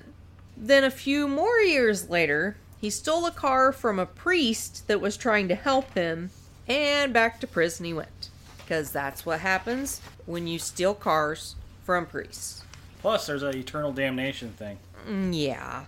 Then, 0.55 0.83
a 0.83 0.91
few 0.91 1.27
more 1.27 1.59
years 1.59 2.09
later, 2.09 2.57
he 2.79 2.89
stole 2.89 3.25
a 3.25 3.31
car 3.31 3.71
from 3.71 3.99
a 3.99 4.05
priest 4.05 4.87
that 4.87 5.01
was 5.01 5.17
trying 5.17 5.47
to 5.47 5.55
help 5.55 5.93
him, 5.93 6.31
and 6.67 7.13
back 7.13 7.39
to 7.39 7.47
prison 7.47 7.85
he 7.85 7.93
went. 7.93 8.29
Because 8.57 8.91
that's 8.91 9.25
what 9.25 9.39
happens 9.39 10.01
when 10.25 10.47
you 10.47 10.59
steal 10.59 10.93
cars 10.93 11.55
from 11.83 12.05
priests. 12.05 12.63
Plus, 12.99 13.25
there's 13.27 13.43
an 13.43 13.55
eternal 13.55 13.91
damnation 13.91 14.51
thing. 14.51 14.77
Mm, 15.07 15.31
Yeah. 15.33 15.85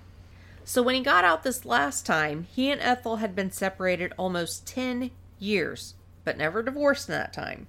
So, 0.63 0.81
when 0.83 0.95
he 0.95 1.01
got 1.01 1.25
out 1.25 1.43
this 1.43 1.65
last 1.65 2.05
time, 2.05 2.47
he 2.53 2.69
and 2.71 2.79
Ethel 2.79 3.17
had 3.17 3.35
been 3.35 3.51
separated 3.51 4.13
almost 4.17 4.65
10 4.67 5.11
years, 5.39 5.95
but 6.23 6.37
never 6.37 6.61
divorced 6.63 7.09
in 7.09 7.13
that 7.15 7.33
time. 7.33 7.67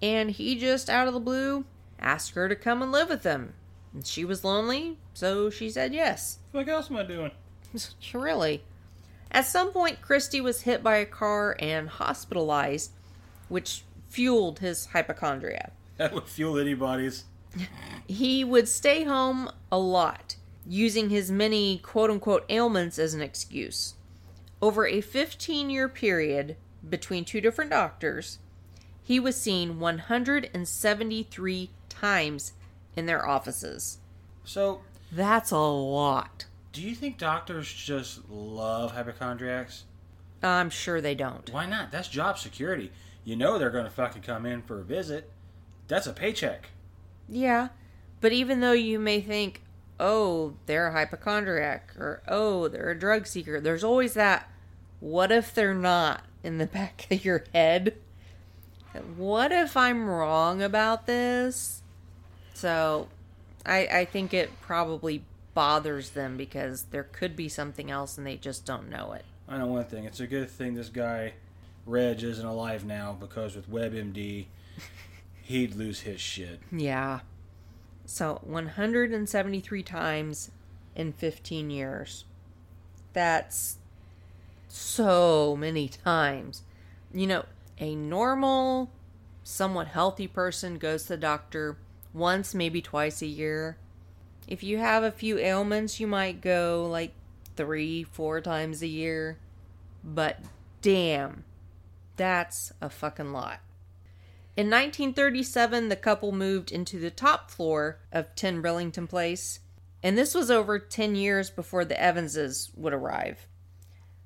And 0.00 0.30
he 0.30 0.56
just, 0.58 0.90
out 0.90 1.08
of 1.08 1.14
the 1.14 1.20
blue, 1.20 1.64
asked 1.98 2.32
her 2.32 2.48
to 2.48 2.54
come 2.56 2.82
and 2.82 2.92
live 2.92 3.08
with 3.08 3.24
him. 3.24 3.54
And 3.94 4.06
she 4.06 4.24
was 4.24 4.44
lonely, 4.44 4.98
so 5.14 5.48
she 5.50 5.70
said 5.70 5.94
yes. 5.94 6.38
What 6.52 6.68
else 6.68 6.90
am 6.90 6.96
I 6.98 7.02
doing? 7.04 7.30
really. 8.12 8.62
At 9.30 9.46
some 9.46 9.72
point, 9.72 10.02
Christie 10.02 10.40
was 10.42 10.62
hit 10.62 10.82
by 10.82 10.96
a 10.96 11.06
car 11.06 11.56
and 11.58 11.88
hospitalized, 11.88 12.92
which 13.48 13.84
fueled 14.08 14.58
his 14.58 14.86
hypochondria. 14.86 15.72
That 15.96 16.12
would 16.12 16.24
fuel 16.24 16.58
anybody's. 16.58 17.24
He 18.06 18.44
would 18.44 18.68
stay 18.68 19.04
home 19.04 19.50
a 19.70 19.78
lot, 19.78 20.36
using 20.66 21.10
his 21.10 21.30
many 21.30 21.78
quote 21.78 22.10
unquote 22.10 22.44
ailments 22.48 22.98
as 22.98 23.14
an 23.14 23.22
excuse. 23.22 23.94
Over 24.60 24.86
a 24.86 25.00
15 25.00 25.70
year 25.70 25.88
period 25.88 26.56
between 26.88 27.24
two 27.24 27.40
different 27.40 27.70
doctors, 27.70 28.38
he 29.02 29.18
was 29.18 29.40
seen 29.40 29.80
173 29.80 31.70
times 31.88 32.52
in 32.96 33.06
their 33.06 33.26
offices. 33.26 33.98
So, 34.44 34.80
That's 35.10 35.50
a 35.50 35.58
lot. 35.58 36.46
do 36.72 36.82
you 36.82 36.94
think 36.94 37.18
doctors 37.18 37.72
just 37.72 38.28
love 38.30 38.92
hypochondriacs? 38.92 39.84
I'm 40.42 40.70
sure 40.70 41.00
they 41.00 41.14
don't. 41.14 41.48
Why 41.52 41.66
not? 41.66 41.92
That's 41.92 42.08
job 42.08 42.38
security. 42.38 42.90
You 43.24 43.36
know 43.36 43.58
they're 43.58 43.70
going 43.70 43.84
to 43.84 43.90
fucking 43.90 44.22
come 44.22 44.44
in 44.46 44.62
for 44.62 44.80
a 44.80 44.84
visit. 44.84 45.30
That's 45.86 46.06
a 46.08 46.12
paycheck. 46.12 46.70
Yeah, 47.32 47.68
but 48.20 48.32
even 48.32 48.60
though 48.60 48.72
you 48.72 48.98
may 48.98 49.22
think, 49.22 49.62
oh, 49.98 50.52
they're 50.66 50.88
a 50.88 50.92
hypochondriac, 50.92 51.94
or 51.98 52.22
oh, 52.28 52.68
they're 52.68 52.90
a 52.90 52.98
drug 52.98 53.26
seeker, 53.26 53.58
there's 53.58 53.82
always 53.82 54.12
that, 54.14 54.50
what 55.00 55.32
if 55.32 55.54
they're 55.54 55.74
not 55.74 56.24
in 56.44 56.58
the 56.58 56.66
back 56.78 57.06
of 57.10 57.24
your 57.24 57.44
head? 57.54 57.94
What 59.16 59.50
if 59.50 59.78
I'm 59.78 60.06
wrong 60.06 60.60
about 60.60 61.06
this? 61.06 61.80
So, 62.52 63.08
I, 63.64 63.86
I 63.86 64.04
think 64.04 64.34
it 64.34 64.50
probably 64.60 65.24
bothers 65.54 66.10
them 66.10 66.36
because 66.36 66.82
there 66.90 67.04
could 67.04 67.34
be 67.34 67.48
something 67.48 67.90
else 67.90 68.18
and 68.18 68.26
they 68.26 68.36
just 68.36 68.66
don't 68.66 68.90
know 68.90 69.12
it. 69.12 69.24
I 69.48 69.56
know 69.56 69.66
one 69.66 69.84
thing. 69.84 70.04
It's 70.04 70.20
a 70.20 70.26
good 70.26 70.50
thing 70.50 70.74
this 70.74 70.90
guy, 70.90 71.32
Reg, 71.86 72.22
isn't 72.22 72.44
alive 72.44 72.84
now 72.84 73.16
because 73.18 73.56
with 73.56 73.70
WebMD, 73.70 74.46
he'd 75.52 75.74
lose 75.74 76.00
his 76.00 76.20
shit. 76.20 76.60
Yeah. 76.72 77.20
So 78.06 78.40
173 78.42 79.82
times 79.82 80.50
in 80.96 81.12
15 81.12 81.70
years. 81.70 82.24
That's 83.12 83.76
so 84.68 85.54
many 85.54 85.88
times. 85.88 86.62
You 87.12 87.26
know, 87.26 87.44
a 87.78 87.94
normal, 87.94 88.90
somewhat 89.44 89.88
healthy 89.88 90.26
person 90.26 90.78
goes 90.78 91.02
to 91.02 91.08
the 91.10 91.16
doctor 91.18 91.76
once, 92.14 92.54
maybe 92.54 92.80
twice 92.80 93.20
a 93.20 93.26
year. 93.26 93.76
If 94.48 94.62
you 94.62 94.78
have 94.78 95.02
a 95.02 95.12
few 95.12 95.38
ailments, 95.38 96.00
you 96.00 96.06
might 96.06 96.40
go 96.40 96.88
like 96.90 97.12
three, 97.56 98.04
four 98.04 98.40
times 98.40 98.80
a 98.80 98.86
year. 98.86 99.36
But 100.02 100.40
damn, 100.80 101.44
that's 102.16 102.72
a 102.80 102.88
fucking 102.88 103.32
lot. 103.32 103.60
In 104.54 104.66
1937, 104.66 105.88
the 105.88 105.96
couple 105.96 106.30
moved 106.30 106.70
into 106.70 106.98
the 106.98 107.10
top 107.10 107.50
floor 107.50 108.00
of 108.12 108.34
10 108.34 108.62
Rillington 108.62 109.08
Place, 109.08 109.60
and 110.02 110.18
this 110.18 110.34
was 110.34 110.50
over 110.50 110.78
10 110.78 111.14
years 111.14 111.50
before 111.50 111.86
the 111.86 111.94
Evanses 111.94 112.70
would 112.76 112.92
arrive. 112.92 113.46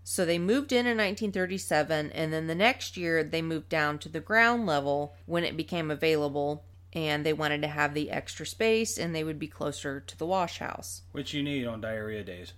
So 0.03 0.25
they 0.25 0.39
moved 0.39 0.73
in 0.73 0.81
in 0.81 0.97
1937, 0.97 2.11
and 2.11 2.33
then 2.33 2.49
the 2.49 2.57
next 2.57 2.97
year 2.97 3.23
they 3.23 3.41
moved 3.41 3.69
down 3.69 4.01
to 4.01 4.09
the 4.09 4.21
ground 4.21 4.67
level 4.67 5.15
when 5.27 5.45
it 5.45 5.57
became 5.57 5.93
available, 5.93 6.65
and 6.93 7.25
they 7.25 7.33
wanted 7.33 7.63
to 7.63 7.69
have 7.69 7.95
the 7.95 8.11
extra 8.11 8.47
space 8.47 8.99
and 8.99 9.15
they 9.15 9.23
would 9.23 9.39
be 9.39 9.47
closer 9.47 10.01
to 10.01 10.19
the 10.19 10.27
wash 10.27 10.59
house. 10.59 11.03
Which 11.13 11.35
you 11.35 11.43
need 11.43 11.67
on 11.67 11.81
diarrhea 11.81 12.25
days. 12.25 12.55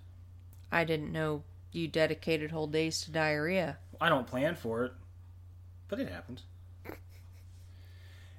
I 0.70 0.84
didn't 0.84 1.12
know 1.12 1.42
you 1.72 1.88
dedicated 1.88 2.50
whole 2.50 2.66
days 2.66 3.02
to 3.02 3.10
diarrhea. 3.10 3.78
I 4.00 4.08
don't 4.08 4.26
plan 4.26 4.54
for 4.54 4.84
it, 4.84 4.92
but 5.88 5.98
it 5.98 6.08
happens. 6.08 6.44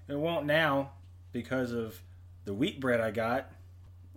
It 0.09 0.17
won't 0.17 0.45
now 0.45 0.91
because 1.31 1.71
of 1.71 2.01
the 2.45 2.53
wheat 2.53 2.79
bread 2.79 2.99
I 2.99 3.11
got. 3.11 3.51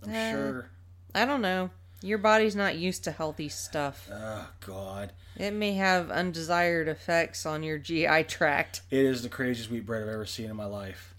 I'm 0.03 0.09
Uh. 0.09 0.31
sure. 0.31 0.69
I 1.15 1.25
don't 1.25 1.41
know. 1.41 1.69
Your 2.01 2.17
body's 2.17 2.55
not 2.55 2.75
used 2.75 3.03
to 3.05 3.11
healthy 3.11 3.47
stuff. 3.47 4.09
Oh, 4.11 4.49
God. 4.65 5.13
It 5.37 5.51
may 5.51 5.73
have 5.73 6.11
undesired 6.11 6.87
effects 6.89 7.45
on 7.45 7.63
your 7.63 7.77
GI 7.77 8.23
tract. 8.25 8.81
It 8.89 9.05
is 9.05 9.21
the 9.21 9.29
craziest 9.29 9.69
wheat 9.71 9.85
bread 9.85 10.01
I've 10.01 10.09
ever 10.09 10.25
seen 10.25 10.49
in 10.49 10.55
my 10.55 10.65
life. 10.65 11.13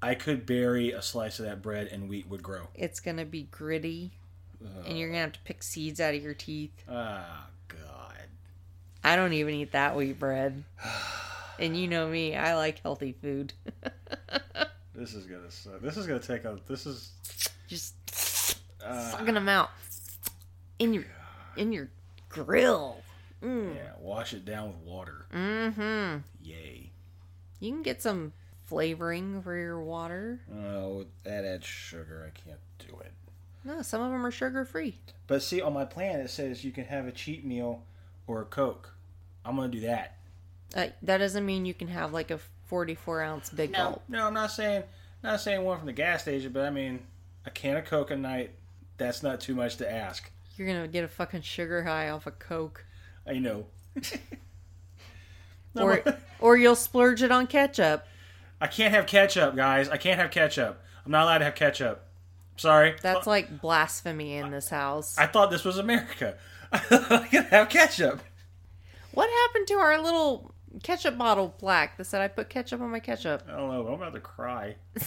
I 0.00 0.14
could 0.14 0.46
bury 0.46 0.90
a 0.92 1.02
slice 1.02 1.38
of 1.38 1.44
that 1.44 1.60
bread 1.60 1.88
and 1.88 2.08
wheat 2.08 2.28
would 2.28 2.42
grow. 2.42 2.68
It's 2.74 2.98
gonna 2.98 3.24
be 3.26 3.42
gritty, 3.50 4.12
and 4.86 4.98
you're 4.98 5.08
gonna 5.10 5.20
have 5.20 5.32
to 5.32 5.40
pick 5.44 5.62
seeds 5.62 6.00
out 6.00 6.14
of 6.14 6.22
your 6.22 6.34
teeth. 6.34 6.82
Ah, 6.88 7.46
God. 7.68 8.26
I 9.04 9.14
don't 9.16 9.32
even 9.34 9.54
eat 9.54 9.72
that 9.72 9.96
wheat 9.96 10.18
bread. 10.18 10.64
And 11.58 11.76
you 11.76 11.86
know 11.86 12.08
me, 12.08 12.34
I 12.34 12.56
like 12.56 12.80
healthy 12.80 13.12
food. 13.12 13.52
This 14.94 15.14
is 15.14 15.24
gonna 15.24 15.50
suck. 15.50 15.80
This 15.80 15.96
is 15.96 16.06
gonna 16.06 16.20
take 16.20 16.44
a. 16.44 16.58
This 16.68 16.86
is. 16.86 17.12
Just 17.66 17.94
sucking 18.86 19.34
them 19.34 19.48
out 19.48 19.70
in 20.78 20.92
your 20.92 21.04
in 21.56 21.72
your 21.72 21.88
grill. 22.28 22.98
Yeah, 23.42 23.92
wash 23.98 24.34
it 24.34 24.44
down 24.44 24.68
with 24.68 24.76
water. 24.78 25.26
Mm-hmm. 25.34 26.18
Yay. 26.42 26.90
You 27.58 27.72
can 27.72 27.82
get 27.82 28.02
some 28.02 28.32
flavoring 28.64 29.42
for 29.42 29.56
your 29.56 29.80
water. 29.80 30.40
Oh, 30.54 31.06
that 31.24 31.44
adds 31.44 31.66
sugar. 31.66 32.24
I 32.26 32.38
can't 32.38 32.60
do 32.78 32.98
it. 33.00 33.12
No, 33.64 33.82
some 33.82 34.02
of 34.02 34.12
them 34.12 34.24
are 34.24 34.30
sugar 34.30 34.64
free. 34.64 34.98
But 35.26 35.42
see, 35.42 35.60
on 35.60 35.72
my 35.72 35.84
plan 35.84 36.20
it 36.20 36.30
says 36.30 36.64
you 36.64 36.70
can 36.72 36.84
have 36.84 37.06
a 37.06 37.12
cheat 37.12 37.44
meal 37.44 37.82
or 38.26 38.42
a 38.42 38.44
Coke. 38.44 38.94
I'm 39.44 39.56
gonna 39.56 39.68
do 39.68 39.80
that. 39.80 40.16
Uh, 40.74 40.86
that 41.02 41.18
doesn't 41.18 41.44
mean 41.44 41.66
you 41.66 41.74
can 41.74 41.88
have 41.88 42.12
like 42.12 42.30
a 42.30 42.38
44 42.72 43.20
ounce 43.20 43.50
big 43.50 43.74
gulp. 43.74 44.02
No, 44.08 44.26
I'm 44.26 44.32
not 44.32 44.50
saying 44.50 44.84
not 45.22 45.42
saying 45.42 45.62
one 45.62 45.76
from 45.76 45.84
the 45.84 45.92
gas 45.92 46.22
station, 46.22 46.52
but 46.52 46.64
I 46.64 46.70
mean 46.70 47.00
a 47.44 47.50
can 47.50 47.76
of 47.76 47.84
Coke 47.84 48.10
a 48.10 48.16
night. 48.16 48.52
That's 48.96 49.22
not 49.22 49.42
too 49.42 49.54
much 49.54 49.76
to 49.76 49.92
ask. 49.92 50.30
You're 50.56 50.66
gonna 50.66 50.88
get 50.88 51.04
a 51.04 51.08
fucking 51.08 51.42
sugar 51.42 51.82
high 51.84 52.08
off 52.08 52.26
a 52.26 52.30
Coke. 52.30 52.86
I 53.26 53.34
know. 53.34 53.66
Or, 55.74 56.04
or 56.38 56.56
you'll 56.58 56.76
splurge 56.76 57.22
it 57.22 57.32
on 57.32 57.46
ketchup. 57.46 58.06
I 58.60 58.66
can't 58.66 58.92
have 58.92 59.06
ketchup, 59.06 59.56
guys. 59.56 59.88
I 59.88 59.96
can't 59.96 60.20
have 60.20 60.30
ketchup. 60.30 60.82
I'm 61.06 61.10
not 61.12 61.22
allowed 61.22 61.38
to 61.38 61.46
have 61.46 61.54
ketchup. 61.54 62.06
Sorry. 62.58 62.94
That's 63.00 63.26
like 63.26 63.62
blasphemy 63.62 64.34
in 64.34 64.50
this 64.50 64.68
house. 64.68 65.16
I 65.16 65.26
thought 65.26 65.50
this 65.50 65.64
was 65.64 65.78
America. 65.78 66.36
I 66.72 67.26
can 67.30 67.44
have 67.44 67.70
ketchup. 67.70 68.20
What 69.12 69.30
happened 69.30 69.66
to 69.68 69.74
our 69.76 70.02
little 70.02 70.51
ketchup 70.82 71.18
bottle 71.18 71.48
plaque 71.48 71.96
that 71.96 72.04
said 72.04 72.20
I 72.20 72.28
put 72.28 72.48
ketchup 72.48 72.80
on 72.80 72.90
my 72.90 73.00
ketchup? 73.00 73.44
I 73.48 73.56
don't 73.56 73.68
know. 73.68 73.86
I'm 73.86 73.94
about 73.94 74.14
to 74.14 74.20
cry. 74.20 74.76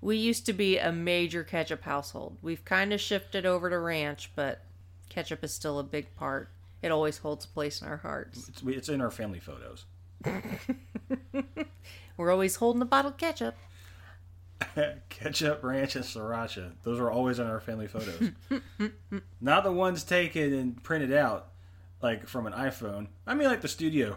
We 0.00 0.16
used 0.16 0.46
to 0.46 0.52
be 0.52 0.78
a 0.78 0.92
major 0.92 1.42
ketchup 1.42 1.82
household. 1.82 2.38
We've 2.40 2.64
kind 2.64 2.92
of 2.92 3.00
shifted 3.00 3.44
over 3.44 3.68
to 3.68 3.78
ranch, 3.78 4.30
but 4.36 4.62
ketchup 5.08 5.42
is 5.42 5.52
still 5.52 5.78
a 5.78 5.82
big 5.82 6.14
part. 6.14 6.50
It 6.82 6.92
always 6.92 7.18
holds 7.18 7.44
a 7.44 7.48
place 7.48 7.82
in 7.82 7.88
our 7.88 7.96
hearts. 7.96 8.48
It's, 8.48 8.62
it's 8.62 8.88
in 8.88 9.00
our 9.00 9.10
family 9.10 9.40
photos. 9.40 9.86
We're 12.16 12.30
always 12.30 12.56
holding 12.56 12.82
a 12.82 12.86
bottle 12.86 13.10
of 13.10 13.16
ketchup. 13.16 13.56
ketchup, 15.08 15.64
ranch, 15.64 15.96
and 15.96 16.04
sriracha. 16.04 16.72
Those 16.84 17.00
are 17.00 17.10
always 17.10 17.40
in 17.40 17.46
our 17.46 17.60
family 17.60 17.88
photos. 17.88 18.30
Not 19.40 19.64
the 19.64 19.72
ones 19.72 20.04
taken 20.04 20.52
and 20.52 20.82
printed 20.82 21.12
out, 21.12 21.48
like 22.02 22.28
from 22.28 22.46
an 22.46 22.52
iPhone. 22.52 23.08
I 23.26 23.34
mean, 23.34 23.48
like 23.48 23.62
the 23.62 23.68
studio. 23.68 24.16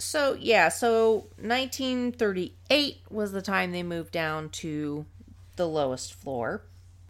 So, 0.00 0.36
yeah, 0.40 0.68
so 0.68 1.26
1938 1.40 3.00
was 3.10 3.32
the 3.32 3.42
time 3.42 3.72
they 3.72 3.82
moved 3.82 4.12
down 4.12 4.48
to 4.50 5.04
the 5.56 5.68
lowest 5.68 6.14
floor. 6.14 6.62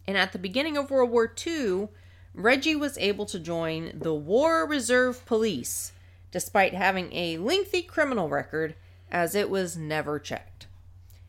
And 0.07 0.16
at 0.16 0.33
the 0.33 0.38
beginning 0.38 0.79
of 0.79 0.90
World 0.90 1.11
War 1.11 1.33
II, 1.47 1.88
Reggie 2.33 2.75
was 2.75 2.97
able 2.97 3.27
to 3.27 3.38
join 3.38 3.92
the 3.94 4.14
War 4.14 4.66
Reserve 4.66 5.25
Police, 5.27 5.92
despite 6.33 6.73
having 6.73 7.12
a 7.12 7.37
lengthy 7.37 7.83
criminal 7.83 8.31
record, 8.31 8.75
as 9.12 9.35
it 9.35 9.51
was 9.51 9.77
never 9.77 10.18
checked. 10.18 10.66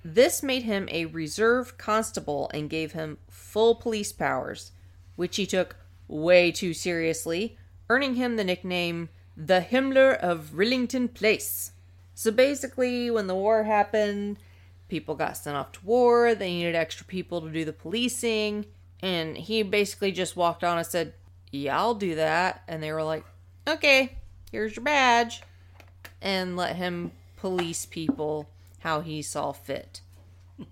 This 0.04 0.42
made 0.42 0.64
him 0.64 0.88
a 0.90 1.06
reserve 1.06 1.78
constable 1.78 2.50
and 2.54 2.70
gave 2.70 2.94
him 2.94 3.18
full 3.30 3.76
police 3.76 4.14
powers, 4.14 4.72
which 5.18 5.36
he 5.36 5.46
took 5.46 5.76
way 6.08 6.52
too 6.52 6.74
seriously, 6.74 7.59
earning 7.90 8.16
him 8.16 8.36
the 8.36 8.44
nickname 8.44 9.10
the 9.36 9.62
Himmler 9.62 10.18
of 10.18 10.52
Rillington 10.54 11.14
Place. 11.14 11.72
So 12.14 12.30
basically, 12.30 13.10
when 13.10 13.28
the 13.28 13.36
war 13.36 13.64
happened, 13.64 14.38
people 14.90 15.16
got 15.16 15.38
sent 15.38 15.56
off 15.56 15.72
to 15.74 15.86
war, 15.86 16.36
they 16.36 16.50
needed 16.50 16.76
extra 16.76 17.06
people 17.06 17.42
to 17.42 17.50
do 17.50 17.64
the 17.64 17.72
policing, 17.72 18.66
and 19.02 19.38
he 19.38 19.64
basically 19.64 20.12
just 20.12 20.36
walked 20.36 20.64
on 20.64 20.78
and 20.78 20.86
said, 20.86 21.14
Yeah, 21.52 21.80
I'll 21.80 21.96
do 21.96 22.16
that. 22.16 22.64
And 22.68 22.84
they 22.84 22.92
were 22.92 23.04
like, 23.04 23.24
Okay, 23.68 24.18
here's 24.52 24.76
your 24.76 24.84
badge. 24.84 25.42
And 26.22 26.58
let 26.58 26.76
him 26.76 27.14
police 27.38 27.86
people 27.86 28.50
how 28.80 29.00
he 29.00 29.22
saw 29.22 29.54
fit. 29.54 30.02
Do 30.58 30.66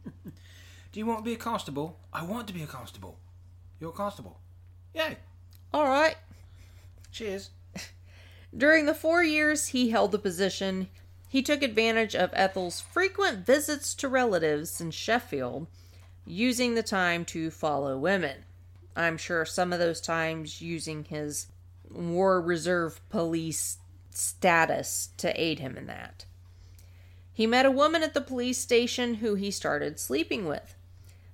you 0.99 1.05
want 1.05 1.19
to 1.19 1.23
be 1.23 1.33
a 1.33 1.37
constable? 1.37 1.97
I 2.11 2.23
want 2.23 2.47
to 2.47 2.53
be 2.53 2.63
a 2.63 2.67
constable. 2.67 3.17
You're 3.79 3.91
a 3.91 3.93
constable. 3.93 4.39
Yay. 4.93 5.17
All 5.73 5.85
right. 5.85 6.15
Cheers. 7.11 7.49
During 8.55 8.85
the 8.85 8.93
four 8.93 9.23
years 9.23 9.67
he 9.67 9.89
held 9.89 10.11
the 10.11 10.19
position, 10.19 10.87
he 11.29 11.41
took 11.41 11.61
advantage 11.61 12.15
of 12.15 12.29
Ethel's 12.33 12.79
frequent 12.79 13.45
visits 13.45 13.93
to 13.95 14.07
relatives 14.07 14.79
in 14.79 14.91
Sheffield, 14.91 15.67
using 16.25 16.75
the 16.75 16.83
time 16.83 17.25
to 17.25 17.51
follow 17.51 17.97
women. 17.97 18.45
I'm 18.95 19.17
sure 19.17 19.45
some 19.45 19.73
of 19.73 19.79
those 19.79 20.01
times 20.01 20.61
using 20.61 21.03
his 21.03 21.47
War 21.89 22.41
Reserve 22.41 22.99
Police 23.09 23.77
status 24.09 25.09
to 25.17 25.39
aid 25.39 25.59
him 25.59 25.77
in 25.77 25.87
that. 25.87 26.25
He 27.31 27.45
met 27.45 27.65
a 27.65 27.71
woman 27.71 28.01
at 28.01 28.13
the 28.13 28.21
police 28.21 28.57
station 28.57 29.15
who 29.15 29.35
he 29.35 29.51
started 29.51 29.99
sleeping 29.99 30.45
with. 30.45 30.73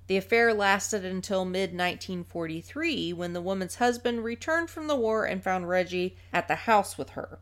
The 0.06 0.16
affair 0.16 0.52
lasted 0.52 1.04
until 1.04 1.44
mid 1.44 1.70
1943 1.70 3.12
when 3.12 3.32
the 3.32 3.40
woman's 3.40 3.76
husband 3.76 4.22
returned 4.22 4.70
from 4.70 4.86
the 4.86 4.96
war 4.96 5.24
and 5.24 5.42
found 5.42 5.68
Reggie 5.68 6.16
at 6.32 6.46
the 6.48 6.54
house 6.54 6.98
with 6.98 7.10
her. 7.10 7.38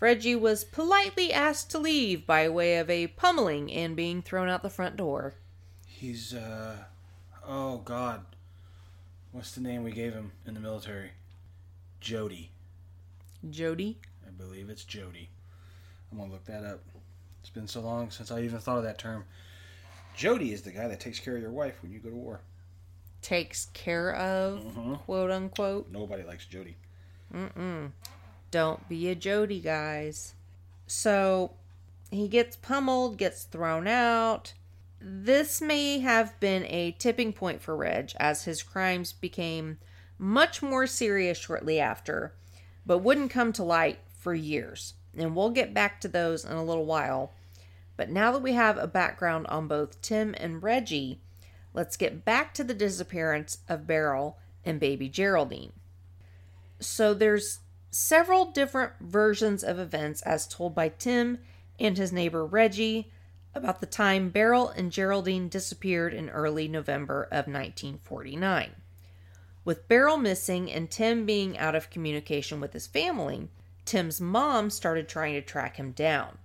Reggie 0.00 0.34
was 0.34 0.64
politely 0.64 1.32
asked 1.32 1.70
to 1.70 1.78
leave 1.78 2.26
by 2.26 2.48
way 2.48 2.78
of 2.78 2.90
a 2.90 3.06
pummeling 3.06 3.72
and 3.72 3.96
being 3.96 4.22
thrown 4.22 4.48
out 4.48 4.62
the 4.62 4.70
front 4.70 4.96
door. 4.96 5.34
He's, 5.86 6.34
uh. 6.34 6.76
Oh, 7.46 7.78
God. 7.78 8.24
What's 9.32 9.52
the 9.52 9.60
name 9.60 9.84
we 9.84 9.92
gave 9.92 10.12
him 10.12 10.32
in 10.46 10.54
the 10.54 10.60
military? 10.60 11.12
Jody. 12.00 12.50
Jody? 13.48 13.98
I 14.26 14.30
believe 14.30 14.68
it's 14.68 14.84
Jody. 14.84 15.28
I'm 16.10 16.18
to 16.18 16.24
look 16.32 16.44
that 16.46 16.64
up. 16.64 16.80
It's 17.40 17.50
been 17.50 17.68
so 17.68 17.80
long 17.80 18.10
since 18.10 18.30
I 18.30 18.40
even 18.40 18.58
thought 18.58 18.78
of 18.78 18.84
that 18.84 18.98
term. 18.98 19.24
Jody 20.14 20.52
is 20.52 20.62
the 20.62 20.70
guy 20.70 20.88
that 20.88 21.00
takes 21.00 21.18
care 21.18 21.36
of 21.36 21.42
your 21.42 21.50
wife 21.50 21.82
when 21.82 21.92
you 21.92 21.98
go 21.98 22.10
to 22.10 22.16
war. 22.16 22.40
Takes 23.22 23.66
care 23.72 24.14
of, 24.14 24.60
mm-hmm. 24.60 24.94
quote 24.94 25.30
unquote. 25.30 25.90
Nobody 25.90 26.22
likes 26.22 26.46
Jody. 26.46 26.76
Mm-mm. 27.32 27.90
Don't 28.50 28.88
be 28.88 29.08
a 29.08 29.14
Jody, 29.14 29.60
guys. 29.60 30.34
So 30.86 31.52
he 32.10 32.28
gets 32.28 32.56
pummeled, 32.56 33.18
gets 33.18 33.44
thrown 33.44 33.88
out. 33.88 34.52
This 35.00 35.60
may 35.60 35.98
have 35.98 36.38
been 36.40 36.64
a 36.66 36.92
tipping 36.92 37.32
point 37.32 37.60
for 37.60 37.76
Reg 37.76 38.12
as 38.18 38.44
his 38.44 38.62
crimes 38.62 39.12
became 39.12 39.78
much 40.18 40.62
more 40.62 40.86
serious 40.86 41.36
shortly 41.36 41.80
after, 41.80 42.34
but 42.86 42.98
wouldn't 42.98 43.30
come 43.30 43.52
to 43.54 43.64
light 43.64 43.98
for 44.18 44.34
years. 44.34 44.94
And 45.16 45.34
we'll 45.34 45.50
get 45.50 45.74
back 45.74 46.00
to 46.00 46.08
those 46.08 46.44
in 46.44 46.52
a 46.52 46.64
little 46.64 46.86
while. 46.86 47.32
But 47.96 48.10
now 48.10 48.32
that 48.32 48.42
we 48.42 48.52
have 48.52 48.76
a 48.76 48.86
background 48.86 49.46
on 49.48 49.68
both 49.68 50.00
Tim 50.02 50.34
and 50.38 50.62
Reggie, 50.62 51.20
let's 51.72 51.96
get 51.96 52.24
back 52.24 52.54
to 52.54 52.64
the 52.64 52.74
disappearance 52.74 53.58
of 53.68 53.86
Beryl 53.86 54.38
and 54.64 54.80
baby 54.80 55.08
Geraldine. 55.08 55.72
So 56.80 57.14
there's 57.14 57.60
several 57.90 58.46
different 58.46 58.92
versions 59.00 59.62
of 59.62 59.78
events 59.78 60.22
as 60.22 60.48
told 60.48 60.74
by 60.74 60.88
Tim 60.88 61.38
and 61.78 61.96
his 61.96 62.12
neighbor 62.12 62.44
Reggie 62.44 63.12
about 63.54 63.80
the 63.80 63.86
time 63.86 64.30
Beryl 64.30 64.68
and 64.68 64.90
Geraldine 64.90 65.48
disappeared 65.48 66.12
in 66.12 66.28
early 66.30 66.66
November 66.66 67.24
of 67.24 67.46
1949. 67.46 68.72
With 69.64 69.88
Beryl 69.88 70.16
missing 70.16 70.70
and 70.70 70.90
Tim 70.90 71.24
being 71.24 71.56
out 71.56 71.74
of 71.74 71.88
communication 71.88 72.60
with 72.60 72.72
his 72.72 72.86
family, 72.86 73.48
Tim's 73.84 74.20
mom 74.20 74.70
started 74.70 75.08
trying 75.08 75.34
to 75.34 75.42
track 75.42 75.76
him 75.76 75.92
down. 75.92 76.38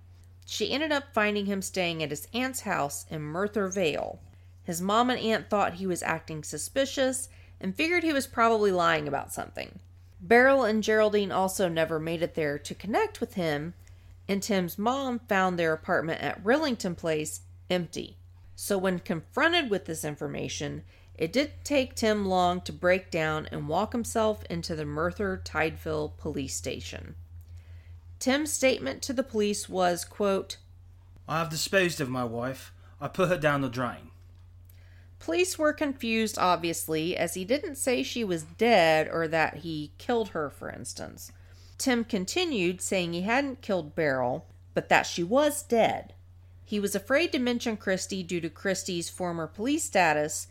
She 0.52 0.72
ended 0.72 0.90
up 0.90 1.14
finding 1.14 1.46
him 1.46 1.62
staying 1.62 2.02
at 2.02 2.10
his 2.10 2.26
aunt's 2.34 2.62
house 2.62 3.06
in 3.08 3.22
Merthyr 3.22 3.68
Vale. 3.68 4.18
His 4.64 4.82
mom 4.82 5.08
and 5.08 5.20
aunt 5.20 5.48
thought 5.48 5.74
he 5.74 5.86
was 5.86 6.02
acting 6.02 6.42
suspicious 6.42 7.28
and 7.60 7.72
figured 7.72 8.02
he 8.02 8.12
was 8.12 8.26
probably 8.26 8.72
lying 8.72 9.06
about 9.06 9.32
something. 9.32 9.78
Beryl 10.20 10.64
and 10.64 10.82
Geraldine 10.82 11.30
also 11.30 11.68
never 11.68 12.00
made 12.00 12.20
it 12.20 12.34
there 12.34 12.58
to 12.58 12.74
connect 12.74 13.20
with 13.20 13.34
him, 13.34 13.74
and 14.26 14.42
Tim's 14.42 14.76
mom 14.76 15.20
found 15.20 15.56
their 15.56 15.72
apartment 15.72 16.20
at 16.20 16.42
Rillington 16.42 16.96
Place 16.96 17.42
empty. 17.70 18.16
So, 18.56 18.76
when 18.76 18.98
confronted 18.98 19.70
with 19.70 19.84
this 19.84 20.04
information, 20.04 20.82
it 21.14 21.32
didn't 21.32 21.62
take 21.62 21.94
Tim 21.94 22.26
long 22.26 22.60
to 22.62 22.72
break 22.72 23.12
down 23.12 23.46
and 23.52 23.68
walk 23.68 23.92
himself 23.92 24.42
into 24.50 24.74
the 24.74 24.84
Merthyr 24.84 25.40
Tydfil 25.44 26.16
police 26.18 26.56
station. 26.56 27.14
Tim's 28.20 28.52
statement 28.52 29.00
to 29.02 29.14
the 29.14 29.22
police 29.22 29.68
was, 29.68 30.04
quote, 30.04 30.58
I 31.26 31.38
have 31.38 31.48
disposed 31.48 32.00
of 32.02 32.10
my 32.10 32.22
wife. 32.22 32.72
I 33.00 33.08
put 33.08 33.30
her 33.30 33.38
down 33.38 33.62
the 33.62 33.70
drain. 33.70 34.10
Police 35.18 35.58
were 35.58 35.72
confused, 35.72 36.38
obviously, 36.38 37.16
as 37.16 37.34
he 37.34 37.46
didn't 37.46 37.76
say 37.76 38.02
she 38.02 38.22
was 38.22 38.42
dead 38.42 39.08
or 39.10 39.26
that 39.28 39.58
he 39.58 39.92
killed 39.96 40.28
her, 40.30 40.50
for 40.50 40.70
instance. 40.70 41.32
Tim 41.78 42.04
continued, 42.04 42.82
saying 42.82 43.14
he 43.14 43.22
hadn't 43.22 43.62
killed 43.62 43.94
Beryl, 43.94 44.46
but 44.74 44.90
that 44.90 45.06
she 45.06 45.22
was 45.22 45.62
dead. 45.62 46.12
He 46.62 46.78
was 46.78 46.94
afraid 46.94 47.32
to 47.32 47.38
mention 47.38 47.78
Christie 47.78 48.22
due 48.22 48.40
to 48.42 48.50
Christie's 48.50 49.08
former 49.08 49.46
police 49.46 49.84
status, 49.84 50.46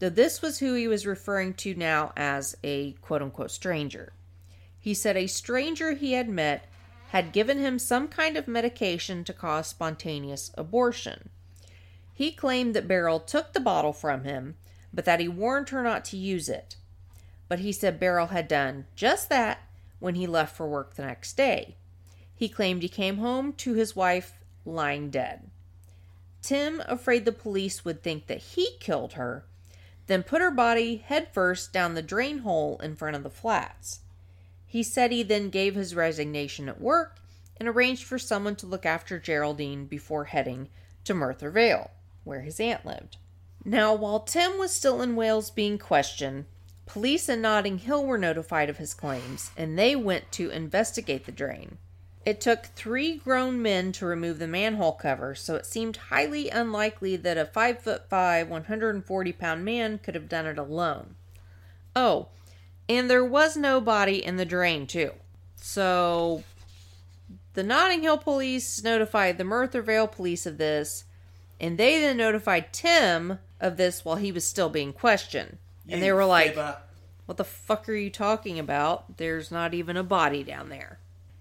though 0.00 0.10
this 0.10 0.42
was 0.42 0.58
who 0.58 0.74
he 0.74 0.88
was 0.88 1.06
referring 1.06 1.54
to 1.54 1.74
now 1.74 2.12
as 2.16 2.56
a 2.64 2.92
quote 2.94 3.22
unquote 3.22 3.52
stranger. 3.52 4.12
He 4.80 4.94
said 4.94 5.16
a 5.16 5.28
stranger 5.28 5.92
he 5.92 6.12
had 6.12 6.28
met 6.28 6.66
had 7.14 7.30
given 7.30 7.60
him 7.60 7.78
some 7.78 8.08
kind 8.08 8.36
of 8.36 8.48
medication 8.48 9.22
to 9.22 9.32
cause 9.32 9.68
spontaneous 9.68 10.50
abortion. 10.58 11.28
He 12.12 12.32
claimed 12.32 12.74
that 12.74 12.88
Beryl 12.88 13.20
took 13.20 13.52
the 13.52 13.60
bottle 13.60 13.92
from 13.92 14.24
him, 14.24 14.56
but 14.92 15.04
that 15.04 15.20
he 15.20 15.28
warned 15.28 15.68
her 15.68 15.84
not 15.84 16.04
to 16.06 16.16
use 16.16 16.48
it. 16.48 16.74
But 17.48 17.60
he 17.60 17.70
said 17.70 18.00
Beryl 18.00 18.26
had 18.26 18.48
done 18.48 18.86
just 18.96 19.28
that 19.28 19.60
when 20.00 20.16
he 20.16 20.26
left 20.26 20.56
for 20.56 20.66
work 20.66 20.94
the 20.94 21.06
next 21.06 21.36
day. 21.36 21.76
He 22.34 22.48
claimed 22.48 22.82
he 22.82 22.88
came 22.88 23.18
home 23.18 23.52
to 23.58 23.74
his 23.74 23.94
wife 23.94 24.40
lying 24.64 25.10
dead. 25.10 25.48
Tim, 26.42 26.82
afraid 26.84 27.26
the 27.26 27.30
police 27.30 27.84
would 27.84 28.02
think 28.02 28.26
that 28.26 28.38
he 28.38 28.76
killed 28.80 29.12
her, 29.12 29.44
then 30.08 30.24
put 30.24 30.42
her 30.42 30.50
body 30.50 30.96
headfirst 30.96 31.72
down 31.72 31.94
the 31.94 32.02
drain 32.02 32.38
hole 32.38 32.76
in 32.82 32.96
front 32.96 33.14
of 33.14 33.22
the 33.22 33.30
flats. 33.30 34.00
He 34.74 34.82
said 34.82 35.12
he 35.12 35.22
then 35.22 35.50
gave 35.50 35.76
his 35.76 35.94
resignation 35.94 36.68
at 36.68 36.80
work 36.80 37.20
and 37.58 37.68
arranged 37.68 38.02
for 38.02 38.18
someone 38.18 38.56
to 38.56 38.66
look 38.66 38.84
after 38.84 39.20
Geraldine 39.20 39.86
before 39.86 40.24
heading 40.24 40.68
to 41.04 41.14
Merthyr 41.14 41.52
Vale. 41.52 41.92
where 42.24 42.40
his 42.40 42.58
aunt 42.58 42.84
lived. 42.84 43.16
Now, 43.64 43.94
while 43.94 44.18
Tim 44.18 44.58
was 44.58 44.74
still 44.74 45.00
in 45.00 45.14
Wales 45.14 45.52
being 45.52 45.78
questioned, 45.78 46.46
police 46.86 47.28
in 47.28 47.40
Notting 47.40 47.78
Hill 47.78 48.04
were 48.04 48.18
notified 48.18 48.68
of 48.68 48.78
his 48.78 48.94
claims 48.94 49.52
and 49.56 49.78
they 49.78 49.94
went 49.94 50.32
to 50.32 50.50
investigate 50.50 51.24
the 51.24 51.30
drain. 51.30 51.78
It 52.26 52.40
took 52.40 52.64
three 52.64 53.18
grown 53.18 53.62
men 53.62 53.92
to 53.92 54.06
remove 54.06 54.40
the 54.40 54.48
manhole 54.48 54.94
cover, 54.94 55.36
so 55.36 55.54
it 55.54 55.66
seemed 55.66 55.98
highly 56.10 56.50
unlikely 56.50 57.14
that 57.14 57.38
a 57.38 57.46
5 57.46 57.78
foot 57.78 58.08
5, 58.08 58.48
140 58.50 59.32
pound 59.34 59.64
man 59.64 59.98
could 59.98 60.16
have 60.16 60.28
done 60.28 60.46
it 60.46 60.58
alone. 60.58 61.14
Oh, 61.94 62.30
and 62.88 63.08
there 63.08 63.24
was 63.24 63.56
no 63.56 63.80
body 63.80 64.24
in 64.24 64.36
the 64.36 64.44
drain, 64.44 64.86
too. 64.86 65.12
So 65.56 66.44
the 67.54 67.62
Notting 67.62 68.02
Hill 68.02 68.18
police 68.18 68.82
notified 68.82 69.38
the 69.38 69.44
Merthyr 69.44 69.82
Vale 69.82 70.06
police 70.06 70.44
of 70.44 70.58
this, 70.58 71.04
and 71.60 71.78
they 71.78 72.00
then 72.00 72.16
notified 72.16 72.72
Tim 72.72 73.38
of 73.60 73.76
this 73.76 74.04
while 74.04 74.16
he 74.16 74.32
was 74.32 74.46
still 74.46 74.68
being 74.68 74.92
questioned. 74.92 75.58
And 75.88 76.02
they 76.02 76.12
were 76.12 76.24
like, 76.24 76.56
What 77.26 77.36
the 77.36 77.44
fuck 77.44 77.88
are 77.88 77.94
you 77.94 78.10
talking 78.10 78.58
about? 78.58 79.16
There's 79.16 79.50
not 79.50 79.74
even 79.74 79.96
a 79.96 80.02
body 80.02 80.42
down 80.42 80.68
there. 80.68 80.98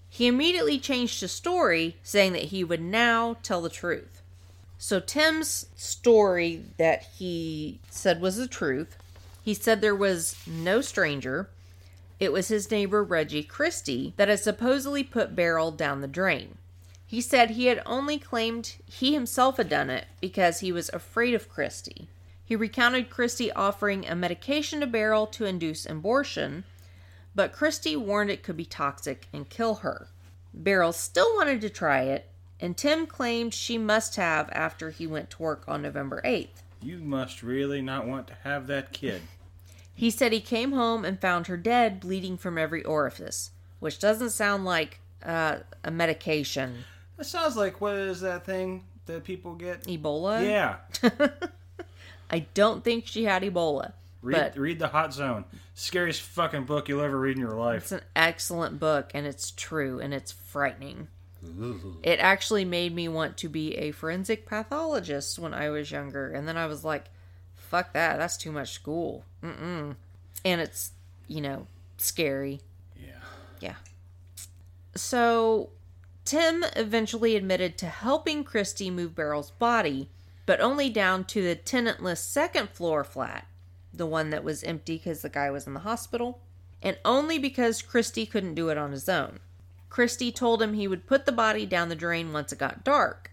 He 0.09 0.27
immediately 0.27 0.77
changed 0.77 1.21
his 1.21 1.31
story, 1.31 1.97
saying 2.03 2.33
that 2.33 2.43
he 2.43 2.63
would 2.63 2.81
now 2.81 3.37
tell 3.41 3.61
the 3.61 3.69
truth. 3.69 4.21
So, 4.77 4.99
Tim's 4.99 5.67
story 5.75 6.65
that 6.77 7.03
he 7.17 7.79
said 7.89 8.21
was 8.21 8.35
the 8.35 8.47
truth 8.47 8.97
he 9.43 9.53
said 9.53 9.81
there 9.81 9.95
was 9.95 10.37
no 10.47 10.79
stranger. 10.79 11.49
It 12.19 12.31
was 12.31 12.47
his 12.47 12.71
neighbor 12.71 13.03
Reggie 13.03 13.43
Christie 13.43 14.13
that 14.15 14.29
had 14.29 14.39
supposedly 14.39 15.03
put 15.03 15.35
Beryl 15.35 15.69
down 15.71 15.99
the 15.99 16.07
drain. 16.07 16.57
He 17.05 17.21
said 17.21 17.51
he 17.51 17.65
had 17.65 17.83
only 17.85 18.17
claimed 18.17 18.75
he 18.85 19.13
himself 19.13 19.57
had 19.57 19.69
done 19.69 19.89
it 19.89 20.07
because 20.21 20.61
he 20.61 20.71
was 20.71 20.89
afraid 20.89 21.33
of 21.33 21.49
Christie. 21.49 22.07
He 22.43 22.55
recounted 22.55 23.09
Christie 23.09 23.51
offering 23.51 24.07
a 24.07 24.15
medication 24.15 24.79
to 24.79 24.87
Beryl 24.87 25.27
to 25.27 25.45
induce 25.45 25.85
abortion, 25.85 26.63
but 27.35 27.53
Christie 27.53 27.95
warned 27.95 28.31
it 28.31 28.43
could 28.43 28.57
be 28.57 28.65
toxic 28.65 29.27
and 29.33 29.49
kill 29.49 29.75
her. 29.75 30.07
Beryl 30.53 30.93
still 30.93 31.35
wanted 31.35 31.61
to 31.61 31.69
try 31.69 32.01
it, 32.01 32.29
and 32.59 32.77
Tim 32.77 33.05
claimed 33.05 33.53
she 33.53 33.77
must 33.77 34.15
have 34.15 34.49
after 34.51 34.89
he 34.89 35.05
went 35.05 35.29
to 35.31 35.41
work 35.41 35.65
on 35.67 35.81
November 35.81 36.21
8th. 36.23 36.62
You 36.83 36.99
must 36.99 37.43
really 37.43 37.81
not 37.81 38.05
want 38.07 38.27
to 38.27 38.35
have 38.43 38.67
that 38.67 38.91
kid. 38.91 39.21
He 39.95 40.09
said 40.09 40.31
he 40.31 40.41
came 40.41 40.71
home 40.71 41.05
and 41.05 41.19
found 41.19 41.47
her 41.47 41.57
dead, 41.57 41.99
bleeding 41.99 42.37
from 42.37 42.57
every 42.57 42.83
orifice, 42.83 43.51
which 43.79 43.99
doesn't 43.99 44.31
sound 44.31 44.65
like 44.65 44.99
uh, 45.23 45.57
a 45.83 45.91
medication. 45.91 46.83
That 47.17 47.25
sounds 47.25 47.55
like 47.55 47.79
what 47.79 47.95
is 47.95 48.21
that 48.21 48.45
thing 48.45 48.83
that 49.05 49.23
people 49.23 49.53
get? 49.55 49.83
Ebola? 49.83 50.43
Yeah. 50.43 50.77
I 52.29 52.39
don't 52.53 52.83
think 52.83 53.05
she 53.07 53.25
had 53.25 53.43
Ebola. 53.43 53.93
Read 54.21 54.53
but 54.53 54.57
read 54.57 54.79
the 54.79 54.87
Hot 54.87 55.13
Zone. 55.13 55.45
Scariest 55.75 56.21
fucking 56.21 56.63
book 56.63 56.87
you'll 56.87 57.01
ever 57.01 57.19
read 57.19 57.35
in 57.35 57.41
your 57.41 57.55
life. 57.55 57.83
it's 57.83 57.91
an 57.91 58.01
excellent 58.15 58.79
book 58.79 59.11
and 59.13 59.27
it's 59.27 59.51
true 59.51 59.99
and 59.99 60.13
it's 60.13 60.31
frightening. 60.31 61.09
It 62.03 62.19
actually 62.19 62.65
made 62.65 62.93
me 62.93 63.07
want 63.07 63.37
to 63.37 63.49
be 63.49 63.75
a 63.75 63.91
forensic 63.91 64.45
pathologist 64.45 65.39
when 65.39 65.53
I 65.53 65.69
was 65.69 65.91
younger. 65.91 66.31
And 66.31 66.47
then 66.47 66.57
I 66.57 66.65
was 66.67 66.83
like, 66.83 67.05
fuck 67.55 67.93
that. 67.93 68.17
That's 68.17 68.37
too 68.37 68.51
much 68.51 68.71
school. 68.71 69.25
Mm-mm. 69.43 69.95
And 70.45 70.61
it's, 70.61 70.91
you 71.27 71.41
know, 71.41 71.67
scary. 71.97 72.61
Yeah. 72.95 73.11
Yeah. 73.59 73.75
So, 74.95 75.69
Tim 76.25 76.63
eventually 76.75 77.35
admitted 77.35 77.77
to 77.79 77.87
helping 77.87 78.43
Christie 78.43 78.91
move 78.91 79.15
Beryl's 79.15 79.51
body, 79.51 80.09
but 80.45 80.61
only 80.61 80.89
down 80.89 81.25
to 81.25 81.41
the 81.41 81.55
tenantless 81.55 82.23
second 82.23 82.69
floor 82.69 83.03
flat, 83.03 83.47
the 83.93 84.05
one 84.05 84.29
that 84.29 84.43
was 84.43 84.63
empty 84.63 84.97
because 84.97 85.21
the 85.21 85.29
guy 85.29 85.49
was 85.49 85.67
in 85.67 85.73
the 85.73 85.81
hospital, 85.81 86.41
and 86.81 86.97
only 87.03 87.39
because 87.39 87.81
Christie 87.81 88.25
couldn't 88.25 88.55
do 88.55 88.69
it 88.69 88.77
on 88.77 88.91
his 88.91 89.09
own. 89.09 89.39
Christie 89.93 90.31
told 90.31 90.59
him 90.59 90.73
he 90.73 90.87
would 90.87 91.05
put 91.05 91.27
the 91.27 91.31
body 91.31 91.67
down 91.67 91.87
the 91.87 91.95
drain 91.95 92.33
once 92.33 92.51
it 92.51 92.57
got 92.57 92.83
dark. 92.83 93.29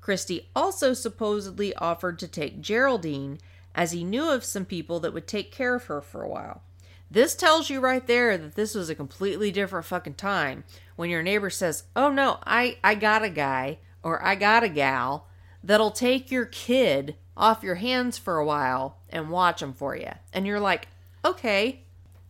Christie 0.00 0.48
also 0.54 0.92
supposedly 0.92 1.74
offered 1.74 2.20
to 2.20 2.28
take 2.28 2.60
Geraldine, 2.60 3.40
as 3.74 3.90
he 3.90 4.04
knew 4.04 4.30
of 4.30 4.44
some 4.44 4.64
people 4.64 5.00
that 5.00 5.12
would 5.12 5.26
take 5.26 5.50
care 5.50 5.74
of 5.74 5.86
her 5.86 6.00
for 6.00 6.22
a 6.22 6.28
while. 6.28 6.62
This 7.10 7.34
tells 7.34 7.68
you 7.68 7.80
right 7.80 8.06
there 8.06 8.38
that 8.38 8.54
this 8.54 8.76
was 8.76 8.88
a 8.88 8.94
completely 8.94 9.50
different 9.50 9.86
fucking 9.86 10.14
time 10.14 10.62
when 10.94 11.10
your 11.10 11.20
neighbor 11.20 11.50
says, 11.50 11.82
"Oh 11.96 12.10
no, 12.10 12.38
I 12.46 12.78
I 12.84 12.94
got 12.94 13.24
a 13.24 13.28
guy 13.28 13.80
or 14.04 14.24
I 14.24 14.36
got 14.36 14.62
a 14.62 14.68
gal 14.68 15.26
that'll 15.64 15.90
take 15.90 16.30
your 16.30 16.46
kid 16.46 17.16
off 17.36 17.64
your 17.64 17.74
hands 17.74 18.18
for 18.18 18.38
a 18.38 18.46
while 18.46 18.98
and 19.10 19.30
watch 19.30 19.60
him 19.60 19.72
for 19.72 19.96
you." 19.96 20.12
And 20.32 20.46
you're 20.46 20.60
like, 20.60 20.86
"Okay, 21.24 21.83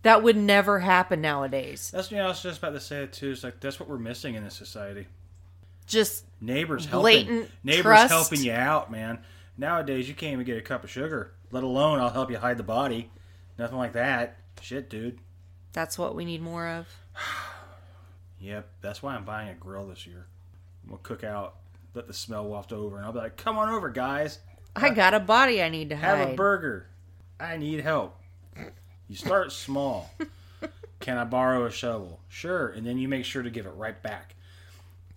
that 0.05 0.22
would 0.22 0.36
never 0.36 0.78
happen 0.78 1.20
nowadays." 1.20 1.90
That's 1.92 2.11
what 2.11 2.20
I 2.20 2.26
was 2.28 2.42
just 2.42 2.59
about 2.59 2.70
to 2.70 2.80
say 2.80 3.07
too. 3.07 3.32
It's 3.32 3.42
like 3.44 3.61
that's 3.61 3.78
what 3.80 3.88
we're 3.88 3.98
missing 3.98 4.36
in 4.36 4.44
this 4.44 4.55
society. 4.55 5.07
Just 5.86 6.24
Neighbors 6.40 6.86
helping 6.86 7.02
Blatant 7.26 7.50
neighbors 7.62 7.82
trust. 7.82 8.11
helping 8.12 8.42
you 8.42 8.52
out, 8.52 8.90
man. 8.90 9.18
Nowadays 9.59 10.09
you 10.09 10.14
can't 10.14 10.32
even 10.32 10.44
get 10.46 10.57
a 10.57 10.62
cup 10.62 10.82
of 10.84 10.90
sugar, 10.90 11.32
let 11.50 11.62
alone 11.62 12.00
I'll 12.00 12.11
help 12.11 12.30
you 12.30 12.38
hide 12.38 12.57
the 12.57 12.62
body. 12.62 13.11
Nothing 13.59 13.76
like 13.78 13.92
that. 13.92 14.36
Shit, 14.62 14.88
dude. 14.88 15.18
that's 15.72 15.98
what 15.98 16.14
we 16.14 16.24
need 16.24 16.40
more 16.40 16.68
of. 16.68 16.86
Yep, 18.40 18.68
that's 18.82 19.02
why 19.02 19.14
I'm 19.14 19.24
buying 19.24 19.48
a 19.48 19.55
grill 19.55 19.86
this 19.86 20.07
year. 20.07 20.26
We'll 20.86 20.98
cook 20.98 21.24
out, 21.24 21.55
let 21.94 22.07
the 22.07 22.12
smell 22.12 22.44
waft 22.44 22.72
over, 22.72 22.96
and 22.98 23.07
I'll 23.07 23.12
be 23.12 23.18
like, 23.18 23.38
"Come 23.38 23.57
on 23.57 23.70
over, 23.70 23.88
guys. 23.88 24.38
I 24.76 24.90
got 24.90 25.14
a 25.14 25.20
body 25.20 25.62
I 25.62 25.70
need 25.70 25.88
to 25.90 25.96
Have 25.96 26.18
hide. 26.18 26.32
a 26.34 26.34
burger. 26.36 26.86
I 27.40 27.57
need 27.57 27.80
help." 27.80 28.18
You 29.09 29.16
start 29.16 29.52
small. 29.52 30.11
can 31.00 31.18
I 31.18 31.24
borrow 31.24 31.66
a 31.66 31.70
shovel? 31.70 32.20
Sure, 32.28 32.68
and 32.68 32.86
then 32.86 32.98
you 32.98 33.09
make 33.09 33.24
sure 33.24 33.42
to 33.42 33.50
give 33.50 33.66
it 33.66 33.74
right 33.76 34.00
back. 34.02 34.34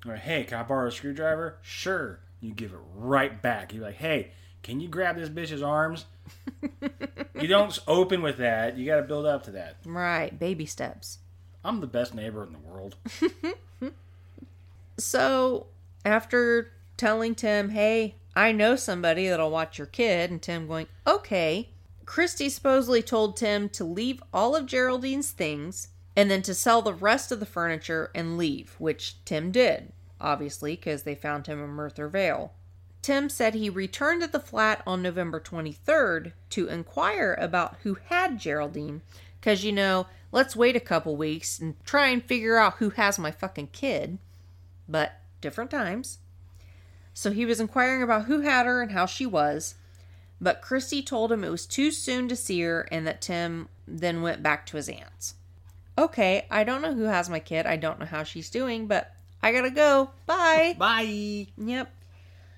Or 0.08 0.16
hey, 0.16 0.44
can 0.44 0.60
I 0.60 0.64
borrow 0.64 0.88
a 0.88 0.92
screwdriver? 0.92 1.58
Sure, 1.62 2.20
you 2.42 2.54
give 2.54 2.74
it 2.74 2.80
right 2.96 3.42
back. 3.42 3.74
You're 3.74 3.84
like, 3.84 3.96
hey, 3.96 4.32
can 4.64 4.80
you 4.80 4.88
grab 4.88 5.16
this 5.16 5.30
bitch's 5.30 5.62
arms? 5.62 6.06
you 7.40 7.48
don't 7.48 7.78
open 7.88 8.22
with 8.22 8.38
that. 8.38 8.78
You 8.78 8.86
got 8.86 8.98
to 8.98 9.04
build 9.04 9.26
up 9.26 9.44
to 9.44 9.52
that. 9.52 9.78
Right, 9.86 10.38
baby 10.38 10.66
steps. 10.66 11.20
I'm 11.64 11.80
the 11.82 11.88
best 11.88 12.14
neighbor 12.14 12.44
in 12.44 12.54
the 12.54 12.60
world. 12.60 12.96
So, 15.00 15.68
after 16.04 16.72
telling 16.98 17.36
Tim, 17.36 17.70
hey, 17.70 18.16
I 18.36 18.52
know 18.52 18.76
somebody 18.76 19.28
that'll 19.28 19.52
watch 19.52 19.78
your 19.78 19.88
kid, 19.88 20.32
and 20.32 20.42
Tim 20.42 20.68
going, 20.68 20.88
okay, 21.06 21.70
Christie 22.08 22.50
supposedly 22.50 23.04
told 23.04 23.36
Tim 23.36 23.70
to 23.70 23.84
leave 23.84 24.24
all 24.34 24.56
of 24.56 24.66
Geraldine's 24.66 25.30
things 25.30 25.90
and 26.16 26.32
then 26.32 26.42
to 26.44 26.56
sell 26.56 26.82
the 26.82 26.94
rest 26.94 27.32
of 27.32 27.40
the 27.40 27.46
furniture 27.46 28.10
and 28.16 28.38
leave, 28.38 28.76
which 28.80 29.24
Tim 29.26 29.52
did, 29.52 29.92
obviously, 30.20 30.76
because 30.76 31.04
they 31.04 31.14
found 31.14 31.46
him 31.46 31.62
in 31.64 31.70
Merthyr 31.70 32.08
Vale. 32.08 32.54
Tim 33.02 33.30
said 33.30 33.54
he 33.54 33.70
returned 33.70 34.22
to 34.22 34.28
the 34.28 34.40
flat 34.40 34.82
on 34.88 35.04
November 35.04 35.40
23rd 35.40 36.32
to 36.52 36.68
inquire 36.68 37.38
about 37.40 37.76
who 37.84 37.98
had 38.06 38.40
Geraldine, 38.40 39.02
because, 39.40 39.66
you 39.66 39.74
know, 39.74 40.08
let's 40.32 40.56
wait 40.56 40.78
a 40.78 40.80
couple 40.80 41.18
weeks 41.18 41.60
and 41.60 41.76
try 41.86 42.08
and 42.08 42.24
figure 42.24 42.58
out 42.58 42.76
who 42.76 42.92
has 42.92 43.20
my 43.20 43.32
fucking 43.32 43.68
kid 43.74 44.18
but 44.88 45.20
different 45.42 45.70
times. 45.70 46.20
So 47.14 47.32
he 47.32 47.46
was 47.46 47.60
inquiring 47.60 48.02
about 48.02 48.26
who 48.26 48.40
had 48.42 48.66
her 48.66 48.82
and 48.82 48.92
how 48.92 49.06
she 49.06 49.26
was, 49.26 49.76
but 50.40 50.62
Christie 50.62 51.02
told 51.02 51.32
him 51.32 51.44
it 51.44 51.50
was 51.50 51.66
too 51.66 51.92
soon 51.92 52.28
to 52.30 52.36
see 52.36 52.62
her 52.62 52.88
and 52.92 53.08
that 53.08 53.22
Tim 53.22 53.70
then 53.88 54.22
went 54.22 54.44
back 54.44 54.66
to 54.68 54.78
his 54.78 54.90
aunt's. 54.90 55.36
Okay, 55.98 56.46
I 56.52 56.64
don't 56.64 56.82
know 56.82 56.94
who 56.94 57.04
has 57.04 57.30
my 57.30 57.40
kid. 57.40 57.66
I 57.66 57.76
don't 57.76 58.00
know 58.00 58.06
how 58.06 58.24
she's 58.24 58.50
doing, 58.50 58.86
but 58.86 59.12
I 59.42 59.52
gotta 59.52 59.72
go. 59.72 60.12
Bye. 60.26 60.76
Bye. 60.78 61.48
Yep. 61.58 61.92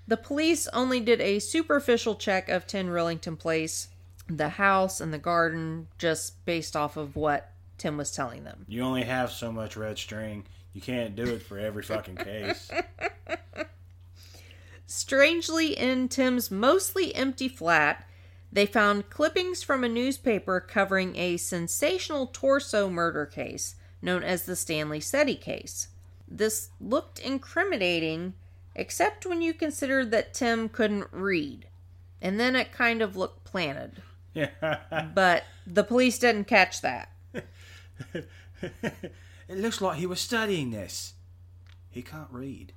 The 0.08 0.18
police 0.18 0.68
only 0.70 1.00
did 1.00 1.22
a 1.22 1.40
superficial 1.40 2.16
check 2.16 2.50
of 2.50 2.68
10 2.68 2.88
Rillington 2.88 3.38
Place, 3.38 3.90
the 4.28 4.50
house 4.50 5.00
and 5.00 5.14
the 5.14 5.20
garden, 5.20 5.88
just 5.98 6.44
based 6.46 6.76
off 6.76 6.98
of 6.98 7.16
what 7.16 7.52
Tim 7.78 7.96
was 7.96 8.12
telling 8.12 8.44
them. 8.44 8.66
You 8.68 8.82
only 8.82 9.04
have 9.04 9.32
so 9.32 9.52
much 9.52 9.78
red 9.78 9.98
string. 9.98 10.46
You 10.74 10.82
can't 10.82 11.16
do 11.16 11.24
it 11.24 11.44
for 11.44 11.58
every 11.58 11.84
fucking 11.84 12.18
case. 12.18 12.70
Strangely, 14.92 15.78
in 15.78 16.08
Tim's 16.08 16.50
mostly 16.50 17.14
empty 17.14 17.48
flat, 17.48 18.10
they 18.52 18.66
found 18.66 19.12
clippings 19.12 19.62
from 19.62 19.84
a 19.84 19.88
newspaper 19.88 20.60
covering 20.60 21.16
a 21.16 21.38
sensational 21.38 22.26
torso 22.26 22.90
murder 22.90 23.28
case 23.28 23.76
known 24.02 24.24
as 24.24 24.46
the 24.46 24.56
Stanley 24.56 25.00
Setty 25.00 25.40
case. 25.40 25.90
This 26.28 26.70
looked 26.82 27.20
incriminating, 27.20 28.34
except 28.76 29.28
when 29.28 29.44
you 29.44 29.54
considered 29.54 30.10
that 30.10 30.34
Tim 30.34 30.68
couldn't 30.68 31.10
read. 31.12 31.68
And 32.20 32.40
then 32.40 32.56
it 32.56 32.72
kind 32.72 33.04
of 33.04 33.16
looked 33.16 33.44
planted. 33.44 34.02
Yeah. 34.34 34.50
But 35.14 35.44
the 35.68 35.84
police 35.84 36.18
didn't 36.18 36.46
catch 36.46 36.82
that. 36.82 37.12
it 38.12 39.08
looks 39.50 39.82
like 39.82 40.00
he 40.00 40.08
was 40.08 40.20
studying 40.20 40.72
this. 40.72 41.14
He 41.92 42.02
can't 42.02 42.32
read. 42.32 42.74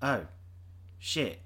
Oh, 0.00 0.26
shit. 1.02 1.40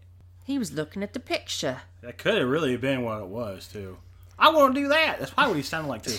He 0.45 0.59
was 0.59 0.73
looking 0.73 1.03
at 1.03 1.13
the 1.13 1.21
picture. 1.21 1.83
That 2.03 2.19
could 2.19 2.35
have 2.35 2.49
really 2.49 2.77
been 2.77 3.03
what 3.03 3.21
it 3.21 3.27
was, 3.27 3.67
too. 3.67 3.99
I 4.39 4.51
want 4.51 4.75
to 4.75 4.81
do 4.83 4.89
that. 4.89 5.19
That's 5.19 5.33
probably 5.33 5.53
what 5.53 5.57
he 5.57 5.63
sounded 5.63 5.89
like, 5.89 6.03
too. 6.03 6.19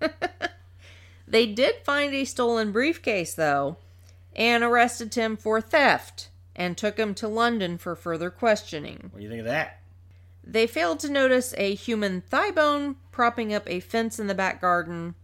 They 1.30 1.46
did 1.46 1.76
find 1.84 2.14
a 2.14 2.24
stolen 2.24 2.72
briefcase, 2.72 3.34
though, 3.34 3.76
and 4.34 4.64
arrested 4.64 5.14
him 5.14 5.36
for 5.36 5.60
theft 5.60 6.30
and 6.56 6.76
took 6.76 6.96
him 6.96 7.14
to 7.16 7.28
London 7.28 7.76
for 7.76 7.94
further 7.94 8.30
questioning. 8.30 9.10
What 9.12 9.18
do 9.18 9.24
you 9.24 9.28
think 9.28 9.40
of 9.40 9.46
that? 9.46 9.82
They 10.42 10.66
failed 10.66 11.00
to 11.00 11.10
notice 11.10 11.54
a 11.58 11.74
human 11.74 12.22
thigh 12.22 12.50
bone 12.50 12.96
propping 13.12 13.52
up 13.52 13.68
a 13.68 13.80
fence 13.80 14.18
in 14.18 14.26
the 14.26 14.34
back 14.34 14.60
garden 14.60 15.14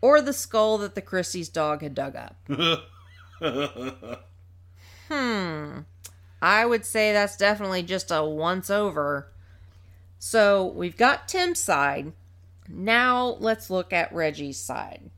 or 0.00 0.20
the 0.20 0.32
skull 0.32 0.78
that 0.78 0.96
the 0.96 1.00
Christie's 1.00 1.48
dog 1.48 1.82
had 1.82 1.94
dug 1.94 2.16
up. 2.16 2.36
hmm. 5.08 5.78
I 6.40 6.66
would 6.66 6.84
say 6.84 7.12
that's 7.12 7.36
definitely 7.36 7.82
just 7.82 8.10
a 8.10 8.24
once 8.24 8.70
over. 8.70 9.28
So 10.18 10.66
we've 10.66 10.96
got 10.96 11.28
Tim's 11.28 11.60
side. 11.60 12.12
Now 12.68 13.36
let's 13.40 13.70
look 13.70 13.92
at 13.92 14.12
Reggie's 14.12 14.58
side. 14.58 15.10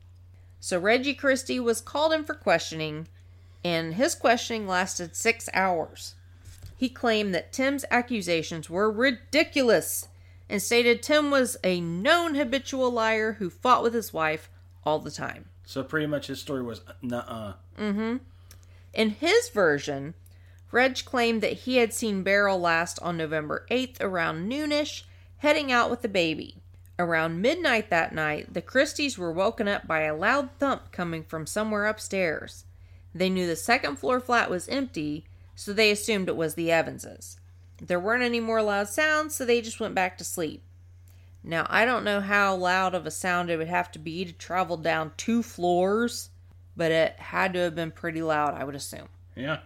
So 0.59 0.77
Reggie 0.77 1.13
Christie 1.13 1.59
was 1.59 1.81
called 1.81 2.13
in 2.13 2.23
for 2.23 2.33
questioning, 2.33 3.07
and 3.63 3.95
his 3.95 4.13
questioning 4.15 4.67
lasted 4.67 5.15
six 5.15 5.49
hours. 5.53 6.15
He 6.75 6.89
claimed 6.89 7.33
that 7.35 7.51
Tim's 7.51 7.85
accusations 7.91 8.69
were 8.69 8.91
ridiculous 8.91 10.07
and 10.49 10.61
stated 10.61 11.03
Tim 11.03 11.29
was 11.29 11.57
a 11.63 11.79
known 11.79 12.35
habitual 12.35 12.89
liar 12.89 13.33
who 13.33 13.49
fought 13.49 13.83
with 13.83 13.93
his 13.93 14.11
wife 14.11 14.49
all 14.83 14.99
the 14.99 15.11
time. 15.11 15.45
So 15.65 15.83
pretty 15.83 16.07
much 16.07 16.27
his 16.27 16.39
story 16.39 16.63
was 16.63 16.81
nuh 17.01 17.23
uh. 17.27 17.53
Mm 17.77 17.93
hmm. 17.93 18.17
In 18.93 19.11
his 19.11 19.49
version, 19.49 20.15
Reg 20.71 21.03
claimed 21.05 21.41
that 21.41 21.53
he 21.53 21.77
had 21.77 21.93
seen 21.93 22.23
Beryl 22.23 22.59
last 22.59 22.99
on 23.01 23.17
November 23.17 23.65
8th 23.71 23.97
around 24.01 24.49
noonish, 24.49 25.03
heading 25.37 25.71
out 25.71 25.89
with 25.89 26.01
the 26.01 26.07
baby. 26.07 26.57
Around 26.99 27.41
midnight 27.41 27.89
that 27.89 28.13
night, 28.13 28.53
the 28.53 28.61
Christies 28.61 29.17
were 29.17 29.31
woken 29.31 29.67
up 29.67 29.87
by 29.87 30.01
a 30.01 30.15
loud 30.15 30.49
thump 30.59 30.91
coming 30.91 31.23
from 31.23 31.47
somewhere 31.47 31.85
upstairs. 31.85 32.65
They 33.15 33.29
knew 33.29 33.47
the 33.47 33.55
second 33.55 33.97
floor 33.97 34.19
flat 34.19 34.49
was 34.49 34.67
empty, 34.67 35.25
so 35.55 35.73
they 35.73 35.91
assumed 35.91 36.27
it 36.27 36.35
was 36.35 36.55
the 36.55 36.71
Evanses. 36.71 37.37
There 37.81 37.99
weren't 37.99 38.23
any 38.23 38.39
more 38.39 38.61
loud 38.61 38.89
sounds, 38.89 39.35
so 39.35 39.45
they 39.45 39.61
just 39.61 39.79
went 39.79 39.95
back 39.95 40.17
to 40.17 40.23
sleep. 40.23 40.61
Now, 41.43 41.65
I 41.69 41.85
don't 41.85 42.03
know 42.03 42.19
how 42.19 42.55
loud 42.55 42.93
of 42.93 43.05
a 43.05 43.11
sound 43.11 43.49
it 43.49 43.57
would 43.57 43.67
have 43.69 43.91
to 43.93 43.99
be 43.99 44.25
to 44.25 44.33
travel 44.33 44.77
down 44.77 45.13
two 45.15 45.41
floors, 45.41 46.29
but 46.75 46.91
it 46.91 47.17
had 47.17 47.53
to 47.53 47.59
have 47.59 47.75
been 47.75 47.91
pretty 47.91 48.21
loud, 48.21 48.53
I 48.53 48.65
would 48.65 48.75
assume. 48.75 49.07
Yeah. 49.35 49.59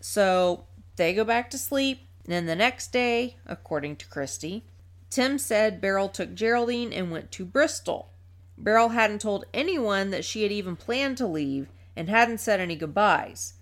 So 0.00 0.64
they 0.96 1.14
go 1.14 1.24
back 1.24 1.50
to 1.50 1.58
sleep. 1.58 2.00
And 2.24 2.32
then 2.32 2.46
the 2.46 2.56
next 2.56 2.92
day, 2.92 3.36
according 3.46 3.96
to 3.96 4.08
Christie, 4.08 4.64
Tim 5.10 5.38
said 5.38 5.80
Beryl 5.80 6.08
took 6.08 6.34
Geraldine 6.34 6.92
and 6.92 7.10
went 7.10 7.30
to 7.32 7.44
Bristol. 7.44 8.10
Beryl 8.58 8.90
hadn't 8.90 9.20
told 9.20 9.44
anyone 9.54 10.10
that 10.10 10.24
she 10.24 10.42
had 10.42 10.52
even 10.52 10.76
planned 10.76 11.18
to 11.18 11.26
leave 11.26 11.68
and 11.94 12.08
hadn't 12.08 12.38
said 12.38 12.60
any 12.60 12.74
goodbyes. 12.74 13.54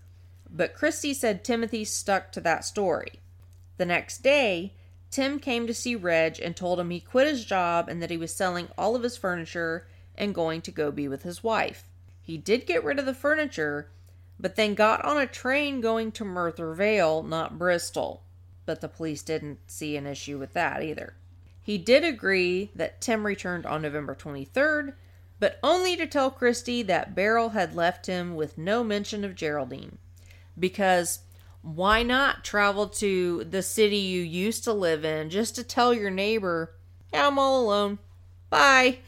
But 0.50 0.74
Christie 0.74 1.14
said 1.14 1.44
Timothy 1.44 1.84
stuck 1.84 2.32
to 2.32 2.40
that 2.40 2.64
story. 2.64 3.20
The 3.76 3.86
next 3.86 4.22
day, 4.22 4.72
Tim 5.10 5.38
came 5.38 5.66
to 5.66 5.74
see 5.74 5.94
Reg 5.94 6.40
and 6.40 6.56
told 6.56 6.80
him 6.80 6.90
he 6.90 7.00
quit 7.00 7.26
his 7.26 7.44
job 7.44 7.88
and 7.88 8.00
that 8.02 8.10
he 8.10 8.16
was 8.16 8.34
selling 8.34 8.68
all 8.78 8.96
of 8.96 9.02
his 9.02 9.16
furniture 9.16 9.86
and 10.16 10.34
going 10.34 10.62
to 10.62 10.70
go 10.70 10.90
be 10.90 11.08
with 11.08 11.22
his 11.22 11.42
wife. 11.42 11.84
He 12.22 12.38
did 12.38 12.66
get 12.66 12.84
rid 12.84 12.98
of 12.98 13.06
the 13.06 13.14
furniture, 13.14 13.90
but 14.38 14.56
then 14.56 14.74
got 14.74 15.04
on 15.04 15.18
a 15.18 15.26
train 15.26 15.80
going 15.80 16.12
to 16.12 16.24
Merthyr 16.24 16.74
Vale, 16.74 17.22
not 17.22 17.58
Bristol. 17.58 18.22
But 18.66 18.80
the 18.80 18.88
police 18.88 19.22
didn't 19.22 19.58
see 19.66 19.96
an 19.96 20.06
issue 20.06 20.38
with 20.38 20.54
that 20.54 20.82
either. 20.82 21.14
He 21.62 21.78
did 21.78 22.04
agree 22.04 22.70
that 22.74 23.00
Tim 23.00 23.24
returned 23.26 23.64
on 23.64 23.82
November 23.82 24.14
23rd, 24.14 24.94
but 25.38 25.58
only 25.62 25.96
to 25.96 26.06
tell 26.06 26.30
Christie 26.30 26.82
that 26.82 27.14
Beryl 27.14 27.50
had 27.50 27.74
left 27.74 28.06
him 28.06 28.34
with 28.34 28.58
no 28.58 28.84
mention 28.84 29.24
of 29.24 29.34
Geraldine. 29.34 29.98
Because 30.58 31.20
why 31.62 32.02
not 32.02 32.44
travel 32.44 32.88
to 32.88 33.44
the 33.44 33.62
city 33.62 33.96
you 33.96 34.20
used 34.20 34.64
to 34.64 34.72
live 34.72 35.04
in 35.04 35.30
just 35.30 35.54
to 35.56 35.64
tell 35.64 35.94
your 35.94 36.10
neighbor, 36.10 36.74
I'm 37.12 37.38
all 37.38 37.62
alone. 37.62 37.98
Bye. 38.50 38.98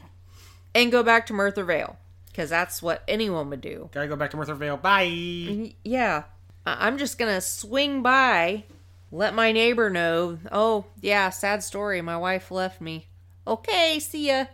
And 0.74 0.90
go 0.90 1.02
back 1.02 1.26
to 1.26 1.34
Merthyr 1.34 1.64
Vale. 1.64 1.98
Because 2.36 2.50
that's 2.50 2.82
what 2.82 3.02
anyone 3.08 3.48
would 3.48 3.62
do. 3.62 3.88
Gotta 3.94 4.08
go 4.08 4.16
back 4.16 4.30
to 4.32 4.36
Merthyr 4.36 4.56
Vale. 4.56 4.76
Bye. 4.76 5.72
Yeah. 5.82 6.24
I'm 6.66 6.98
just 6.98 7.18
to 7.18 7.40
swing 7.40 8.02
by, 8.02 8.64
let 9.10 9.32
my 9.32 9.52
neighbor 9.52 9.88
know, 9.88 10.38
oh, 10.52 10.84
yeah, 11.00 11.30
sad 11.30 11.62
story. 11.62 12.02
My 12.02 12.18
wife 12.18 12.50
left 12.50 12.78
me. 12.78 13.06
Okay, 13.46 13.98
see 14.00 14.28
ya. 14.28 14.46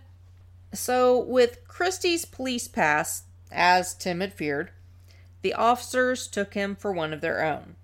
So, 0.72 1.18
with 1.18 1.66
Christie's 1.66 2.24
police 2.24 2.68
pass, 2.68 3.24
as 3.51 3.95
Tim 3.95 4.20
had 4.20 4.33
feared, 4.33 4.70
the 5.41 5.55
officers 5.55 6.28
took 6.28 6.55
him 6.55 6.76
for 6.76 6.93
one 6.93 7.12
of 7.12 7.20
their 7.20 7.45
own. 7.45 7.74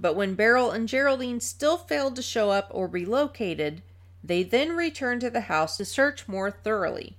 But 0.00 0.16
when 0.16 0.34
Beryl 0.34 0.72
and 0.72 0.88
Geraldine 0.88 1.38
still 1.38 1.76
failed 1.76 2.16
to 2.16 2.22
show 2.22 2.50
up 2.50 2.70
or 2.72 2.88
be 2.88 3.06
located, 3.06 3.82
they 4.24 4.42
then 4.42 4.74
returned 4.74 5.20
to 5.20 5.30
the 5.30 5.42
house 5.42 5.76
to 5.76 5.84
search 5.84 6.26
more 6.26 6.50
thoroughly. 6.50 7.18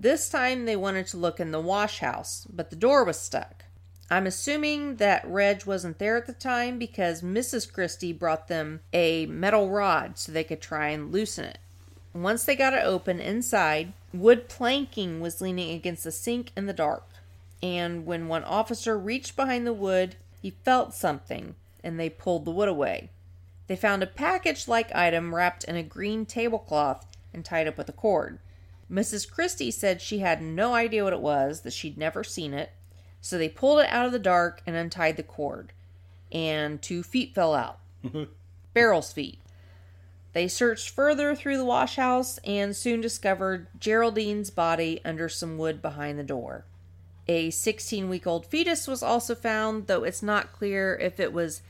This 0.00 0.30
time 0.30 0.64
they 0.64 0.76
wanted 0.76 1.08
to 1.08 1.18
look 1.18 1.40
in 1.40 1.50
the 1.50 1.60
wash 1.60 1.98
house, 1.98 2.46
but 2.50 2.70
the 2.70 2.76
door 2.76 3.04
was 3.04 3.18
stuck. 3.18 3.66
I'm 4.08 4.26
assuming 4.26 4.96
that 4.96 5.28
Reg 5.28 5.66
wasn't 5.66 5.98
there 5.98 6.16
at 6.16 6.26
the 6.26 6.32
time 6.32 6.78
because 6.78 7.20
Mrs. 7.20 7.70
Christie 7.70 8.14
brought 8.14 8.48
them 8.48 8.80
a 8.94 9.26
metal 9.26 9.68
rod 9.68 10.16
so 10.16 10.32
they 10.32 10.42
could 10.42 10.62
try 10.62 10.88
and 10.88 11.12
loosen 11.12 11.44
it. 11.44 11.58
Once 12.14 12.44
they 12.44 12.56
got 12.56 12.72
it 12.72 12.82
open 12.82 13.20
inside, 13.20 13.92
wood 14.14 14.48
planking 14.48 15.20
was 15.20 15.42
leaning 15.42 15.72
against 15.72 16.04
the 16.04 16.12
sink 16.12 16.50
in 16.56 16.64
the 16.64 16.72
dark. 16.72 17.06
And 17.62 18.06
when 18.06 18.26
one 18.26 18.44
officer 18.44 18.98
reached 18.98 19.36
behind 19.36 19.66
the 19.66 19.74
wood, 19.74 20.16
he 20.40 20.54
felt 20.64 20.94
something 20.94 21.56
and 21.84 22.00
they 22.00 22.08
pulled 22.08 22.46
the 22.46 22.52
wood 22.52 22.70
away. 22.70 23.10
They 23.66 23.76
found 23.76 24.02
a 24.02 24.06
package 24.06 24.66
like 24.66 24.94
item 24.94 25.34
wrapped 25.34 25.64
in 25.64 25.76
a 25.76 25.82
green 25.82 26.24
tablecloth 26.24 27.06
and 27.34 27.44
tied 27.44 27.68
up 27.68 27.76
with 27.76 27.90
a 27.90 27.92
cord. 27.92 28.38
Mrs. 28.90 29.30
Christie 29.30 29.70
said 29.70 30.00
she 30.00 30.18
had 30.18 30.42
no 30.42 30.74
idea 30.74 31.04
what 31.04 31.12
it 31.12 31.20
was, 31.20 31.60
that 31.60 31.72
she'd 31.72 31.96
never 31.96 32.24
seen 32.24 32.52
it, 32.52 32.72
so 33.20 33.38
they 33.38 33.48
pulled 33.48 33.80
it 33.80 33.88
out 33.90 34.06
of 34.06 34.12
the 34.12 34.18
dark 34.18 34.62
and 34.66 34.74
untied 34.74 35.16
the 35.16 35.22
cord. 35.22 35.72
And 36.32 36.80
two 36.80 37.02
feet 37.02 37.34
fell 37.34 37.54
out. 37.54 37.78
Beryl's 38.74 39.12
feet. 39.12 39.38
They 40.32 40.48
searched 40.48 40.90
further 40.90 41.34
through 41.34 41.56
the 41.56 41.64
wash 41.64 41.96
house 41.96 42.38
and 42.44 42.74
soon 42.74 43.00
discovered 43.00 43.66
Geraldine's 43.78 44.50
body 44.50 45.00
under 45.04 45.28
some 45.28 45.58
wood 45.58 45.82
behind 45.82 46.18
the 46.18 46.24
door. 46.24 46.64
A 47.26 47.50
16 47.50 48.08
week 48.08 48.26
old 48.26 48.46
fetus 48.46 48.86
was 48.86 49.02
also 49.02 49.34
found, 49.34 49.86
though 49.86 50.04
it's 50.04 50.22
not 50.22 50.52
clear 50.52 50.96
if 50.96 51.20
it 51.20 51.32
was 51.32 51.62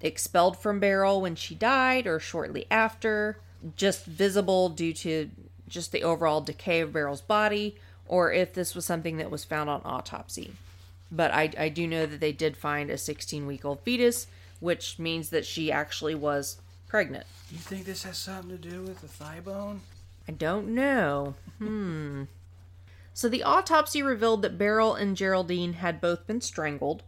expelled 0.00 0.56
from 0.58 0.80
Beryl 0.80 1.20
when 1.20 1.34
she 1.34 1.54
died 1.54 2.06
or 2.06 2.20
shortly 2.20 2.66
after, 2.70 3.40
just 3.76 4.04
visible 4.04 4.68
due 4.68 4.92
to 4.92 5.30
just 5.68 5.92
the 5.92 6.02
overall 6.02 6.40
decay 6.40 6.80
of 6.80 6.92
Beryl's 6.92 7.20
body, 7.20 7.76
or 8.06 8.32
if 8.32 8.52
this 8.54 8.74
was 8.74 8.84
something 8.84 9.18
that 9.18 9.30
was 9.30 9.44
found 9.44 9.70
on 9.70 9.82
autopsy. 9.84 10.52
But 11.10 11.32
I, 11.32 11.50
I 11.58 11.68
do 11.68 11.86
know 11.86 12.06
that 12.06 12.20
they 12.20 12.32
did 12.32 12.56
find 12.56 12.90
a 12.90 12.98
16 12.98 13.46
week 13.46 13.64
old 13.64 13.80
fetus, 13.80 14.26
which 14.60 14.98
means 14.98 15.30
that 15.30 15.46
she 15.46 15.70
actually 15.72 16.14
was 16.14 16.58
pregnant. 16.86 17.26
You 17.50 17.58
think 17.58 17.84
this 17.84 18.02
has 18.04 18.18
something 18.18 18.50
to 18.50 18.68
do 18.68 18.82
with 18.82 19.00
the 19.00 19.08
thigh 19.08 19.40
bone? 19.40 19.80
I 20.26 20.32
don't 20.32 20.68
know. 20.68 21.34
Hmm. 21.58 22.24
So 23.14 23.28
the 23.28 23.42
autopsy 23.42 24.02
revealed 24.02 24.42
that 24.42 24.58
Beryl 24.58 24.94
and 24.94 25.16
Geraldine 25.16 25.74
had 25.74 26.00
both 26.00 26.26
been 26.26 26.40
strangled. 26.40 27.02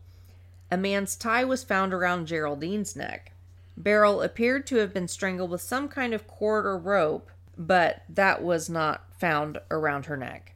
A 0.71 0.77
man's 0.77 1.15
tie 1.15 1.45
was 1.45 1.63
found 1.63 1.93
around 1.93 2.27
Geraldine's 2.27 2.97
neck. 2.97 3.33
Beryl 3.77 4.23
appeared 4.23 4.67
to 4.69 4.77
have 4.77 4.93
been 4.93 5.09
strangled 5.09 5.51
with 5.51 5.63
some 5.63 5.89
kind 5.89 6.13
of 6.13 6.27
cord 6.27 6.67
or 6.67 6.77
rope, 6.77 7.31
but 7.61 8.05
that 8.09 8.43
was 8.43 8.71
not 8.71 9.05
found 9.19 9.59
around 9.71 10.07
her 10.07 10.17
neck. 10.17 10.55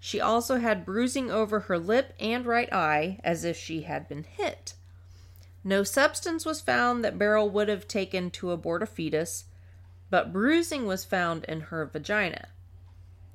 She 0.00 0.18
also 0.18 0.56
had 0.56 0.86
bruising 0.86 1.30
over 1.30 1.60
her 1.60 1.78
lip 1.78 2.14
and 2.18 2.46
right 2.46 2.72
eye, 2.72 3.20
as 3.22 3.44
if 3.44 3.54
she 3.54 3.82
had 3.82 4.08
been 4.08 4.24
hit. 4.24 4.72
No 5.62 5.82
substance 5.84 6.46
was 6.46 6.62
found 6.62 7.04
that 7.04 7.18
Beryl 7.18 7.50
would 7.50 7.68
have 7.68 7.86
taken 7.86 8.30
to 8.30 8.50
abort 8.50 8.82
a 8.82 8.86
fetus, 8.86 9.44
but 10.08 10.32
bruising 10.32 10.86
was 10.86 11.04
found 11.04 11.44
in 11.44 11.60
her 11.60 11.84
vagina. 11.84 12.48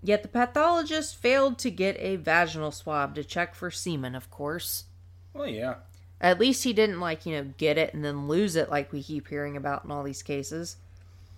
Yet 0.02 0.24
the 0.24 0.28
pathologist 0.28 1.16
failed 1.16 1.60
to 1.60 1.70
get 1.70 1.98
a 2.00 2.16
vaginal 2.16 2.72
swab 2.72 3.14
to 3.14 3.24
check 3.24 3.54
for 3.54 3.70
semen, 3.70 4.16
of 4.16 4.32
course. 4.32 4.86
Well, 5.34 5.48
yeah. 5.48 5.76
At 6.20 6.40
least 6.40 6.64
he 6.64 6.74
didn't, 6.74 7.00
like, 7.00 7.28
you 7.28 7.36
know, 7.36 7.54
get 7.58 7.78
it 7.78 7.94
and 7.94 8.04
then 8.04 8.28
lose 8.28 8.56
it 8.56 8.72
like 8.72 8.92
we 8.92 9.04
keep 9.04 9.28
hearing 9.28 9.56
about 9.56 9.86
in 9.86 9.92
all 9.92 10.04
these 10.04 10.24
cases. 10.24 10.78